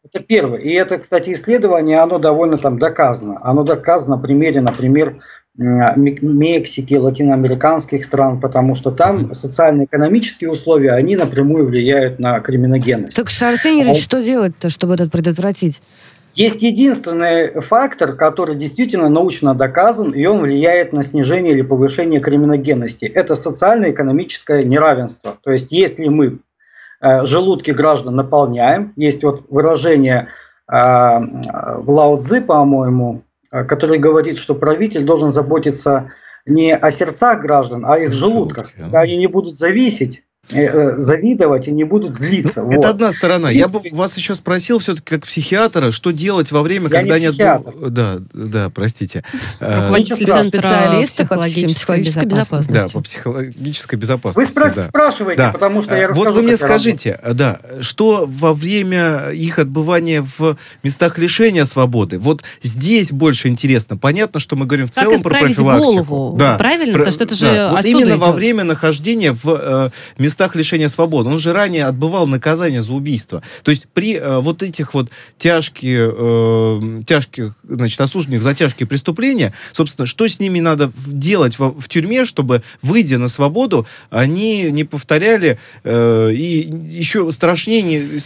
Это 0.04 0.24
первое. 0.24 0.60
И 0.60 0.72
это, 0.72 0.98
кстати, 0.98 1.32
исследование, 1.32 1.98
оно 1.98 2.18
довольно 2.18 2.56
там 2.58 2.78
доказано. 2.78 3.38
Оно 3.42 3.64
доказано 3.64 4.16
на 4.16 4.22
примере, 4.22 4.60
например, 4.60 5.16
Мексики, 5.58 6.94
латиноамериканских 6.94 8.04
стран, 8.04 8.40
потому 8.40 8.76
что 8.76 8.92
там 8.92 9.34
социально-экономические 9.34 10.52
условия, 10.52 10.92
они 10.92 11.16
напрямую 11.16 11.66
влияют 11.66 12.20
на 12.20 12.38
криминогенность. 12.38 13.16
Так, 13.16 13.28
Юрьевич, 13.78 13.98
а... 13.98 14.00
что 14.00 14.22
делать-то, 14.22 14.70
чтобы 14.70 14.94
это 14.94 15.10
предотвратить? 15.10 15.82
Есть 16.38 16.62
единственный 16.62 17.60
фактор, 17.60 18.12
который 18.12 18.54
действительно 18.54 19.08
научно 19.08 19.54
доказан, 19.54 20.12
и 20.12 20.24
он 20.26 20.40
влияет 20.40 20.92
на 20.92 21.02
снижение 21.02 21.52
или 21.52 21.62
повышение 21.62 22.20
криминогенности. 22.20 23.04
Это 23.04 23.34
социально-экономическое 23.34 24.62
неравенство. 24.64 25.36
То 25.42 25.50
есть, 25.50 25.72
если 25.72 26.08
мы 26.08 26.38
э, 27.00 27.24
желудки 27.26 27.72
граждан 27.72 28.14
наполняем, 28.16 28.92
есть 28.96 29.24
вот 29.24 29.44
выражение 29.50 30.28
э, 30.68 30.72
в 30.72 31.90
Лао 31.90 32.20
Цзи, 32.20 32.40
по-моему, 32.40 33.22
Э, 33.50 33.64
который 33.64 33.98
говорит, 33.98 34.38
что 34.38 34.54
правитель 34.54 35.04
должен 35.04 35.30
заботиться 35.30 36.12
не 36.44 36.74
о 36.74 36.90
сердцах 36.90 37.40
граждан, 37.40 37.84
а 37.84 37.94
о 37.94 37.98
их 37.98 38.12
желудках. 38.12 38.72
Когда 38.74 39.00
они 39.00 39.16
не 39.16 39.26
будут 39.26 39.56
зависеть 39.56 40.22
завидовать 40.48 41.68
и 41.68 41.72
не 41.72 41.84
будут 41.84 42.14
злиться. 42.14 42.60
Ну, 42.62 42.66
вот. 42.66 42.74
Это 42.78 42.90
одна 42.90 43.12
сторона. 43.12 43.50
Я 43.50 43.68
бы 43.68 43.80
вас 43.92 44.16
еще 44.16 44.34
спросил 44.34 44.78
все-таки 44.78 45.16
как 45.16 45.26
психиатра, 45.26 45.90
что 45.90 46.10
делать 46.10 46.52
во 46.52 46.62
время, 46.62 46.84
Я 46.84 46.90
когда 46.90 47.18
не 47.18 47.26
нет... 47.26 47.36
Да, 47.88 48.18
да, 48.32 48.70
простите. 48.70 49.24
Э, 49.60 49.82
Руководитель 49.82 50.26
центра 50.26 51.02
психологической 51.06 52.00
безопасности. 52.26 52.72
Да, 52.72 52.86
по 52.92 53.00
психологической 53.00 53.98
безопасности. 53.98 54.52
Вы 54.54 54.60
спра- 54.60 54.88
спрашиваете, 54.88 55.42
да. 55.42 55.52
потому 55.52 55.82
что 55.82 55.96
я 55.96 56.08
расскажу, 56.08 56.28
Вот 56.30 56.34
вы 56.34 56.42
мне 56.42 56.56
скажите, 56.56 57.20
да, 57.34 57.60
что 57.80 58.24
во 58.26 58.54
время 58.54 59.30
их 59.30 59.58
отбывания 59.58 60.22
в 60.22 60.56
местах 60.82 61.18
лишения 61.18 61.64
свободы, 61.64 62.18
вот 62.18 62.42
здесь 62.62 63.12
больше 63.12 63.48
интересно. 63.48 63.96
Понятно, 63.96 64.40
что 64.40 64.56
мы 64.56 64.66
говорим 64.66 64.86
в 64.86 64.90
целом 64.90 65.20
про 65.20 65.40
профилактику. 65.40 66.04
голову, 66.04 66.36
да. 66.36 66.56
правильно? 66.56 66.92
Потому 66.94 67.12
что 67.12 67.24
это 67.24 67.34
же 67.34 67.46
да. 67.46 67.70
Вот 67.70 67.84
именно 67.84 68.10
идет. 68.10 68.18
во 68.20 68.32
время 68.32 68.64
нахождения 68.64 69.32
в 69.32 69.40
э, 69.46 69.90
местах 70.18 70.37
местах 70.38 70.54
лишения 70.54 70.88
свободы. 70.88 71.30
Он 71.30 71.38
же 71.38 71.52
ранее 71.52 71.86
отбывал 71.86 72.28
наказание 72.28 72.82
за 72.82 72.92
убийство. 72.92 73.42
То 73.64 73.72
есть 73.72 73.86
при 73.92 74.14
э, 74.14 74.38
вот 74.38 74.62
этих 74.62 74.94
вот 74.94 75.08
тяжких, 75.36 76.14
э, 76.16 77.02
тяжких, 77.06 77.54
значит, 77.68 78.00
осужденных 78.00 78.42
за 78.42 78.54
тяжкие 78.54 78.86
преступления, 78.86 79.52
собственно, 79.72 80.06
что 80.06 80.28
с 80.28 80.38
ними 80.38 80.60
надо 80.60 80.92
делать 81.06 81.58
в, 81.58 81.80
в 81.80 81.88
тюрьме, 81.88 82.24
чтобы, 82.24 82.62
выйдя 82.82 83.18
на 83.18 83.26
свободу, 83.26 83.84
они 84.10 84.70
не 84.70 84.84
повторяли 84.84 85.58
э, 85.82 86.32
и 86.32 86.70
еще 86.88 87.28
страшнее 87.32 87.82
не 87.82 88.18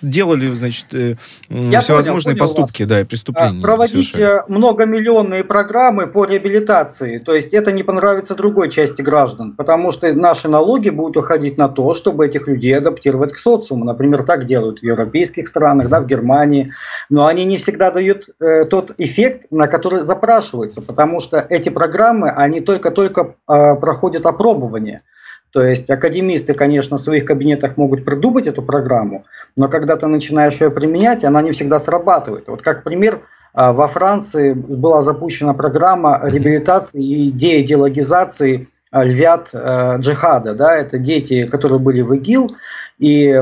делали, 0.00 0.46
значит, 0.48 0.86
э, 0.92 1.16
всевозможные 1.48 2.36
понял, 2.36 2.46
поступки, 2.46 2.84
да, 2.84 3.00
и 3.00 3.04
преступления. 3.04 3.58
А, 3.58 3.62
проводить 3.62 4.12
совершали. 4.12 4.42
многомиллионные 4.48 5.44
программы 5.44 6.06
по 6.06 6.24
реабилитации. 6.24 7.18
То 7.18 7.34
есть 7.34 7.52
это 7.52 7.70
не 7.72 7.82
понравится 7.82 8.34
другой 8.34 8.70
части 8.70 9.02
граждан, 9.02 9.52
потому 9.52 9.92
что 9.92 10.10
наши 10.14 10.48
налоги 10.48 10.88
будут 10.88 11.18
уходить 11.18 11.49
на 11.58 11.68
то, 11.68 11.94
чтобы 11.94 12.26
этих 12.26 12.48
людей 12.48 12.76
адаптировать 12.76 13.32
к 13.32 13.38
социуму. 13.38 13.84
Например, 13.84 14.22
так 14.24 14.46
делают 14.46 14.80
в 14.80 14.82
европейских 14.82 15.48
странах, 15.48 15.88
да, 15.88 16.00
в 16.00 16.06
Германии. 16.06 16.72
Но 17.08 17.26
они 17.26 17.44
не 17.44 17.56
всегда 17.56 17.90
дают 17.90 18.28
э, 18.40 18.64
тот 18.64 18.92
эффект, 18.98 19.46
на 19.50 19.66
который 19.66 20.00
запрашивается, 20.00 20.82
потому 20.82 21.20
что 21.20 21.44
эти 21.48 21.68
программы, 21.68 22.30
они 22.30 22.60
только-только 22.60 23.34
э, 23.48 23.74
проходят 23.76 24.26
опробование. 24.26 25.02
То 25.52 25.62
есть 25.62 25.90
академисты, 25.90 26.54
конечно, 26.54 26.96
в 26.96 27.00
своих 27.00 27.24
кабинетах 27.24 27.76
могут 27.76 28.04
придумать 28.04 28.46
эту 28.46 28.62
программу, 28.62 29.24
но 29.56 29.68
когда 29.68 29.96
ты 29.96 30.06
начинаешь 30.06 30.60
ее 30.60 30.70
применять, 30.70 31.24
она 31.24 31.42
не 31.42 31.50
всегда 31.52 31.78
срабатывает. 31.78 32.48
Вот 32.48 32.62
как 32.62 32.84
пример, 32.84 33.22
э, 33.54 33.72
во 33.72 33.88
Франции 33.88 34.52
была 34.52 35.02
запущена 35.02 35.54
программа 35.54 36.20
реабилитации 36.24 37.04
и 37.04 37.30
деидеологизации 37.30 38.68
львят 38.92 39.50
джихада, 39.52 40.54
да, 40.54 40.76
это 40.76 40.98
дети, 40.98 41.46
которые 41.46 41.78
были 41.78 42.00
в 42.02 42.12
ИГИЛ, 42.14 42.50
и 43.00 43.34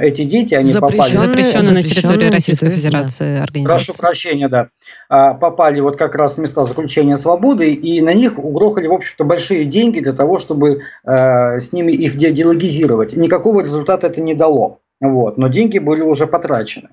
эти 0.00 0.24
дети, 0.24 0.54
они 0.54 0.72
попали... 0.72 1.14
Запрещенные 1.14 1.72
на 1.72 1.82
территории 1.82 2.30
Российской 2.30 2.70
Федерации 2.70 3.36
да. 3.36 3.42
организации. 3.42 3.84
Прошу 3.86 4.00
прощения, 4.00 4.48
да. 4.48 4.68
А, 5.10 5.34
попали 5.34 5.80
вот 5.80 5.96
как 5.98 6.14
раз 6.14 6.36
в 6.36 6.38
места 6.38 6.64
заключения 6.64 7.18
свободы, 7.18 7.74
и 7.74 8.00
на 8.00 8.14
них 8.14 8.38
угрохали, 8.38 8.86
в 8.86 8.92
общем-то, 8.94 9.24
большие 9.24 9.66
деньги 9.66 10.00
для 10.00 10.14
того, 10.14 10.38
чтобы 10.38 10.80
э, 11.04 11.60
с 11.60 11.74
ними 11.74 11.92
их 11.92 12.16
деологизировать. 12.16 13.14
Никакого 13.14 13.60
результата 13.60 14.06
это 14.06 14.22
не 14.22 14.34
дало. 14.34 14.80
Вот, 15.02 15.36
но 15.36 15.48
деньги 15.48 15.78
были 15.78 16.00
уже 16.00 16.26
потрачены. 16.26 16.88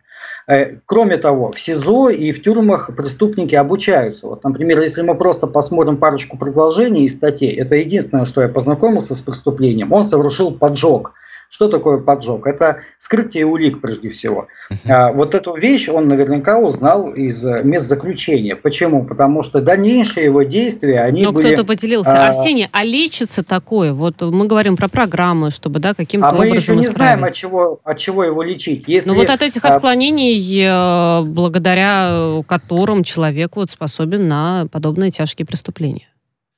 Э, 0.49 0.77
кроме 0.87 1.17
того, 1.17 1.51
в 1.51 1.59
СИЗО 1.59 2.09
и 2.09 2.31
в 2.31 2.41
тюрьмах 2.41 2.89
преступники 2.95 3.53
обучаются. 3.53 4.25
Вот, 4.25 4.43
например, 4.43 4.81
если 4.81 5.03
мы 5.03 5.13
просто 5.13 5.45
посмотрим 5.45 5.97
парочку 5.97 6.39
предложений 6.39 7.05
и 7.05 7.09
статей, 7.09 7.51
это 7.55 7.75
единственное, 7.75 8.25
что 8.25 8.41
я 8.41 8.49
познакомился 8.49 9.13
с 9.13 9.21
преступлением, 9.21 9.93
он 9.93 10.03
совершил 10.03 10.51
поджог– 10.51 11.13
что 11.49 11.67
такое 11.67 11.97
поджог? 11.97 12.45
Это 12.45 12.81
скрытие 12.99 13.45
улик 13.45 13.81
прежде 13.81 14.09
всего. 14.09 14.47
А, 14.85 15.11
вот 15.11 15.33
эту 15.33 15.55
вещь 15.55 15.89
он 15.89 16.07
наверняка 16.07 16.59
узнал 16.59 17.11
из 17.11 17.43
э, 17.43 17.63
мест 17.63 17.87
заключения. 17.87 18.55
Почему? 18.55 19.03
Потому 19.03 19.41
что 19.41 19.59
дальнейшие 19.59 20.25
его 20.25 20.43
действия, 20.43 21.01
они 21.01 21.23
Но 21.23 21.31
были... 21.31 21.47
кто-то 21.47 21.65
поделился. 21.65 22.11
А... 22.11 22.27
Арсений, 22.27 22.69
а 22.71 22.83
лечится 22.83 23.43
такое? 23.43 23.93
Вот 23.93 24.21
мы 24.21 24.45
говорим 24.45 24.77
про 24.77 24.87
программы, 24.87 25.49
чтобы 25.49 25.79
да, 25.79 25.95
каким-то 25.95 26.29
а 26.29 26.35
образом 26.35 26.49
мы 26.51 26.55
еще 26.55 26.75
не 26.75 26.81
исправить. 26.81 26.95
знаем, 26.97 27.23
от 27.23 27.33
чего, 27.33 27.79
от 27.83 27.97
чего 27.97 28.23
его 28.23 28.43
лечить. 28.43 28.83
Если... 28.85 29.09
Ну 29.09 29.15
вот 29.15 29.29
от 29.31 29.41
этих 29.41 29.65
а, 29.65 29.69
отклонений, 29.69 30.63
а... 30.67 31.23
благодаря 31.23 32.43
которым 32.47 33.03
человек 33.03 33.55
вот 33.55 33.71
способен 33.71 34.27
на 34.27 34.67
подобные 34.71 35.09
тяжкие 35.09 35.47
преступления. 35.47 36.09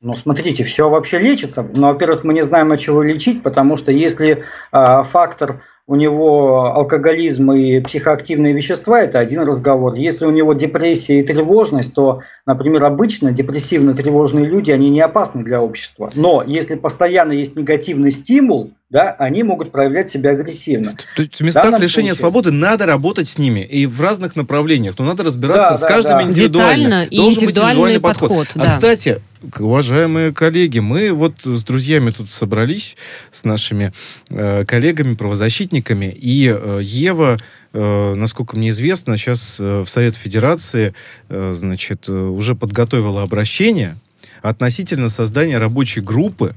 Ну, 0.01 0.15
смотрите, 0.15 0.63
все 0.63 0.89
вообще 0.89 1.19
лечится. 1.19 1.61
Но, 1.61 1.89
во-первых, 1.89 2.23
мы 2.23 2.33
не 2.33 2.41
знаем, 2.41 2.71
от 2.71 2.79
чего 2.79 3.03
лечить, 3.03 3.43
потому 3.43 3.77
что 3.77 3.91
если 3.91 4.43
э, 4.71 5.03
фактор 5.03 5.61
у 5.85 5.95
него 5.95 6.73
алкоголизм 6.73 7.51
и 7.51 7.79
психоактивные 7.81 8.53
вещества, 8.53 9.01
это 9.01 9.19
один 9.19 9.41
разговор. 9.41 9.93
Если 9.93 10.25
у 10.25 10.31
него 10.31 10.53
депрессия 10.53 11.19
и 11.19 11.23
тревожность, 11.23 11.93
то, 11.93 12.21
например, 12.47 12.83
обычно 12.83 13.31
депрессивно-тревожные 13.31 14.45
люди, 14.45 14.71
они 14.71 14.89
не 14.89 15.01
опасны 15.01 15.43
для 15.43 15.61
общества. 15.61 16.09
Но 16.15 16.43
если 16.47 16.75
постоянно 16.75 17.33
есть 17.33 17.55
негативный 17.55 18.11
стимул, 18.11 18.71
да, 18.91 19.11
они 19.19 19.43
могут 19.43 19.71
проявлять 19.71 20.11
себя 20.11 20.31
агрессивно. 20.31 20.97
То 21.15 21.21
есть 21.21 21.39
в 21.39 21.43
местах 21.43 21.77
в 21.77 21.81
лишения 21.81 22.09
случае... 22.09 22.15
свободы 22.15 22.51
надо 22.51 22.85
работать 22.85 23.29
с 23.29 23.37
ними 23.37 23.61
и 23.61 23.85
в 23.85 24.01
разных 24.01 24.35
направлениях, 24.35 24.95
но 24.99 25.05
надо 25.05 25.23
разбираться 25.23 25.71
да, 25.71 25.77
с 25.77 25.81
да, 25.81 25.87
каждым 25.87 26.17
да. 26.17 26.23
индивидуально. 26.23 26.75
Детально 26.75 27.03
и 27.05 27.17
Должен 27.17 27.43
индивидуальный, 27.43 27.45
быть 27.45 27.95
индивидуальный 27.95 27.99
подход. 28.01 28.29
подход 28.29 28.47
да. 28.55 28.67
А, 28.67 28.69
кстати, 28.69 29.21
уважаемые 29.57 30.33
коллеги, 30.33 30.79
мы 30.79 31.13
вот 31.13 31.35
с 31.41 31.63
друзьями 31.63 32.11
тут 32.11 32.29
собрались, 32.29 32.97
с 33.31 33.45
нашими 33.45 33.93
э, 34.29 34.65
коллегами, 34.65 35.15
правозащитниками, 35.15 36.13
и 36.13 36.53
э, 36.53 36.79
Ева 36.83 37.37
э, 37.71 38.13
насколько 38.15 38.57
мне 38.57 38.69
известно, 38.71 39.17
сейчас 39.17 39.57
э, 39.61 39.83
в 39.85 39.89
Совет 39.89 40.17
Федерации, 40.17 40.93
э, 41.29 41.53
значит, 41.55 42.09
уже 42.09 42.55
подготовила 42.55 43.23
обращение 43.23 43.95
относительно 44.41 45.07
создания 45.07 45.59
рабочей 45.59 46.01
группы 46.01 46.55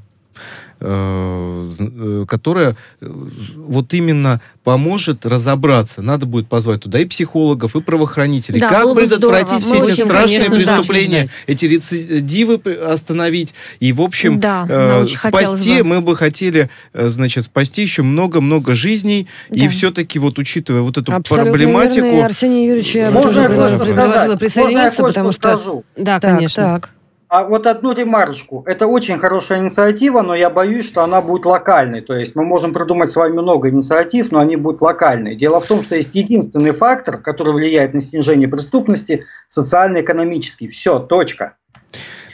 которая 0.84 2.76
э, 3.00 3.10
вот 3.56 3.94
именно 3.94 4.42
поможет 4.64 5.24
разобраться. 5.24 6.02
Надо 6.02 6.26
будет 6.26 6.46
позвать 6.46 6.82
туда 6.82 6.98
и 6.98 7.06
психологов, 7.06 7.74
и 7.74 7.80
правоохранителей. 7.80 8.60
Да, 8.60 8.68
как 8.68 8.94
предотвратить 8.94 9.64
все 9.64 9.82
эти 9.82 9.92
страшные 9.92 10.42
конечно, 10.42 10.76
преступления, 10.76 11.22
да, 11.24 11.32
эти 11.46 11.64
рецидивы 11.64 12.60
остановить. 12.86 13.54
И, 13.80 13.92
в 13.92 14.02
общем, 14.02 14.40
да, 14.40 14.66
э, 14.68 15.06
спасти, 15.08 15.80
бы. 15.80 15.84
мы 15.88 16.00
бы 16.02 16.16
хотели, 16.16 16.68
значит, 16.92 17.44
спасти 17.44 17.80
еще 17.80 18.02
много-много 18.02 18.74
жизней. 18.74 19.26
Да. 19.48 19.64
И 19.64 19.68
все-таки, 19.68 20.18
вот 20.18 20.38
учитывая 20.38 20.82
вот 20.82 20.98
эту 20.98 21.14
Абсолютно 21.14 21.50
проблематику... 21.50 22.06
Верно, 22.06 22.26
Арсений 22.26 22.66
Юрьевич, 22.66 22.94
я 22.94 23.10
тоже 23.10 23.44
предложила 23.48 24.36
присоединиться, 24.36 25.02
потому 25.02 25.32
что... 25.32 25.82
Да, 25.96 26.20
конечно. 26.20 26.62
Так. 26.62 26.90
А 27.34 27.42
вот 27.42 27.66
одну 27.66 27.92
ремарочку. 27.92 28.62
Это 28.64 28.86
очень 28.86 29.18
хорошая 29.18 29.58
инициатива, 29.58 30.22
но 30.22 30.36
я 30.36 30.50
боюсь, 30.50 30.86
что 30.86 31.02
она 31.02 31.20
будет 31.20 31.46
локальной. 31.46 32.00
То 32.00 32.14
есть 32.14 32.36
мы 32.36 32.44
можем 32.44 32.72
придумать 32.72 33.10
с 33.10 33.16
вами 33.16 33.32
много 33.32 33.70
инициатив, 33.70 34.30
но 34.30 34.38
они 34.38 34.54
будут 34.54 34.80
локальные. 34.80 35.34
Дело 35.34 35.58
в 35.58 35.66
том, 35.66 35.82
что 35.82 35.96
есть 35.96 36.14
единственный 36.14 36.70
фактор, 36.70 37.18
который 37.18 37.52
влияет 37.52 37.92
на 37.92 38.00
снижение 38.00 38.46
преступности– 38.46 39.24
социально-экономический. 39.48 40.68
Все, 40.68 41.00
точка. 41.00 41.56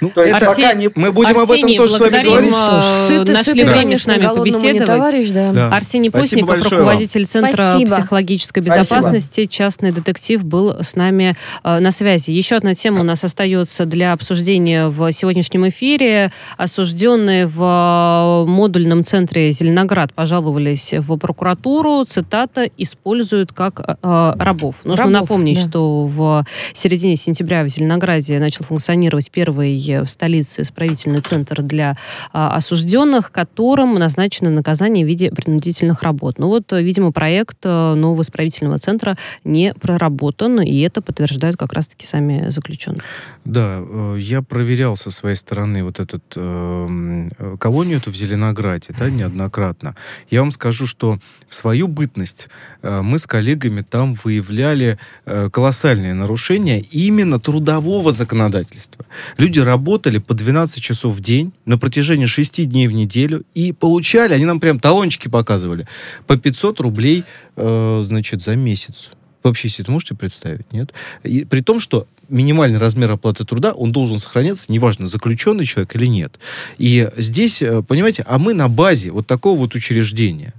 Ну, 0.01 0.09
То 0.09 0.23
есть 0.23 0.35
Арсений, 0.35 0.55
пока 0.55 0.75
не... 0.75 0.91
Мы 0.95 1.13
будем 1.13 1.39
Арсений, 1.39 1.63
об 1.63 1.63
этом 1.63 1.77
тоже 1.77 1.93
с 1.95 2.01
вами 2.01 2.25
говорить. 2.25 2.55
Что 2.55 3.07
сыты, 3.09 3.33
нашли 3.33 3.53
сыты, 3.53 3.67
время 3.67 3.99
с 3.99 4.07
нами 4.07 4.35
побеседовать. 4.35 4.87
Товарищ, 4.87 5.31
да. 5.31 5.53
Да. 5.53 5.77
Арсений 5.77 6.09
Спасибо 6.09 6.47
Постников, 6.47 6.73
руководитель 6.73 7.21
вам. 7.21 7.29
Центра 7.29 7.53
Спасибо. 7.53 7.97
психологической 7.97 8.63
безопасности, 8.63 9.33
Спасибо. 9.33 9.53
частный 9.53 9.93
детектив, 9.93 10.45
был 10.45 10.77
с 10.81 10.97
нами 10.97 11.37
э, 11.65 11.79
на 11.81 11.91
связи. 11.91 12.31
Еще 12.31 12.57
одна 12.57 12.75
тема 12.75 13.01
у 13.01 13.05
нас 13.05 13.25
остается 13.25 13.85
для 13.85 14.13
обсуждения 14.13 14.89
в 14.89 15.13
сегодняшнем 15.13 15.69
эфире. 15.69 16.33
Осужденные 16.57 17.47
в 17.47 17.63
э, 17.63 18.51
модульном 18.51 19.03
центре 19.03 19.51
Зеленоград 19.51 20.15
пожаловались 20.15 20.95
в 20.95 21.19
прокуратуру. 21.19 22.05
Цитата 22.05 22.69
«используют 22.79 23.53
как 23.53 23.81
э, 23.81 24.33
рабов». 24.39 24.77
Нужно 24.85 25.05
рабов, 25.05 25.21
напомнить, 25.21 25.63
да. 25.63 25.69
что 25.69 26.07
в 26.07 26.45
середине 26.73 27.17
сентября 27.17 27.65
в 27.65 27.69
Зеленограде 27.69 28.39
начал 28.39 28.65
функционировать 28.65 29.31
первый 29.31 29.90
в 29.99 30.07
столице 30.07 30.63
исправительный 30.63 31.21
центр 31.21 31.63
для 31.63 31.97
а, 32.33 32.55
осужденных, 32.55 33.33
которым 33.33 33.95
назначено 33.95 34.51
наказание 34.51 35.05
в 35.05 35.09
виде 35.09 35.31
принудительных 35.31 36.03
работ. 36.03 36.39
Ну 36.39 36.49
вот, 36.49 36.73
видимо, 36.73 37.13
проект 37.13 37.59
э, 37.65 37.95
нового 37.95 38.23
исправительного 38.23 38.79
центра 38.79 39.17
не 39.45 39.75
проработан, 39.75 40.61
и 40.61 40.81
это 40.81 41.03
подтверждают 41.03 41.57
как 41.57 41.73
раз-таки 41.73 42.07
сами 42.07 42.49
заключенные. 42.49 43.03
Да, 43.45 43.81
э, 43.81 44.17
я 44.19 44.43
проверял 44.43 44.97
со 44.97 45.11
своей 45.11 45.37
стороны 45.37 45.85
вот 45.85 46.01
этот 46.01 46.23
э, 46.37 47.29
э, 47.39 47.57
колонию 47.59 47.99
эту 47.99 48.11
в 48.11 48.17
Зеленограде, 48.17 48.95
да, 48.99 49.11
неоднократно. 49.11 49.95
Я 50.31 50.41
вам 50.41 50.53
скажу, 50.53 50.87
что 50.87 51.19
в 51.49 51.55
свою 51.55 51.89
бытность 51.89 52.49
э, 52.83 53.01
мы 53.03 53.19
с 53.19 53.27
коллегами 53.27 53.83
там 53.83 54.15
выявляли 54.25 54.99
э, 55.27 55.51
колоссальные 55.51 56.15
нарушения 56.15 56.81
именно 56.81 57.39
трудового 57.39 58.13
законодательства. 58.13 59.05
Люди 59.39 59.59
работали 59.59 59.80
работали 59.81 60.19
по 60.19 60.35
12 60.35 60.83
часов 60.83 61.15
в 61.15 61.21
день 61.21 61.53
на 61.65 61.79
протяжении 61.79 62.27
6 62.27 62.69
дней 62.69 62.87
в 62.87 62.93
неделю 62.93 63.45
и 63.55 63.73
получали, 63.73 64.35
они 64.35 64.45
нам 64.45 64.61
прям 64.61 64.79
талончики 64.79 65.29
показывали, 65.29 65.87
по 66.27 66.37
500 66.37 66.81
рублей, 66.81 67.25
э, 67.57 68.03
значит, 68.05 68.43
за 68.43 68.57
месяц. 68.57 69.11
вообще 69.43 69.71
себе 69.71 69.85
это 69.85 69.93
можете 69.93 70.15
представить? 70.15 70.71
Нет? 70.73 70.93
И 71.25 71.47
при 71.47 71.63
том, 71.63 71.81
что 71.81 72.07
минимальный 72.29 72.79
размер 72.79 73.11
оплаты 73.11 73.45
труда, 73.45 73.73
он 73.73 73.91
должен 73.91 74.19
сохраняться, 74.19 74.71
неважно, 74.71 75.07
заключенный 75.07 75.65
человек 75.65 75.97
или 75.97 76.07
нет. 76.07 76.39
И 76.77 77.09
здесь, 77.17 77.63
э, 77.63 77.83
понимаете, 77.83 78.23
а 78.29 78.39
мы 78.39 78.53
на 78.53 78.69
базе 78.69 79.11
вот 79.11 79.27
такого 79.27 79.59
вот 79.59 79.75
учреждения 79.75 80.53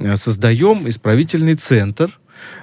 э, 0.00 0.16
создаем 0.16 0.88
исправительный 0.88 1.56
центр, 1.56 2.18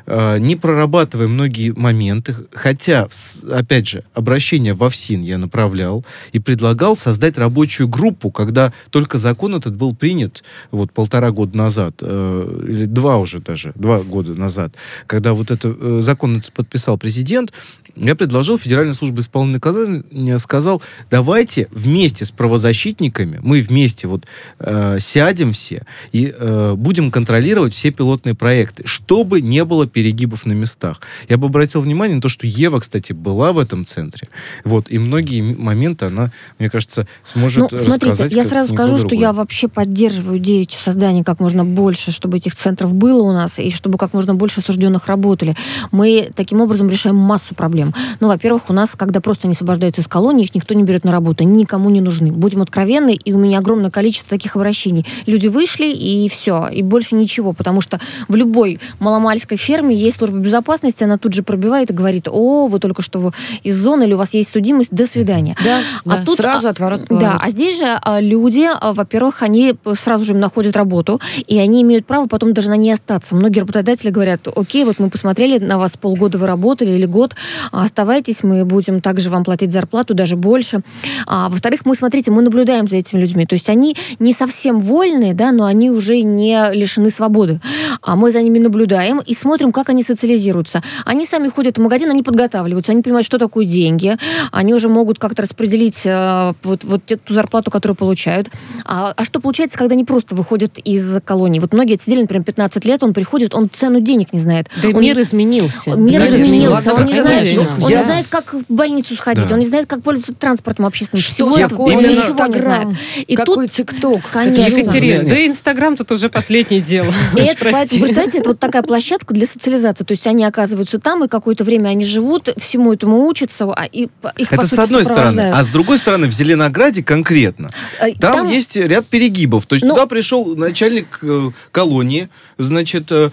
не 0.08 0.56
прорабатывая 0.56 1.28
многие 1.28 1.72
моменты, 1.72 2.36
хотя, 2.52 3.08
опять 3.52 3.88
же, 3.88 4.04
обращение 4.14 4.74
в 4.74 4.84
ОФСИН 4.84 5.22
я 5.22 5.38
направлял 5.38 6.06
и 6.32 6.40
предлагал 6.40 6.96
создать 6.96 7.38
рабочую 7.38 7.88
группу, 7.88 8.32
когда 8.32 8.74
только 8.90 9.18
закон 9.18 9.56
этот 9.56 9.76
был 9.76 9.96
принят 9.96 10.44
вот 10.72 10.92
полтора 10.92 11.32
года 11.32 11.58
назад, 11.58 11.96
э, 12.02 12.66
или 12.68 12.86
два 12.86 13.18
уже 13.18 13.40
даже, 13.40 13.74
два 13.76 14.02
года 14.02 14.34
назад, 14.34 14.74
когда 15.08 15.34
вот 15.34 15.52
это, 15.52 15.76
э, 15.80 16.00
закон 16.02 16.38
этот 16.38 16.54
подписал 16.54 16.98
президент, 16.98 17.54
я 17.96 18.16
предложил 18.16 18.58
Федеральной 18.58 18.94
службе 18.94 19.20
исполнения 19.20 19.56
наказания, 19.56 20.38
сказал, 20.38 20.82
давайте 21.10 21.68
вместе 21.72 22.26
с 22.26 22.32
правозащитниками, 22.32 23.40
мы 23.42 23.62
вместе 23.62 24.08
вот 24.08 24.26
э, 24.60 24.98
сядем 25.00 25.54
все 25.54 25.86
и 26.12 26.34
э, 26.36 26.74
будем 26.76 27.12
контролировать 27.12 27.74
все 27.74 27.92
пилотные 27.92 28.36
проекты, 28.36 28.84
чтобы 28.86 29.42
не 29.42 29.64
было 29.70 29.88
перегибов 29.88 30.46
на 30.46 30.54
местах. 30.54 31.00
Я 31.30 31.38
бы 31.38 31.48
обратил 31.48 31.82
внимание 31.82 32.16
на 32.16 32.22
то, 32.22 32.28
что 32.28 32.46
Ева, 32.48 32.80
кстати, 32.80 33.14
была 33.14 33.54
в 33.54 33.60
этом 33.60 33.86
центре. 33.86 34.28
Вот, 34.66 34.88
и 34.90 35.00
многие 35.00 35.42
моменты 35.42 36.08
она, 36.08 36.32
мне 36.58 36.70
кажется, 36.70 37.08
сможет 37.24 37.72
ну, 37.72 37.78
смотрите, 37.78 38.28
я 38.32 38.44
сразу 38.44 38.74
скажу, 38.74 38.98
что 38.98 39.16
я 39.16 39.32
вообще 39.32 39.68
поддерживаю 39.68 40.40
идею 40.40 40.66
создания 40.70 41.24
как 41.24 41.40
можно 41.40 41.64
больше, 41.64 42.12
чтобы 42.12 42.38
этих 42.38 42.56
центров 42.56 42.94
было 42.94 43.22
у 43.22 43.32
нас, 43.32 43.60
и 43.60 43.72
чтобы 43.72 43.98
как 43.98 44.14
можно 44.14 44.36
больше 44.36 44.62
осужденных 44.62 45.08
работали. 45.08 45.56
Мы 45.92 46.32
таким 46.36 46.62
образом 46.62 46.90
решаем 46.90 47.16
массу 47.16 47.54
проблем. 47.56 47.94
Ну, 48.20 48.28
во-первых, 48.28 48.70
у 48.70 48.74
нас, 48.74 48.90
когда 48.96 49.22
просто 49.22 49.48
не 49.48 49.52
освобождаются 49.52 50.02
из 50.02 50.08
колонии, 50.08 50.46
их 50.46 50.56
никто 50.56 50.74
не 50.74 50.84
берет 50.84 51.04
на 51.04 51.12
работу, 51.12 51.44
никому 51.44 51.90
не 51.90 52.02
нужны. 52.02 52.32
Будем 52.32 52.62
откровенны, 52.62 53.14
и 53.14 53.34
у 53.34 53.38
меня 53.38 53.60
огромное 53.60 53.92
количество 53.92 54.30
таких 54.32 54.56
обращений. 54.56 55.06
Люди 55.28 55.48
вышли, 55.48 55.92
и 55.92 56.28
все, 56.30 56.68
и 56.68 56.82
больше 56.82 57.16
ничего, 57.16 57.54
потому 57.54 57.82
что 57.82 58.00
в 58.28 58.36
любой 58.36 58.80
маломальской 59.00 59.58
ферме 59.60 59.96
есть 59.96 60.18
служба 60.18 60.38
безопасности, 60.38 61.04
она 61.04 61.18
тут 61.18 61.34
же 61.34 61.44
пробивает 61.44 61.92
и 61.92 61.94
говорит, 61.94 62.28
о, 62.28 62.68
вы 62.68 62.80
только 62.80 63.02
что 63.02 63.32
из 63.64 63.78
зоны, 63.78 64.04
или 64.04 64.14
у 64.14 64.18
вас 64.18 64.34
есть 64.34 64.52
судимость, 64.52 64.92
до 64.92 65.08
свидания. 65.08 65.56
Да, 65.64 65.80
а 66.06 66.18
да, 66.18 66.24
тут 66.24 66.38
сразу 66.38 66.68
а, 66.68 66.72
отворот. 66.72 67.06
Да, 67.10 67.38
а 67.40 67.50
здесь 67.50 67.80
же 67.80 67.86
а, 68.02 68.20
люди, 68.22 68.66
а, 68.68 68.94
во-первых, 68.94 69.44
они 69.44 69.76
сразу 69.94 70.26
же 70.26 70.34
им 70.34 70.40
находят 70.40 70.76
работу, 70.76 71.20
и 71.48 71.58
они 71.58 71.82
имеют 71.84 72.06
право 72.06 72.28
потом 72.28 72.54
даже 72.54 72.70
на 72.70 72.78
ней 72.78 72.94
остаться. 72.94 73.36
Многие 73.36 73.60
работодатели 73.60 74.10
говорят, 74.10 74.48
окей, 74.48 74.86
вот 74.86 75.00
мы 75.00 75.10
посмотрели, 75.10 75.64
на 75.64 75.78
вас 75.78 75.92
полгода 76.00 76.38
вы 76.38 76.48
работали 76.48 76.92
или 76.92 77.06
год, 77.06 77.36
оставайтесь, 77.72 78.44
мы 78.44 78.66
будем 78.66 79.02
также 79.02 79.30
вам 79.30 79.44
платить 79.44 79.72
зарплату, 79.72 80.14
даже 80.14 80.36
больше. 80.36 80.82
А, 81.28 81.50
во-вторых, 81.50 81.82
мы, 81.86 81.96
смотрите, 81.96 82.32
мы 82.32 82.42
наблюдаем 82.42 82.88
за 82.88 82.96
этими 82.96 83.20
людьми, 83.20 83.46
то 83.46 83.54
есть 83.54 83.70
они 83.70 83.96
не 84.20 84.34
совсем 84.34 84.80
вольные, 84.80 85.34
да, 85.34 85.52
но 85.52 85.66
они 85.66 85.90
уже 85.90 86.22
не 86.22 86.74
лишены 86.74 87.10
свободы. 87.10 87.60
А 88.02 88.16
мы 88.16 88.32
за 88.32 88.42
ними 88.42 88.60
наблюдаем 88.60 89.20
и 89.20 89.34
смотрим, 89.34 89.49
как 89.74 89.90
они 89.90 90.04
социализируются. 90.04 90.82
Они 91.06 91.26
сами 91.26 91.48
ходят 91.48 91.78
в 91.78 91.82
магазин, 91.82 92.10
они 92.10 92.24
подготавливаются, 92.24 92.92
они 92.92 93.02
понимают, 93.02 93.26
что 93.26 93.38
такое 93.38 93.66
деньги, 93.66 94.16
они 94.52 94.74
уже 94.74 94.90
могут 94.90 95.20
как-то 95.20 95.42
распределить 95.44 96.02
э, 96.06 96.54
вот, 96.64 96.84
вот 96.84 97.04
ту 97.06 97.34
зарплату, 97.34 97.72
которую 97.72 97.96
получают. 97.96 98.50
А, 98.86 99.14
а 99.16 99.26
что 99.26 99.40
получается, 99.40 99.78
когда 99.78 99.94
они 99.94 100.06
просто 100.06 100.36
выходят 100.36 100.78
из 100.80 101.22
колонии? 101.24 101.60
Вот 101.60 101.74
многие 101.74 101.96
отсидели, 101.96 102.22
например, 102.22 102.44
15 102.44 102.86
лет, 102.86 103.04
он 103.04 103.14
приходит, 103.14 103.56
он 103.56 103.70
цену 103.70 104.00
денег 104.02 104.34
не 104.34 104.40
знает. 104.40 104.68
Да 104.82 104.90
он 104.90 105.02
мир 105.02 105.16
не... 105.16 105.24
изменился. 105.24 105.92
Мир 105.92 106.22
Конечно, 106.26 106.46
изменился. 106.46 106.94
Он, 106.94 107.06
не 107.06 107.14
знает, 107.14 107.58
он 107.58 107.90
Я- 107.90 107.98
не 108.00 108.04
знает, 108.04 108.28
как 108.30 108.54
в 108.54 108.64
больницу 108.70 109.16
сходить, 109.16 109.48
Да. 109.48 109.54
он 109.56 109.60
не 109.60 109.68
знает, 109.68 109.88
как 109.88 110.04
пользоваться 110.04 110.34
транспортом 110.34 110.86
общественным. 110.86 111.22
Что 111.22 111.34
Всего 111.34 111.58
такое 111.58 111.96
он 111.96 112.04
именно- 112.04 112.12
ничего 112.12 112.46
не 112.46 112.60
знает. 112.60 112.88
И 113.28 113.36
Какой 113.36 113.68
тут, 113.68 113.76
тикток? 113.76 114.22
конечно. 114.32 114.76
Екатерина, 114.78 115.24
да 115.30 115.38
и 115.38 115.48
Инстаграм 115.48 115.96
тут 115.96 116.12
уже 116.12 116.30
последнее 116.30 116.82
дело. 116.82 117.12
И 117.36 117.40
это, 117.42 117.66
поэтому, 117.72 118.02
представляете, 118.02 118.38
это 118.40 118.50
вот 118.50 118.60
такая 118.60 118.84
площадка 118.84 119.29
для 119.34 119.48
социализации. 119.48 120.04
То 120.04 120.12
есть 120.12 120.28
они 120.28 120.44
оказываются 120.44 121.00
там, 121.00 121.24
и 121.24 121.28
какое-то 121.28 121.64
время 121.64 121.90
они 121.90 122.04
живут, 122.06 122.50
всему 122.58 122.94
этому 122.94 123.26
учатся, 123.26 123.66
а 123.74 123.86
и, 123.86 124.08
их, 124.38 124.52
Это 124.54 124.66
с 124.66 124.70
сути, 124.70 124.80
одной 124.82 125.06
стороны. 125.06 125.52
А 125.54 125.64
с 125.64 125.70
другой 125.70 125.98
стороны, 125.98 126.28
в 126.28 126.32
Зеленограде 126.34 127.04
конкретно. 127.04 127.70
Э, 128.00 128.14
Там, 128.20 128.48
есть 128.50 128.76
ряд 128.76 129.08
перегибов. 129.08 129.66
То 129.66 129.76
есть 129.76 129.86
Ну- 129.86 129.94
туда 129.94 130.06
пришел 130.06 130.56
начальник 130.56 131.20
э, 131.22 131.50
колонии, 131.72 132.30
значит, 132.58 133.08
э, 133.12 133.30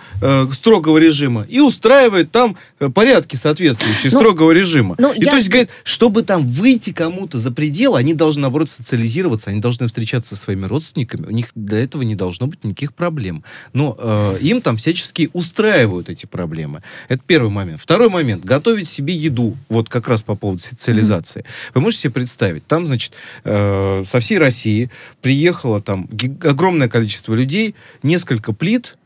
строгого 0.53 0.99
режима, 0.99 1.47
и 1.49 1.61
устраивает 1.61 2.31
там 2.31 2.57
порядки 2.95 3.37
соответствующие 3.37 4.11
Ну, 4.13 4.19
строгого 4.21 4.53
режима. 4.53 4.95
ну, 4.99 5.13
и 5.13 5.25
я- 5.25 5.31
то 5.31 5.37
есть, 5.37 5.49
говорит, 5.49 5.71
чтобы 5.85 6.23
там 6.23 6.47
выйти 6.47 6.93
кому-то 6.93 7.39
за 7.39 7.51
пределы, 7.51 7.99
они 7.99 8.15
должны, 8.15 8.43
наоборот, 8.43 8.69
социализироваться, 8.69 9.51
они 9.51 9.61
должны 9.61 9.87
встречаться 9.89 10.35
со 10.37 10.43
своими 10.43 10.67
родственниками, 10.67 11.27
у 11.27 11.31
них 11.31 11.49
для 11.55 11.79
этого 11.79 12.03
не 12.03 12.15
должно 12.15 12.47
быть 12.47 12.63
никаких 12.65 12.95
проблем. 12.95 13.43
Но 13.73 13.97
э, 13.99 14.39
им 14.41 14.61
там 14.61 14.77
всячески 14.77 15.31
устраивают 15.33 15.86
эти 16.09 16.27
проблемы. 16.27 16.83
Это 17.09 17.23
первый 17.27 17.51
момент. 17.51 17.81
Второй 17.81 18.09
момент. 18.09 18.45
Готовить 18.45 18.89
себе 18.89 19.15
еду. 19.15 19.57
Вот 19.69 19.89
как 19.89 20.09
раз 20.09 20.23
по 20.23 20.35
поводу 20.35 20.61
социализации. 20.61 21.45
Вы 21.75 21.81
можете 21.81 22.03
себе 22.03 22.13
представить, 22.13 22.67
там, 22.67 22.87
значит, 22.87 23.13
э, 23.45 24.03
со 24.05 24.21
всей 24.21 24.39
России 24.39 24.91
приехало 25.23 25.81
там 25.81 26.09
огромное 26.43 26.89
количество 26.89 27.35
людей, 27.35 27.75
несколько 28.03 28.53
плит 28.53 28.97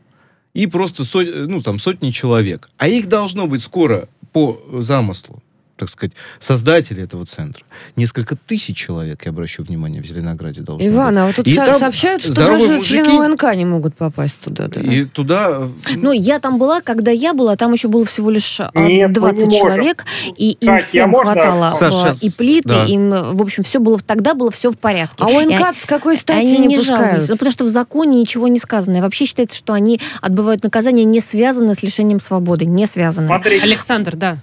и 0.53 0.67
просто 0.67 1.03
со- 1.03 1.23
ну, 1.23 1.61
там, 1.61 1.79
сотни 1.79 2.11
человек. 2.11 2.69
А 2.77 2.87
их 2.87 3.07
должно 3.07 3.47
быть 3.47 3.61
скоро 3.63 4.07
по 4.33 4.61
замыслу 4.79 5.41
так 5.81 5.89
сказать, 5.89 6.13
создатели 6.39 7.03
этого 7.03 7.25
центра. 7.25 7.63
Несколько 7.95 8.35
тысяч 8.35 8.77
человек, 8.77 9.25
я 9.25 9.31
обращу 9.31 9.63
внимание, 9.63 10.01
в 10.01 10.05
Зеленограде 10.05 10.61
должно 10.61 10.87
Иван, 10.87 11.09
быть. 11.15 11.17
а 11.17 11.25
вот 11.25 11.35
тут 11.37 11.47
И 11.47 11.55
со- 11.55 11.65
там 11.65 11.79
сообщают, 11.79 12.21
что 12.21 12.35
даже 12.35 12.51
мужики, 12.67 12.85
члены 12.85 13.31
УНК 13.31 13.55
не 13.55 13.65
могут 13.65 13.95
попасть 13.95 14.39
туда. 14.41 14.67
Да. 14.67 14.79
И 14.79 15.05
туда... 15.05 15.67
э, 15.87 15.93
Ну, 15.95 16.11
я 16.11 16.39
там 16.39 16.59
была, 16.59 16.81
когда 16.81 17.09
я 17.09 17.33
была, 17.33 17.55
там 17.55 17.73
еще 17.73 17.87
было 17.87 18.05
всего 18.05 18.29
лишь 18.29 18.59
а, 18.61 18.69
Нет, 18.75 19.09
мы 19.09 19.15
20 19.15 19.37
не 19.39 19.43
можем. 19.45 19.59
человек, 19.59 20.05
и 20.37 20.51
им 20.51 20.67
Кать, 20.69 20.81
я 20.83 20.87
всем 20.87 21.09
можно? 21.09 21.33
хватало 21.33 21.67
э, 21.67 21.71
сейчас- 21.91 22.21
и 22.23 22.29
плиты, 22.29 22.69
да. 22.69 22.85
им, 22.85 23.09
в 23.09 23.41
общем, 23.41 23.63
все 23.63 23.79
было, 23.79 23.99
тогда 23.99 24.35
было 24.35 24.51
все 24.51 24.69
в 24.71 24.77
порядке. 24.77 25.15
А 25.23 25.31
И 25.31 25.35
УНК 25.47 25.75
с 25.75 25.85
какой 25.87 26.15
стати 26.15 26.39
они 26.41 26.59
не, 26.59 26.67
не 26.67 26.77
пускают? 26.77 27.01
жалуются, 27.01 27.31
ну, 27.31 27.37
потому 27.37 27.51
что 27.51 27.63
в 27.63 27.67
законе 27.69 28.19
ничего 28.21 28.47
не 28.47 28.59
сказано. 28.59 28.97
И 28.97 29.01
вообще 29.01 29.25
считается, 29.25 29.57
что 29.57 29.73
они 29.73 29.99
отбывают 30.21 30.63
наказание, 30.63 31.05
не 31.05 31.21
связанное 31.21 31.73
с 31.73 31.81
лишением 31.81 32.19
свободы, 32.19 32.65
не 32.65 32.85
связанное. 32.85 33.27
Смотрите, 33.29 33.63
Александр, 33.63 34.15
да. 34.15 34.37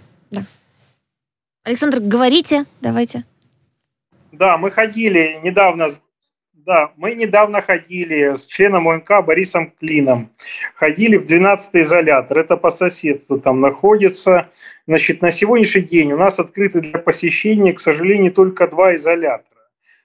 Александр, 1.68 1.98
говорите, 2.00 2.64
давайте. 2.80 3.24
Да, 4.32 4.56
мы 4.56 4.70
ходили 4.70 5.38
недавно, 5.42 5.90
да, 6.54 6.92
мы 6.96 7.12
недавно 7.14 7.60
ходили 7.60 8.34
с 8.36 8.46
членом 8.46 8.88
ОНК 8.88 9.22
Борисом 9.22 9.72
Клином. 9.78 10.30
Ходили 10.76 11.18
в 11.18 11.26
12-й 11.26 11.82
изолятор. 11.82 12.38
Это 12.38 12.56
по 12.56 12.70
соседству 12.70 13.38
там 13.38 13.60
находится. 13.60 14.48
Значит, 14.86 15.20
на 15.20 15.30
сегодняшний 15.30 15.82
день 15.82 16.10
у 16.14 16.16
нас 16.16 16.38
открыты 16.38 16.80
для 16.80 16.98
посещения, 16.98 17.74
к 17.74 17.80
сожалению, 17.80 18.32
только 18.32 18.66
два 18.66 18.94
изолятора. 18.94 19.44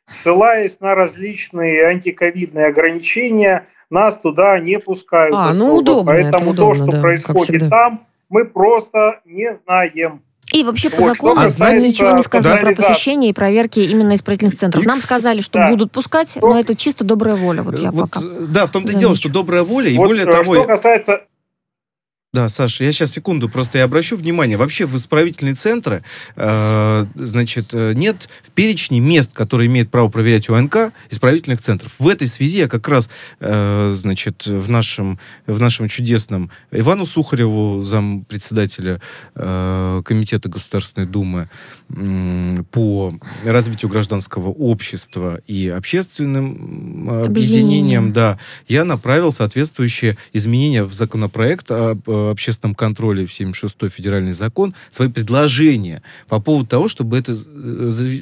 Ссылаясь 0.06 0.82
на 0.82 0.96
различные 0.96 1.86
антиковидные 1.86 2.66
ограничения, 2.66 3.68
нас 3.90 4.18
туда 4.18 4.60
не 4.60 4.80
пускают. 4.80 5.34
А, 5.34 5.54
ну, 5.54 5.68
особо. 5.68 5.80
удобно, 5.80 6.12
это 6.12 6.24
Поэтому 6.24 6.52
удобно, 6.52 6.76
то, 6.76 6.84
что 6.84 6.92
да, 6.92 7.02
происходит 7.02 7.70
там, 7.70 8.06
мы 8.28 8.44
просто 8.44 9.22
не 9.24 9.54
знаем. 9.54 10.22
И 10.54 10.64
вообще 10.64 10.92
по 10.92 10.98
Вот, 10.98 11.08
закону 11.08 11.36
что 11.36 11.44
касается 11.46 11.88
ничего 11.88 12.12
не 12.12 12.22
сказано 12.22 12.58
про 12.58 12.76
посещение 12.76 13.32
и 13.32 13.34
проверки 13.34 13.80
именно 13.80 14.14
исправительных 14.16 14.56
центров. 14.56 14.86
Нам 14.86 14.98
сказали, 15.00 15.42
что 15.42 15.58
Да. 15.58 15.68
будут 15.68 15.92
пускать, 15.92 16.38
но 16.42 16.60
это 16.60 16.76
чисто 16.76 17.04
добрая 17.04 17.36
воля. 17.36 17.64
Вот 17.64 17.80
я 17.80 17.92
вот, 17.92 18.12
пока. 18.12 18.22
э, 18.24 18.46
да, 18.48 18.68
в 18.68 18.72
том-то 18.72 18.94
и 18.94 18.96
дело, 18.96 19.16
что 19.16 19.30
добрая 19.30 19.64
воля, 19.64 19.90
и 19.90 19.98
Вот, 19.98 20.08
более 20.08 20.28
э, 20.28 20.32
того... 20.32 20.54
что 20.54 20.64
касается 20.66 21.22
Да, 22.34 22.50
Саша, 22.50 22.84
я 22.84 22.92
сейчас 22.92 23.12
секунду, 23.12 23.48
просто 23.48 23.78
я 23.78 23.84
обращу 23.84 24.16
внимание. 24.16 24.58
Вообще 24.58 24.88
в 24.88 24.98
исправительные 24.98 25.54
центры, 25.54 26.04
э, 26.36 27.06
значит, 27.14 27.76
э, 27.76 27.94
нет 27.94 28.28
в 28.42 28.50
перечне 28.50 29.00
мест, 29.00 29.34
которые 29.34 29.68
имеют 29.68 29.92
право 29.92 30.10
проверять 30.10 30.50
УНК, 30.50 30.94
исправительных 31.12 31.62
центров. 31.62 31.94
В 32.00 32.08
этой 32.08 32.28
связи 32.28 32.58
я 32.58 32.68
как 32.68 32.88
раз, 32.88 33.12
э, 33.40 33.96
значит, 33.96 34.48
в 34.48 34.68
нашем, 34.68 35.20
в 35.46 35.62
нашем 35.62 35.88
чудесном 35.88 36.50
Ивану 36.72 37.06
Сухареву, 37.06 37.84
зам 37.84 38.26
председателя 38.26 39.00
э, 39.36 40.02
Комитета 40.04 40.50
Государственной 40.50 41.06
Думы 41.06 41.50
м, 41.96 42.66
по 42.72 43.14
развитию 43.46 43.92
гражданского 43.92 44.50
общества 44.50 45.40
и 45.46 45.70
общественным 45.70 47.12
объединениям, 47.26 48.12
да, 48.12 48.40
я 48.68 48.86
направил 48.86 49.32
соответствующие 49.32 50.18
изменения 50.34 50.84
в 50.84 50.94
законопроект 50.94 51.70
об 51.70 52.10
э, 52.28 52.32
общественном 52.32 52.76
контроле 52.76 53.26
в 53.26 53.32
76-й 53.32 53.90
федеральный 53.90 54.34
закон, 54.34 54.74
свои 54.92 55.10
предложения 55.10 56.02
по 56.28 56.40
поводу 56.40 56.68
того, 56.68 56.88
чтобы 56.88 57.18
это, 57.18 57.32
э, 57.34 57.36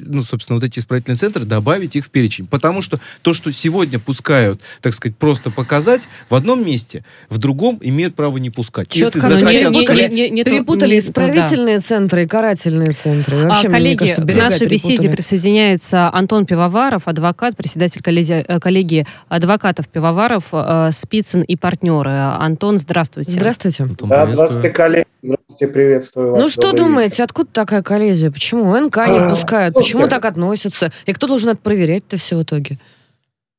ну, 0.06 0.22
собственно, 0.22 0.56
вот 0.58 0.64
эти 0.64 0.78
исправительные 0.78 1.16
центры 1.18 1.44
добавить 1.44 1.96
их 1.96 2.06
в 2.06 2.10
перечень. 2.10 2.46
Потому 2.46 2.82
что 2.82 3.00
то, 3.22 3.32
что 3.32 3.52
сегодня 3.52 3.98
пускают, 3.98 4.60
так 4.80 4.94
сказать, 4.94 5.16
просто 5.16 5.50
показать 5.50 6.02
в 6.28 6.34
одном 6.34 6.64
месте, 6.66 7.04
в 7.28 7.38
другом 7.38 7.78
имеют 7.82 8.14
право 8.14 8.38
не 8.38 8.50
пускать. 8.50 8.88
Чё-то 8.88 9.18
Если 9.18 9.20
захотят 9.20 9.70
не- 9.72 9.86
не- 9.86 10.08
не- 10.08 10.30
не- 10.30 10.44
перепутали 10.44 10.94
не- 10.94 10.98
исправительные 11.00 11.80
центры 11.80 12.24
и 12.24 12.26
карательные 12.26 12.92
центры. 12.92 13.40
И 13.40 13.42
Вообще, 13.44 13.66
А, 13.66 13.70
мне 13.70 13.78
коллеги, 13.78 13.98
кажется, 13.98 14.22
к 14.22 14.34
нашей 14.34 14.66
беседе 14.66 15.08
присоединяется 15.10 16.12
Антон 16.12 16.46
Пивоваров, 16.46 17.08
адвокат, 17.08 17.56
председатель 17.56 18.02
коллеги, 18.02 18.44
э, 18.46 18.60
коллегии 18.60 19.06
адвокатов 19.28 19.88
Пивоваров, 19.88 20.48
э, 20.52 20.90
Спицын 20.92 21.42
и 21.42 21.56
партнеры. 21.56 22.10
Антон, 22.10 22.78
здравствуйте. 22.78 23.32
Здравствуйте. 23.32 23.84
Антон, 23.92 24.08
Да, 24.08 24.22
приветствую. 24.22 24.34
здравствуйте, 24.48 24.70
коллеги. 24.76 25.06
Здравствуйте, 25.22 25.68
приветствую 25.68 26.30
вас. 26.32 26.42
Ну 26.42 26.48
что 26.48 26.62
Добрый 26.62 26.78
думаете, 26.78 27.22
откуда 27.24 27.50
такая 27.52 27.82
коллизия? 27.82 28.30
Почему 28.30 28.74
НК 28.76 28.96
не 29.08 29.18
А, 29.18 29.28
пускают? 29.28 29.74
слушайте. 29.74 29.92
Почему 29.96 30.08
так 30.08 30.24
относятся? 30.24 30.90
И 31.06 31.12
кто 31.12 31.26
должен 31.26 31.50
это 31.50 31.60
проверять-то 31.60 32.16
все 32.16 32.36
в 32.36 32.42
итоге? 32.42 32.78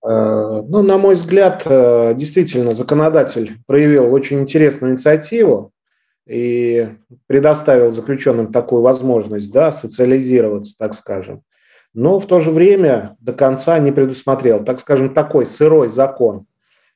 Э, 0.06 0.62
Ну, 0.68 0.82
на 0.82 0.98
мой 0.98 1.16
взгляд, 1.16 1.62
э, 1.66 2.14
действительно, 2.16 2.74
законодатель 2.74 3.58
проявил 3.68 4.14
очень 4.14 4.40
интересную 4.42 4.94
инициативу 4.94 5.72
и 6.28 6.90
предоставил 7.28 7.92
заключенным 7.92 8.52
такую 8.52 8.82
возможность, 8.82 9.52
да, 9.52 9.72
социализироваться, 9.72 10.74
так 10.78 10.94
скажем. 10.94 11.42
Но 11.94 12.20
в 12.20 12.26
то 12.26 12.40
же 12.40 12.50
время 12.50 13.16
до 13.20 13.34
конца 13.34 13.78
не 13.78 13.92
предусмотрел, 13.92 14.64
так 14.64 14.80
скажем, 14.80 15.14
такой 15.14 15.46
сырой 15.46 15.90
закон. 15.90 16.46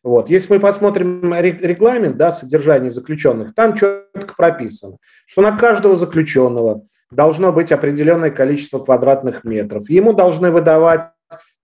Вот. 0.08 0.30
Если 0.30 0.54
мы 0.54 0.62
посмотрим 0.62 1.34
ре- 1.34 1.52
регламент 1.52 2.16
да, 2.16 2.32
содержания 2.32 2.90
заключенных, 2.90 3.54
там 3.54 3.74
четко 3.74 4.36
прописано, 4.38 5.00
что 5.26 5.42
на 5.42 5.58
каждого 5.58 5.98
заключенного 5.98 6.84
должно 7.12 7.52
быть 7.52 7.74
определенное 7.74 8.32
количество 8.32 8.80
квадратных 8.80 9.44
метров. 9.44 9.90
Ему 9.90 10.14
должны 10.14 10.50
выдавать 10.50 11.10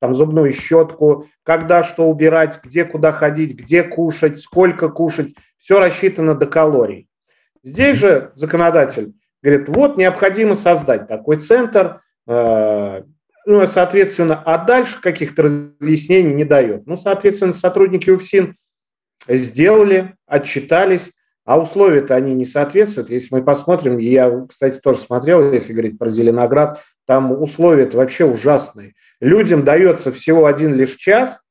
там 0.02 0.14
зубную 0.14 0.52
щетку, 0.52 1.28
когда 1.44 1.84
что 1.84 2.10
убирать, 2.10 2.60
где 2.62 2.84
куда 2.84 3.14
ходить, 3.14 3.56
где 3.56 3.82
кушать, 3.82 4.38
сколько 4.40 4.90
кушать. 4.90 5.34
Все 5.58 5.80
рассчитано 5.80 6.36
до 6.36 6.46
калорий. 6.46 7.08
Здесь 7.64 7.98
же 7.98 8.34
законодатель 8.36 9.14
говорит, 9.42 9.70
вот 9.70 9.96
необходимо 9.96 10.56
создать 10.56 11.08
такой 11.08 11.38
центр, 11.38 12.02
э, 12.28 13.04
ну, 13.46 13.66
соответственно, 13.66 14.42
а 14.46 14.58
дальше 14.58 15.02
каких-то 15.02 15.44
разъяснений 15.44 16.34
не 16.34 16.46
дает. 16.46 16.88
Ну, 16.88 16.96
соответственно, 16.96 17.52
сотрудники 17.52 18.10
УФСИН 18.10 18.56
сделали, 19.28 20.16
отчитались, 20.28 21.12
а 21.46 21.60
условия-то 21.60 22.16
они 22.16 22.34
не 22.34 22.46
соответствуют. 22.46 23.10
Если 23.10 23.34
мы 23.36 23.44
посмотрим, 23.44 23.98
я, 23.98 24.46
кстати, 24.48 24.80
тоже 24.80 25.00
смотрел, 25.00 25.52
если 25.52 25.74
говорить 25.74 25.98
про 25.98 26.10
Зеленоград, 26.10 26.82
там 27.06 27.32
условия-то 27.42 27.98
вообще 27.98 28.26
ужасные. 28.26 28.94
Людям 29.20 29.66
дается 29.66 30.12
всего 30.12 30.46
один 30.46 30.74
лишь 30.76 30.96
час 30.96 31.42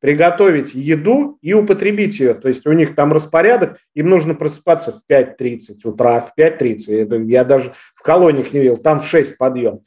приготовить 0.00 0.74
еду 0.74 1.38
и 1.40 1.54
употребить 1.54 2.20
ее. 2.20 2.34
То 2.34 2.48
есть 2.48 2.66
у 2.66 2.72
них 2.72 2.94
там 2.94 3.12
распорядок, 3.12 3.78
им 3.94 4.10
нужно 4.10 4.34
просыпаться 4.34 4.92
в 4.92 5.00
5.30 5.10 5.76
утра, 5.84 6.20
в 6.20 6.38
5.30. 6.38 7.24
Я 7.26 7.44
даже 7.44 7.72
в 7.94 8.02
колониях 8.02 8.52
не 8.52 8.60
видел, 8.60 8.76
там 8.76 9.00
в 9.00 9.06
6 9.06 9.38
подъем. 9.38 9.80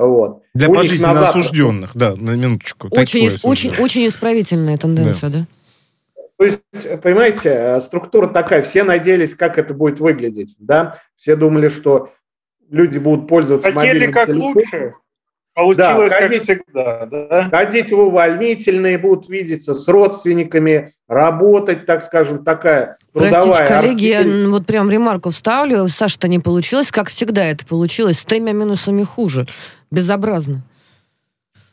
Вот. 0.00 0.42
Для 0.54 0.70
у 0.70 0.74
пожизненно 0.74 1.28
осужденных, 1.28 1.90
да, 1.94 2.16
на 2.16 2.30
минуточку. 2.30 2.88
Очень, 2.90 3.28
очень, 3.42 3.74
очень 3.76 4.06
исправительная 4.06 4.78
тенденция, 4.78 5.28
да. 5.28 5.38
да? 5.40 5.46
То 6.38 6.44
есть, 6.46 7.02
понимаете, 7.02 7.50
э, 7.50 7.80
структура 7.82 8.26
такая, 8.26 8.62
все 8.62 8.82
надеялись, 8.82 9.34
как 9.34 9.58
это 9.58 9.74
будет 9.74 10.00
выглядеть, 10.00 10.56
да, 10.58 10.94
все 11.14 11.36
думали, 11.36 11.68
что 11.68 12.12
люди 12.70 12.96
будут 12.96 13.28
пользоваться 13.28 13.70
Хотели 13.70 13.88
мобильным 13.88 14.12
как 14.12 14.28
телефоном. 14.28 14.54
лучше, 14.54 14.94
получилось 15.54 16.10
да, 16.10 16.18
ходить, 16.18 16.46
как 16.46 16.58
всегда, 16.64 17.06
да? 17.06 17.48
Ходить 17.50 17.92
в 17.92 17.98
увольнительные, 17.98 18.96
будут 18.96 19.28
видеться 19.28 19.74
с 19.74 19.86
родственниками, 19.86 20.94
работать, 21.08 21.84
так 21.84 22.02
скажем, 22.02 22.42
такая 22.42 22.96
трудовая... 23.12 23.42
Простите, 23.42 23.74
коллеги, 23.74 24.04
я 24.06 24.48
вот 24.48 24.64
прям 24.64 24.90
ремарку 24.90 25.28
вставлю, 25.28 25.88
Саша-то 25.88 26.26
не 26.26 26.38
получилось, 26.38 26.90
как 26.90 27.08
всегда 27.08 27.44
это 27.44 27.66
получилось, 27.66 28.18
с 28.18 28.24
тремя 28.24 28.52
минусами 28.52 29.02
хуже, 29.02 29.46
безобразно. 29.90 30.62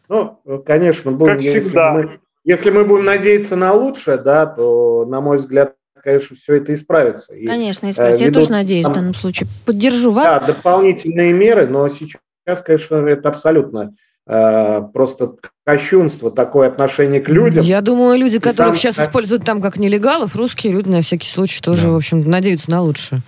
Ну, 0.10 0.40
конечно, 0.66 1.12
будем... 1.12 1.36
Как 1.36 1.42
всегда. 1.42 1.94
Мы 1.94 2.20
если 2.48 2.70
мы 2.70 2.86
будем 2.86 3.04
надеяться 3.04 3.58
на 3.58 3.74
лучшее, 3.74 4.16
да, 4.16 4.46
то, 4.46 5.06
на 5.06 5.20
мой 5.20 5.36
взгляд, 5.36 5.74
конечно, 6.02 6.34
все 6.38 6.54
это 6.54 6.74
исправится. 6.74 7.34
Конечно, 7.46 7.92
исправится. 7.92 8.24
Э, 8.24 8.28
Я 8.28 8.34
тоже 8.34 8.50
надеюсь 8.50 8.86
там, 8.86 8.94
в 8.94 8.96
данном 8.96 9.14
случае. 9.14 9.50
Поддержу 9.66 10.12
вас. 10.12 10.40
Да, 10.40 10.54
дополнительные 10.54 11.34
меры, 11.34 11.68
но 11.68 11.90
сейчас, 11.90 12.62
конечно, 12.64 12.96
это 13.06 13.28
абсолютно 13.28 13.96
э, 14.26 14.82
просто 14.94 15.34
кощунство, 15.66 16.32
такое 16.32 16.70
отношение 16.70 17.20
к 17.20 17.28
людям. 17.28 17.66
Я 17.66 17.82
думаю, 17.82 18.18
люди, 18.18 18.40
которых 18.40 18.78
сам... 18.78 18.94
сейчас 18.94 19.06
используют 19.06 19.44
там 19.44 19.62
как 19.62 19.76
нелегалов, 19.76 20.34
русские 20.38 20.72
люди 20.72 20.88
на 20.88 21.02
всякий 21.02 21.28
случай 21.28 21.60
тоже, 21.62 21.88
да. 21.88 21.90
в 21.90 21.96
общем, 21.98 22.22
надеются 22.22 22.72
на 22.72 22.82
лучшее. 22.82 23.24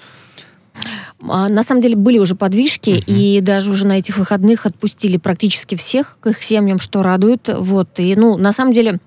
А, 1.28 1.50
на 1.50 1.64
самом 1.64 1.82
деле 1.82 1.96
были 1.96 2.18
уже 2.18 2.36
подвижки, 2.36 2.92
uh-huh. 2.92 3.04
и 3.08 3.42
даже 3.42 3.72
уже 3.72 3.86
на 3.86 3.98
этих 3.98 4.18
выходных 4.18 4.66
отпустили 4.66 5.18
практически 5.18 5.76
всех 5.76 6.18
к 6.20 6.28
их 6.28 6.44
семьям, 6.44 6.80
что 6.80 7.04
радует. 7.04 7.50
Вот. 7.54 8.00
И, 8.00 8.16
ну, 8.16 8.38
на 8.38 8.54
самом 8.54 8.74
деле, 8.74 9.00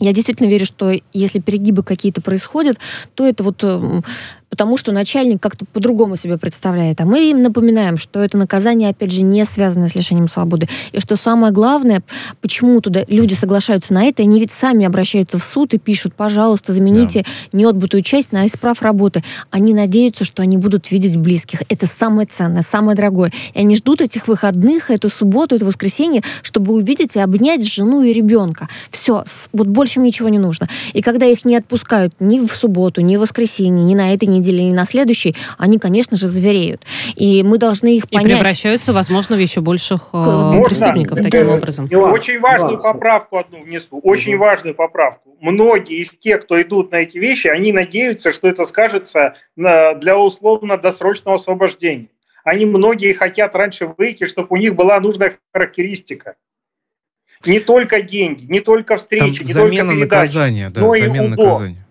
я 0.00 0.12
действительно 0.12 0.48
верю, 0.48 0.66
что 0.66 0.92
если 1.12 1.38
перегибы 1.38 1.82
какие-то 1.84 2.20
происходят, 2.20 2.78
то 3.14 3.26
это 3.26 3.44
вот 3.44 3.62
эм, 3.62 4.04
потому 4.54 4.76
что 4.76 4.92
начальник 4.92 5.42
как-то 5.42 5.64
по-другому 5.64 6.14
себе 6.14 6.38
представляет. 6.38 7.00
А 7.00 7.04
мы 7.04 7.28
им 7.28 7.42
напоминаем, 7.42 7.98
что 7.98 8.22
это 8.22 8.38
наказание, 8.38 8.90
опять 8.90 9.10
же, 9.10 9.24
не 9.24 9.44
связано 9.44 9.88
с 9.88 9.96
лишением 9.96 10.28
свободы. 10.28 10.68
И 10.92 11.00
что 11.00 11.16
самое 11.16 11.52
главное, 11.52 12.04
почему 12.40 12.80
туда 12.80 13.02
люди 13.08 13.34
соглашаются 13.34 13.92
на 13.92 14.04
это, 14.04 14.22
они 14.22 14.38
ведь 14.38 14.52
сами 14.52 14.86
обращаются 14.86 15.40
в 15.40 15.42
суд 15.42 15.74
и 15.74 15.78
пишут, 15.78 16.14
пожалуйста, 16.14 16.72
замените 16.72 17.24
да. 17.24 17.58
неотбытую 17.58 18.04
часть 18.04 18.30
на 18.30 18.46
исправ 18.46 18.80
работы. 18.80 19.24
Они 19.50 19.74
надеются, 19.74 20.22
что 20.22 20.40
они 20.44 20.56
будут 20.56 20.92
видеть 20.92 21.16
близких. 21.16 21.64
Это 21.68 21.88
самое 21.88 22.28
ценное, 22.28 22.62
самое 22.62 22.96
дорогое. 22.96 23.32
И 23.54 23.58
они 23.58 23.74
ждут 23.74 24.02
этих 24.02 24.28
выходных, 24.28 24.88
эту 24.88 25.08
субботу, 25.08 25.56
это 25.56 25.64
воскресенье, 25.64 26.22
чтобы 26.42 26.74
увидеть 26.74 27.16
и 27.16 27.18
обнять 27.18 27.66
жену 27.66 28.02
и 28.02 28.12
ребенка. 28.12 28.68
Все, 28.90 29.24
вот 29.52 29.66
больше 29.66 29.98
им 29.98 30.04
ничего 30.04 30.28
не 30.28 30.38
нужно. 30.38 30.68
И 30.92 31.02
когда 31.02 31.26
их 31.26 31.44
не 31.44 31.56
отпускают 31.56 32.14
ни 32.20 32.38
в 32.38 32.52
субботу, 32.52 33.00
ни 33.00 33.16
в 33.16 33.20
воскресенье, 33.20 33.84
ни 33.84 33.96
на 33.96 34.14
этой 34.14 34.28
неделе, 34.28 34.43
неделе 34.44 34.68
или 34.68 34.72
на 34.72 34.84
следующий, 34.86 35.34
они, 35.58 35.78
конечно 35.78 36.16
же, 36.16 36.28
звереют. 36.28 36.82
И 37.14 37.42
мы 37.42 37.58
должны 37.58 37.96
их 37.96 38.08
понять. 38.08 38.26
И 38.26 38.34
превращаются, 38.34 38.92
возможно, 38.92 39.36
в 39.36 39.38
еще 39.38 39.60
больших 39.60 40.10
э, 40.12 40.16
Можно? 40.16 40.62
преступников 40.62 41.20
таким 41.20 41.48
образом. 41.50 41.88
Очень 41.90 42.40
важную 42.40 42.78
поправку 42.78 43.38
одну 43.38 43.62
внесу. 43.62 43.98
Очень 44.02 44.34
угу. 44.34 44.44
важную 44.44 44.74
поправку. 44.74 45.36
Многие 45.40 46.02
из 46.02 46.10
тех, 46.10 46.42
кто 46.44 46.60
идут 46.60 46.92
на 46.92 46.96
эти 46.96 47.18
вещи, 47.18 47.48
они 47.48 47.72
надеются, 47.72 48.32
что 48.32 48.48
это 48.48 48.64
скажется 48.64 49.34
для 49.56 50.18
условно-досрочного 50.18 51.36
освобождения. 51.36 52.08
Они 52.44 52.66
многие 52.66 53.14
хотят 53.14 53.54
раньше 53.56 53.86
выйти, 53.96 54.26
чтобы 54.26 54.48
у 54.50 54.56
них 54.56 54.74
была 54.74 55.00
нужная 55.00 55.38
характеристика 55.52 56.34
не 57.46 57.60
только 57.60 58.02
деньги, 58.02 58.44
не 58.44 58.60
только 58.60 58.96
встречи, 58.96 59.38
Там 59.38 59.46
не 59.46 59.52
замена 59.52 59.90
только 59.90 59.92
передачи, 59.92 60.14
наказания, 60.14 60.70
да, 60.70 60.80
но 60.80 60.90
замена 60.92 61.24
и 61.24 61.28
наказания. 61.28 61.83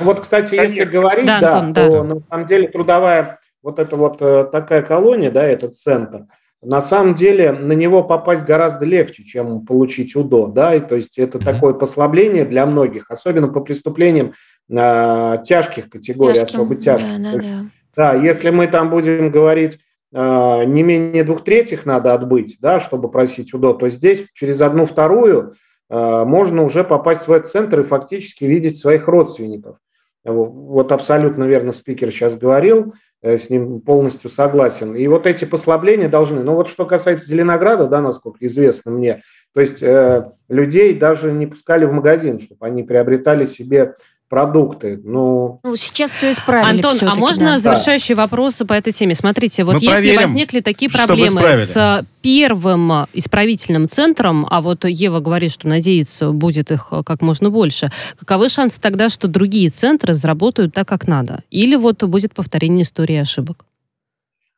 Вот, 0.00 0.20
кстати, 0.20 0.56
Конечно. 0.56 0.74
если 0.74 0.90
говорить, 0.90 1.26
да, 1.26 1.40
да, 1.40 1.58
Антон, 1.58 1.74
то 1.74 1.92
да. 1.92 2.04
на 2.04 2.20
самом 2.20 2.46
деле 2.46 2.68
трудовая 2.68 3.38
вот 3.62 3.78
эта 3.78 3.96
вот 3.96 4.16
э, 4.20 4.48
такая 4.50 4.82
колония, 4.82 5.30
да, 5.30 5.44
этот 5.44 5.76
центр, 5.76 6.26
на 6.62 6.82
самом 6.82 7.14
деле 7.14 7.52
на 7.52 7.72
него 7.72 8.02
попасть 8.02 8.44
гораздо 8.44 8.84
легче, 8.84 9.24
чем 9.24 9.64
получить 9.64 10.14
УДО, 10.14 10.48
да, 10.48 10.74
и 10.74 10.80
то 10.80 10.94
есть 10.94 11.18
это 11.18 11.38
mm-hmm. 11.38 11.44
такое 11.44 11.74
послабление 11.74 12.44
для 12.44 12.66
многих, 12.66 13.10
особенно 13.10 13.48
по 13.48 13.60
преступлениям 13.60 14.34
э, 14.68 15.36
тяжких 15.42 15.88
категорий, 15.88 16.34
Тяжким, 16.34 16.60
особо 16.60 16.74
тяжких. 16.76 17.18
Да, 17.18 17.32
да, 17.32 17.38
да. 17.38 17.64
да, 17.96 18.14
если 18.14 18.50
мы 18.50 18.66
там 18.66 18.90
будем 18.90 19.30
говорить 19.30 19.78
э, 20.12 20.64
не 20.66 20.82
менее 20.82 21.24
двух 21.24 21.44
третьих 21.44 21.86
надо 21.86 22.12
отбыть, 22.12 22.58
да, 22.60 22.78
чтобы 22.78 23.10
просить 23.10 23.54
УДО, 23.54 23.72
то 23.74 23.88
здесь 23.88 24.26
через 24.34 24.60
одну 24.60 24.84
вторую 24.84 25.54
э, 25.88 26.24
можно 26.24 26.62
уже 26.62 26.84
попасть 26.84 27.26
в 27.26 27.32
этот 27.32 27.50
центр 27.50 27.80
и 27.80 27.84
фактически 27.84 28.44
видеть 28.44 28.78
своих 28.78 29.08
родственников. 29.08 29.78
Вот 30.24 30.92
абсолютно 30.92 31.44
верно 31.44 31.72
спикер 31.72 32.10
сейчас 32.10 32.36
говорил, 32.36 32.94
э, 33.22 33.38
с 33.38 33.48
ним 33.48 33.80
полностью 33.80 34.28
согласен. 34.28 34.94
И 34.94 35.06
вот 35.06 35.26
эти 35.26 35.44
послабления 35.46 36.08
должны. 36.08 36.42
Но 36.42 36.54
вот 36.54 36.68
что 36.68 36.84
касается 36.84 37.26
Зеленограда, 37.26 37.86
да, 37.86 38.02
насколько 38.02 38.44
известно 38.44 38.90
мне, 38.90 39.22
то 39.54 39.60
есть 39.60 39.82
э, 39.82 40.30
людей 40.48 40.94
даже 40.94 41.32
не 41.32 41.46
пускали 41.46 41.86
в 41.86 41.92
магазин, 41.92 42.38
чтобы 42.38 42.66
они 42.66 42.82
приобретали 42.82 43.46
себе 43.46 43.94
продукты. 44.30 44.98
Ну, 45.02 45.60
ну 45.64 45.76
сейчас 45.76 46.12
все 46.12 46.32
исправили. 46.32 46.70
Антон, 46.70 46.96
а 47.02 47.16
можно 47.16 47.52
да. 47.52 47.58
завершающие 47.58 48.14
да. 48.14 48.22
вопросы 48.22 48.64
по 48.64 48.72
этой 48.72 48.92
теме? 48.92 49.14
Смотрите, 49.14 49.64
вот 49.64 49.74
Мы 49.74 49.80
если 49.80 49.92
проверим, 49.92 50.20
возникли 50.20 50.60
такие 50.60 50.90
проблемы 50.90 51.42
с 51.42 52.06
первым 52.22 52.92
исправительным 53.12 53.88
центром, 53.88 54.46
а 54.48 54.60
вот 54.60 54.84
Ева 54.84 55.18
говорит, 55.18 55.50
что 55.50 55.66
надеется, 55.68 56.30
будет 56.30 56.70
их 56.70 56.92
как 57.04 57.22
можно 57.22 57.50
больше, 57.50 57.90
каковы 58.18 58.48
шансы 58.48 58.80
тогда, 58.80 59.08
что 59.08 59.26
другие 59.26 59.68
центры 59.68 60.14
заработают 60.14 60.74
так, 60.74 60.86
как 60.86 61.08
надо? 61.08 61.42
Или 61.50 61.74
вот 61.74 62.02
будет 62.04 62.32
повторение 62.32 62.82
истории 62.82 63.16
ошибок? 63.16 63.66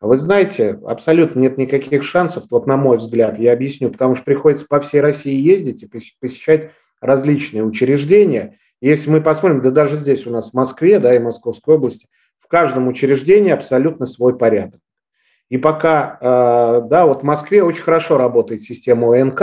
Вы 0.03 0.17
знаете, 0.19 0.81
абсолютно 0.87 1.41
нет 1.41 1.57
никаких 1.57 2.03
шансов, 2.03 2.45
вот 2.51 2.67
на 2.67 2.77
мой 2.77 2.99
взгляд, 2.99 3.39
я 3.39 3.53
объясню, 3.53 3.89
потому 3.89 4.17
что 4.17 4.25
приходится 4.25 4.67
по 4.69 4.81
всей 4.81 5.01
России 5.01 5.41
ездить 5.41 5.85
и 5.85 5.89
посещать 6.21 6.73
различные 7.01 7.65
учреждения, 7.65 8.59
если 8.89 9.11
мы 9.11 9.21
посмотрим, 9.21 9.63
да 9.63 9.71
даже 9.71 9.97
здесь 9.97 10.27
у 10.27 10.31
нас 10.31 10.51
в 10.51 10.55
Москве, 10.55 10.99
да, 10.99 11.15
и 11.15 11.21
Московской 11.21 11.77
области, 11.77 12.09
в 12.41 12.49
каждом 12.49 12.89
учреждении 12.89 13.53
абсолютно 13.53 14.07
свой 14.07 14.37
порядок. 14.37 14.81
И 15.49 15.59
пока, 15.59 16.19
э, 16.21 16.89
да, 16.89 17.07
вот 17.07 17.21
в 17.21 17.25
Москве 17.25 17.63
очень 17.63 17.83
хорошо 17.83 18.17
работает 18.17 18.63
система 18.63 19.15
ОНК, 19.21 19.43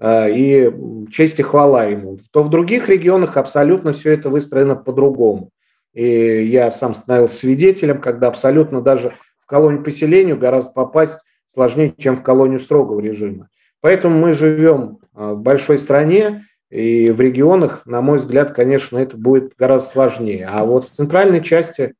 э, 0.00 0.32
и 0.32 0.72
честь 1.10 1.38
и 1.38 1.42
хвала 1.42 1.84
ему, 1.84 2.18
то 2.32 2.42
в 2.42 2.50
других 2.50 2.88
регионах 2.88 3.36
абсолютно 3.36 3.92
все 3.92 4.12
это 4.12 4.30
выстроено 4.30 4.74
по-другому. 4.76 5.50
И 5.94 6.44
я 6.46 6.70
сам 6.70 6.92
становился 6.94 7.36
свидетелем, 7.36 8.00
когда 8.00 8.28
абсолютно 8.28 8.82
даже 8.82 9.12
в 9.40 9.46
колонию 9.46 9.82
поселению 9.82 10.36
гораздо 10.36 10.72
попасть 10.72 11.20
сложнее, 11.46 11.94
чем 11.96 12.16
в 12.16 12.22
колонию 12.22 12.58
строгого 12.58 13.00
режима. 13.00 13.48
Поэтому 13.80 14.18
мы 14.18 14.32
живем 14.32 14.98
э, 15.14 15.34
в 15.34 15.40
большой 15.40 15.78
стране, 15.78 16.47
и 16.70 17.10
в 17.10 17.20
регионах, 17.20 17.86
на 17.86 18.02
мой 18.02 18.18
взгляд, 18.18 18.52
конечно, 18.52 18.98
это 18.98 19.16
будет 19.16 19.54
гораздо 19.56 19.88
сложнее. 19.88 20.46
А 20.50 20.64
вот 20.64 20.84
в 20.84 20.90
центральной 20.90 21.42
части 21.42 21.94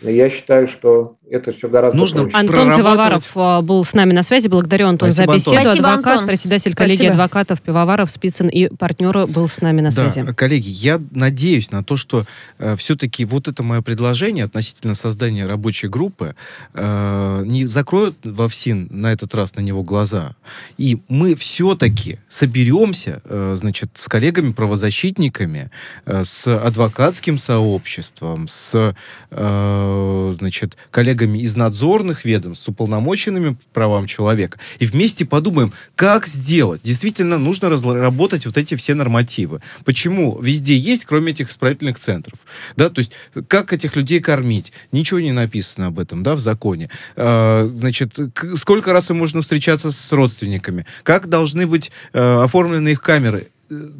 я 0.00 0.30
считаю, 0.30 0.66
что 0.66 1.18
это 1.30 1.52
все 1.52 1.68
гораздо 1.68 1.98
Нужно 1.98 2.22
проще. 2.22 2.36
Антон 2.36 2.76
Пивоваров 2.76 3.36
э, 3.36 3.60
был 3.62 3.82
с 3.84 3.94
нами 3.94 4.12
на 4.12 4.22
связи. 4.22 4.48
Благодарю, 4.48 4.88
Антон, 4.88 5.10
Спасибо, 5.10 5.32
за 5.32 5.38
беседу. 5.38 5.56
Антон. 5.56 5.72
Адвокат, 5.72 6.06
Антон. 6.06 6.26
председатель 6.26 6.72
Спасибо. 6.72 6.76
коллегии 6.76 7.06
адвокатов 7.06 7.62
Пивоваров, 7.62 8.10
Спицын 8.10 8.48
и 8.48 8.68
партнеры 8.68 9.26
был 9.26 9.48
с 9.48 9.60
нами 9.60 9.80
на 9.80 9.90
связи. 9.90 10.22
Да, 10.22 10.34
коллеги, 10.34 10.68
я 10.68 11.00
надеюсь 11.12 11.70
на 11.70 11.82
то, 11.82 11.96
что 11.96 12.26
э, 12.58 12.76
все-таки 12.76 13.24
вот 13.24 13.48
это 13.48 13.62
мое 13.62 13.80
предложение 13.80 14.44
относительно 14.44 14.94
создания 14.94 15.46
рабочей 15.46 15.88
группы 15.88 16.36
э, 16.74 17.42
не 17.46 17.64
закроют 17.64 18.16
во 18.24 18.48
ВСИН 18.48 18.88
на 18.90 19.12
этот 19.12 19.34
раз 19.34 19.54
на 19.56 19.60
него 19.60 19.82
глаза. 19.82 20.36
И 20.76 21.00
мы 21.08 21.34
все-таки 21.34 22.18
соберемся, 22.28 23.22
э, 23.24 23.54
значит, 23.56 23.90
с 23.94 24.08
коллегами-правозащитниками, 24.08 25.70
э, 26.04 26.22
с 26.22 26.46
адвокатским 26.46 27.38
сообществом, 27.38 28.46
с, 28.46 28.94
э, 29.30 30.32
значит, 30.34 30.76
коллегами 30.90 31.13
коллегами 31.14 31.38
из 31.38 31.56
надзорных 31.56 32.24
ведомств, 32.24 32.68
уполномоченными 32.68 33.50
по 33.50 33.84
правам 33.84 34.06
человека, 34.06 34.58
и 34.78 34.86
вместе 34.86 35.24
подумаем, 35.24 35.72
как 35.94 36.26
сделать. 36.26 36.82
Действительно, 36.82 37.38
нужно 37.38 37.68
разработать 37.68 38.46
вот 38.46 38.56
эти 38.56 38.74
все 38.74 38.94
нормативы. 38.94 39.60
Почему 39.84 40.40
везде 40.40 40.76
есть, 40.76 41.04
кроме 41.04 41.32
этих 41.32 41.50
исправительных 41.50 41.98
центров? 41.98 42.38
Да, 42.76 42.88
то 42.88 42.98
есть, 43.00 43.12
как 43.48 43.72
этих 43.72 43.96
людей 43.96 44.20
кормить? 44.20 44.72
Ничего 44.92 45.20
не 45.20 45.32
написано 45.32 45.86
об 45.86 45.98
этом, 45.98 46.22
да, 46.22 46.34
в 46.34 46.40
законе. 46.40 46.90
Э, 47.16 47.70
значит, 47.72 48.18
сколько 48.56 48.92
раз 48.92 49.10
им 49.10 49.18
можно 49.18 49.40
встречаться 49.40 49.90
с 49.90 50.12
родственниками? 50.12 50.86
Как 51.02 51.28
должны 51.28 51.66
быть 51.66 51.92
э, 52.12 52.42
оформлены 52.42 52.90
их 52.90 53.00
камеры? 53.00 53.48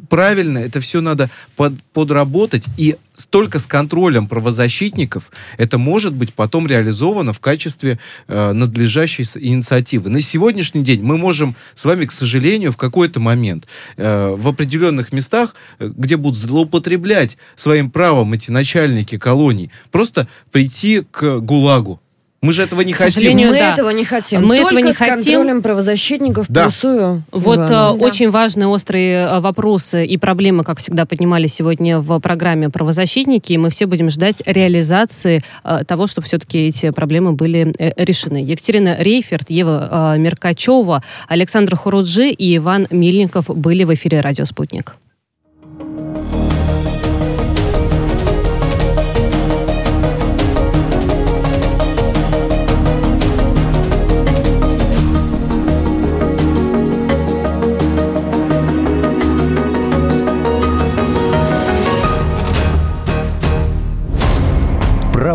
Правильно, 0.09 0.59
это 0.59 0.79
все 0.79 1.01
надо 1.01 1.29
под, 1.55 1.81
подработать, 1.93 2.65
и 2.77 2.95
только 3.29 3.59
с 3.59 3.67
контролем 3.67 4.27
правозащитников 4.27 5.31
это 5.57 5.77
может 5.77 6.13
быть 6.13 6.33
потом 6.33 6.67
реализовано 6.67 7.33
в 7.33 7.39
качестве 7.39 7.99
э, 8.27 8.51
надлежащей 8.51 9.25
инициативы. 9.39 10.09
На 10.09 10.21
сегодняшний 10.21 10.83
день 10.83 11.01
мы 11.01 11.17
можем 11.17 11.55
с 11.73 11.85
вами, 11.85 12.05
к 12.05 12.11
сожалению, 12.11 12.71
в 12.71 12.77
какой-то 12.77 13.19
момент 13.19 13.67
э, 13.97 14.35
в 14.37 14.47
определенных 14.47 15.11
местах, 15.11 15.55
э, 15.79 15.91
где 15.95 16.17
будут 16.17 16.37
злоупотреблять 16.37 17.37
своим 17.55 17.89
правом 17.89 18.33
эти 18.33 18.51
начальники 18.51 19.17
колоний, 19.17 19.71
просто 19.91 20.27
прийти 20.51 21.03
к 21.09 21.39
ГУЛАГу, 21.39 22.01
мы 22.41 22.53
же 22.53 22.61
этого 22.61 22.81
не 22.81 22.93
К 22.93 22.97
хотим. 22.97 23.37
Мы 23.37 23.51
да. 23.51 23.73
этого 23.73 23.89
не 23.89 24.05
хотим. 24.05 24.45
Мы 24.45 24.57
Только 24.57 24.75
этого 24.75 24.87
не 24.87 24.93
с 24.93 24.97
хотим. 24.97 25.15
контролем 25.15 25.61
правозащитников 25.63 26.45
да. 26.47 26.65
плюсую. 26.65 27.23
Вот 27.31 27.57
Ивану. 27.57 27.67
да. 27.67 27.93
очень 27.93 28.29
важные 28.29 28.67
острые 28.67 29.25
э, 29.25 29.39
вопросы 29.39 30.05
и 30.05 30.17
проблемы, 30.17 30.63
как 30.63 30.77
всегда, 30.77 31.05
поднимали 31.05 31.47
сегодня 31.47 31.99
в 31.99 32.19
программе 32.19 32.69
«Правозащитники», 32.69 33.53
и 33.53 33.57
мы 33.57 33.71
все 33.71 33.87
будем 33.87 34.09
ждать 34.09 34.43
реализации 34.45 35.41
э, 35.63 35.79
того, 35.87 36.05
чтобы 36.05 36.27
все-таки 36.27 36.67
эти 36.67 36.91
проблемы 36.91 37.31
были 37.31 37.73
э, 37.79 37.91
решены. 37.97 38.37
Екатерина 38.37 38.95
Рейферт, 38.99 39.49
Ева 39.49 40.13
э, 40.15 40.19
Меркачева, 40.19 41.01
Александр 41.27 41.75
Хуруджи 41.75 42.29
и 42.29 42.57
Иван 42.57 42.87
Мильников 42.91 43.47
были 43.47 43.85
в 43.85 43.93
эфире 43.93 44.21
«Радио 44.21 44.45
Спутник». 44.45 44.97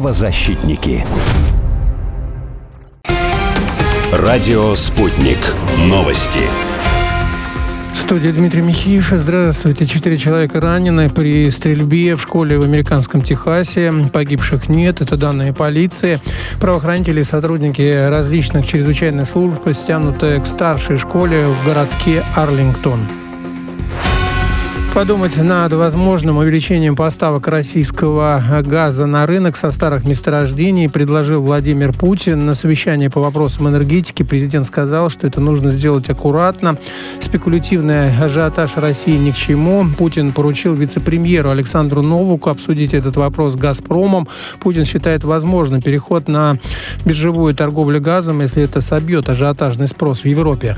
Правозащитники. 0.00 1.04
Радио 4.10 4.74
«Спутник». 4.74 5.36
Новости. 5.76 6.40
В 7.92 7.96
студии 7.98 8.30
Дмитрий 8.30 8.62
Михеев. 8.62 9.10
Здравствуйте. 9.10 9.84
Четыре 9.84 10.16
человека 10.16 10.58
ранены 10.58 11.10
при 11.10 11.50
стрельбе 11.50 12.16
в 12.16 12.22
школе 12.22 12.58
в 12.58 12.62
американском 12.62 13.20
Техасе. 13.20 13.92
Погибших 14.10 14.70
нет. 14.70 15.02
Это 15.02 15.18
данные 15.18 15.52
полиции. 15.52 16.18
Правоохранители 16.60 17.20
и 17.20 17.24
сотрудники 17.24 18.08
различных 18.08 18.66
чрезвычайных 18.66 19.28
служб 19.28 19.60
стянуты 19.74 20.40
к 20.40 20.46
старшей 20.46 20.96
школе 20.96 21.46
в 21.46 21.66
городке 21.66 22.24
Арлингтон. 22.36 23.00
Подумать 24.94 25.36
над 25.36 25.72
возможным 25.72 26.38
увеличением 26.38 26.96
поставок 26.96 27.46
российского 27.46 28.42
газа 28.62 29.06
на 29.06 29.24
рынок 29.24 29.56
со 29.56 29.70
старых 29.70 30.04
месторождений 30.04 30.88
предложил 30.88 31.42
Владимир 31.42 31.92
Путин. 31.92 32.44
На 32.44 32.54
совещании 32.54 33.06
по 33.06 33.20
вопросам 33.20 33.68
энергетики 33.68 34.24
президент 34.24 34.66
сказал, 34.66 35.08
что 35.08 35.28
это 35.28 35.40
нужно 35.40 35.70
сделать 35.70 36.10
аккуратно. 36.10 36.76
Спекулятивный 37.20 38.14
ажиотаж 38.16 38.76
России 38.76 39.16
ни 39.16 39.30
к 39.30 39.36
чему. 39.36 39.86
Путин 39.96 40.32
поручил 40.32 40.74
вице-премьеру 40.74 41.50
Александру 41.50 42.02
Новуку 42.02 42.50
обсудить 42.50 42.92
этот 42.92 43.16
вопрос 43.16 43.52
с 43.52 43.56
«Газпромом». 43.56 44.26
Путин 44.58 44.84
считает 44.84 45.22
возможным 45.22 45.82
переход 45.82 46.26
на 46.26 46.58
биржевую 47.04 47.54
торговлю 47.54 48.00
газом, 48.00 48.40
если 48.40 48.64
это 48.64 48.80
собьет 48.80 49.28
ажиотажный 49.30 49.86
спрос 49.86 50.22
в 50.22 50.24
Европе. 50.26 50.76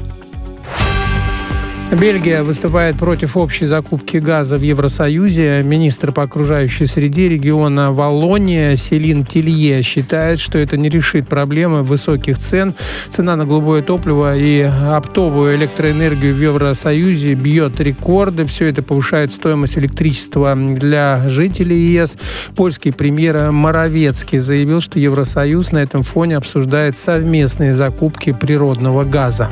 Бельгия 1.92 2.42
выступает 2.42 2.96
против 2.96 3.36
общей 3.36 3.66
закупки 3.66 4.16
газа 4.16 4.56
в 4.56 4.62
Евросоюзе. 4.62 5.62
Министр 5.62 6.10
по 6.10 6.22
окружающей 6.22 6.86
среде 6.86 7.28
региона 7.28 7.92
Валлония 7.92 8.76
Селин 8.76 9.26
Тилье 9.26 9.82
считает, 9.82 10.38
что 10.38 10.58
это 10.58 10.78
не 10.78 10.88
решит 10.88 11.28
проблемы 11.28 11.82
высоких 11.82 12.38
цен. 12.38 12.74
Цена 13.10 13.36
на 13.36 13.44
голубое 13.44 13.82
топливо 13.82 14.36
и 14.36 14.62
оптовую 14.62 15.54
электроэнергию 15.56 16.34
в 16.34 16.40
Евросоюзе 16.40 17.34
бьет 17.34 17.78
рекорды. 17.78 18.46
Все 18.46 18.68
это 18.68 18.82
повышает 18.82 19.30
стоимость 19.30 19.76
электричества 19.76 20.56
для 20.56 21.28
жителей 21.28 21.78
ЕС. 21.78 22.16
Польский 22.56 22.92
премьер 22.92 23.52
Моровецкий 23.52 24.38
заявил, 24.38 24.80
что 24.80 24.98
Евросоюз 24.98 25.72
на 25.72 25.78
этом 25.78 26.04
фоне 26.04 26.38
обсуждает 26.38 26.96
совместные 26.96 27.74
закупки 27.74 28.32
природного 28.32 29.04
газа. 29.04 29.50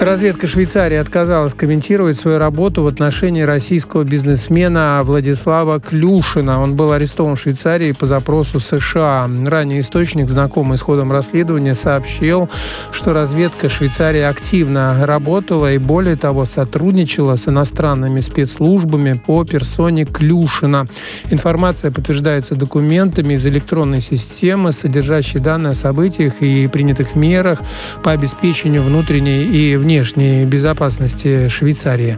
Разведка 0.00 0.46
Швейцарии 0.46 0.96
отказалась 0.96 1.52
комментировать 1.52 2.16
свою 2.16 2.38
работу 2.38 2.82
в 2.82 2.86
отношении 2.86 3.42
российского 3.42 4.02
бизнесмена 4.02 5.02
Владислава 5.04 5.78
Клюшина. 5.78 6.62
Он 6.62 6.74
был 6.74 6.92
арестован 6.92 7.36
в 7.36 7.40
Швейцарии 7.40 7.92
по 7.92 8.06
запросу 8.06 8.60
США. 8.60 9.28
Ранее 9.44 9.80
источник, 9.80 10.30
знакомый 10.30 10.78
с 10.78 10.80
ходом 10.80 11.12
расследования, 11.12 11.74
сообщил, 11.74 12.48
что 12.90 13.12
разведка 13.12 13.68
Швейцарии 13.68 14.22
активно 14.22 15.04
работала 15.04 15.70
и, 15.70 15.76
более 15.76 16.16
того, 16.16 16.46
сотрудничала 16.46 17.36
с 17.36 17.46
иностранными 17.46 18.20
спецслужбами 18.20 19.20
по 19.26 19.44
персоне 19.44 20.06
Клюшина. 20.06 20.86
Информация 21.30 21.90
подтверждается 21.90 22.54
документами 22.54 23.34
из 23.34 23.46
электронной 23.46 24.00
системы, 24.00 24.72
содержащей 24.72 25.40
данные 25.40 25.72
о 25.72 25.74
событиях 25.74 26.40
и 26.40 26.68
принятых 26.68 27.14
мерах 27.14 27.60
по 28.02 28.12
обеспечению 28.12 28.82
внутренней 28.82 29.44
и 29.44 29.76
внешней 29.76 29.89
внешней 29.90 30.44
безопасности 30.44 31.48
Швейцарии. 31.48 32.16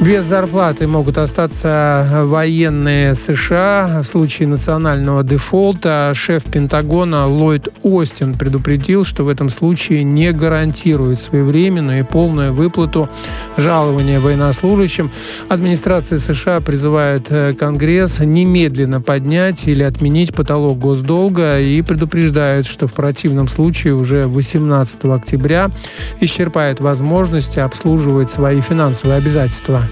Без 0.00 0.26
зарплаты 0.26 0.86
могут 0.86 1.18
остаться 1.18 2.06
военные 2.24 3.16
США 3.16 4.02
в 4.04 4.06
случае 4.06 4.46
национального 4.46 5.24
дефолта. 5.24 6.12
Шеф 6.14 6.44
Пентагона 6.44 7.26
Ллойд 7.26 7.68
Остин 7.82 8.34
предупредил, 8.34 9.04
что 9.04 9.24
в 9.24 9.28
этом 9.28 9.50
случае 9.50 10.04
не 10.04 10.30
гарантирует 10.32 11.18
своевременную 11.18 12.00
и 12.00 12.02
полную 12.04 12.54
выплату 12.54 13.10
жалования 13.56 14.20
военнослужащим. 14.20 15.10
Администрация 15.48 16.20
США 16.20 16.60
призывает 16.60 17.26
э, 17.30 17.54
Конгресс 17.54 18.20
немедленно 18.20 19.00
поднять 19.00 19.66
или 19.66 19.82
отменить 19.82 20.32
потолок 20.32 20.78
госдолга 20.78 21.58
и 21.58 21.82
предупреждает, 21.82 22.66
что 22.66 22.86
в 22.86 22.92
противном 22.92 23.48
случае 23.48 23.94
уже 23.94 24.28
18 24.28 25.06
октября 25.06 25.72
исчерпает 26.20 26.78
возможности 26.78 27.58
обслуживать 27.58 28.30
свои 28.30 28.60
финансовые 28.60 29.18
обязательства. 29.18 29.87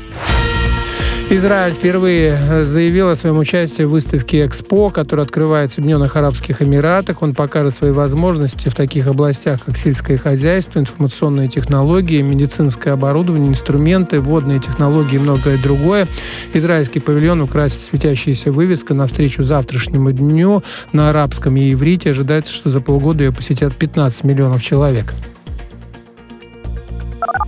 Израиль 1.28 1.74
впервые 1.74 2.64
заявил 2.64 3.08
о 3.08 3.16
своем 3.16 3.38
участии 3.38 3.82
в 3.82 3.90
выставке 3.90 4.46
«Экспо», 4.46 4.90
которая 4.90 5.26
открывается 5.26 5.76
в 5.76 5.78
Объединенных 5.78 6.14
Арабских 6.14 6.62
Эмиратах. 6.62 7.20
Он 7.20 7.34
покажет 7.34 7.74
свои 7.74 7.90
возможности 7.90 8.68
в 8.68 8.76
таких 8.76 9.08
областях, 9.08 9.58
как 9.66 9.76
сельское 9.76 10.18
хозяйство, 10.18 10.78
информационные 10.78 11.48
технологии, 11.48 12.22
медицинское 12.22 12.92
оборудование, 12.92 13.48
инструменты, 13.48 14.20
водные 14.20 14.60
технологии 14.60 15.16
и 15.16 15.18
многое 15.18 15.58
другое. 15.58 16.06
Израильский 16.54 17.00
павильон 17.00 17.40
украсит 17.40 17.82
светящаяся 17.82 18.52
вывеска 18.52 18.94
навстречу 18.94 19.42
завтрашнему 19.42 20.12
дню 20.12 20.62
на 20.92 21.10
арабском 21.10 21.56
и 21.56 21.72
иврите. 21.72 22.10
Ожидается, 22.10 22.52
что 22.52 22.70
за 22.70 22.80
полгода 22.80 23.24
ее 23.24 23.32
посетят 23.32 23.74
15 23.74 24.22
миллионов 24.22 24.62
человек. 24.62 25.12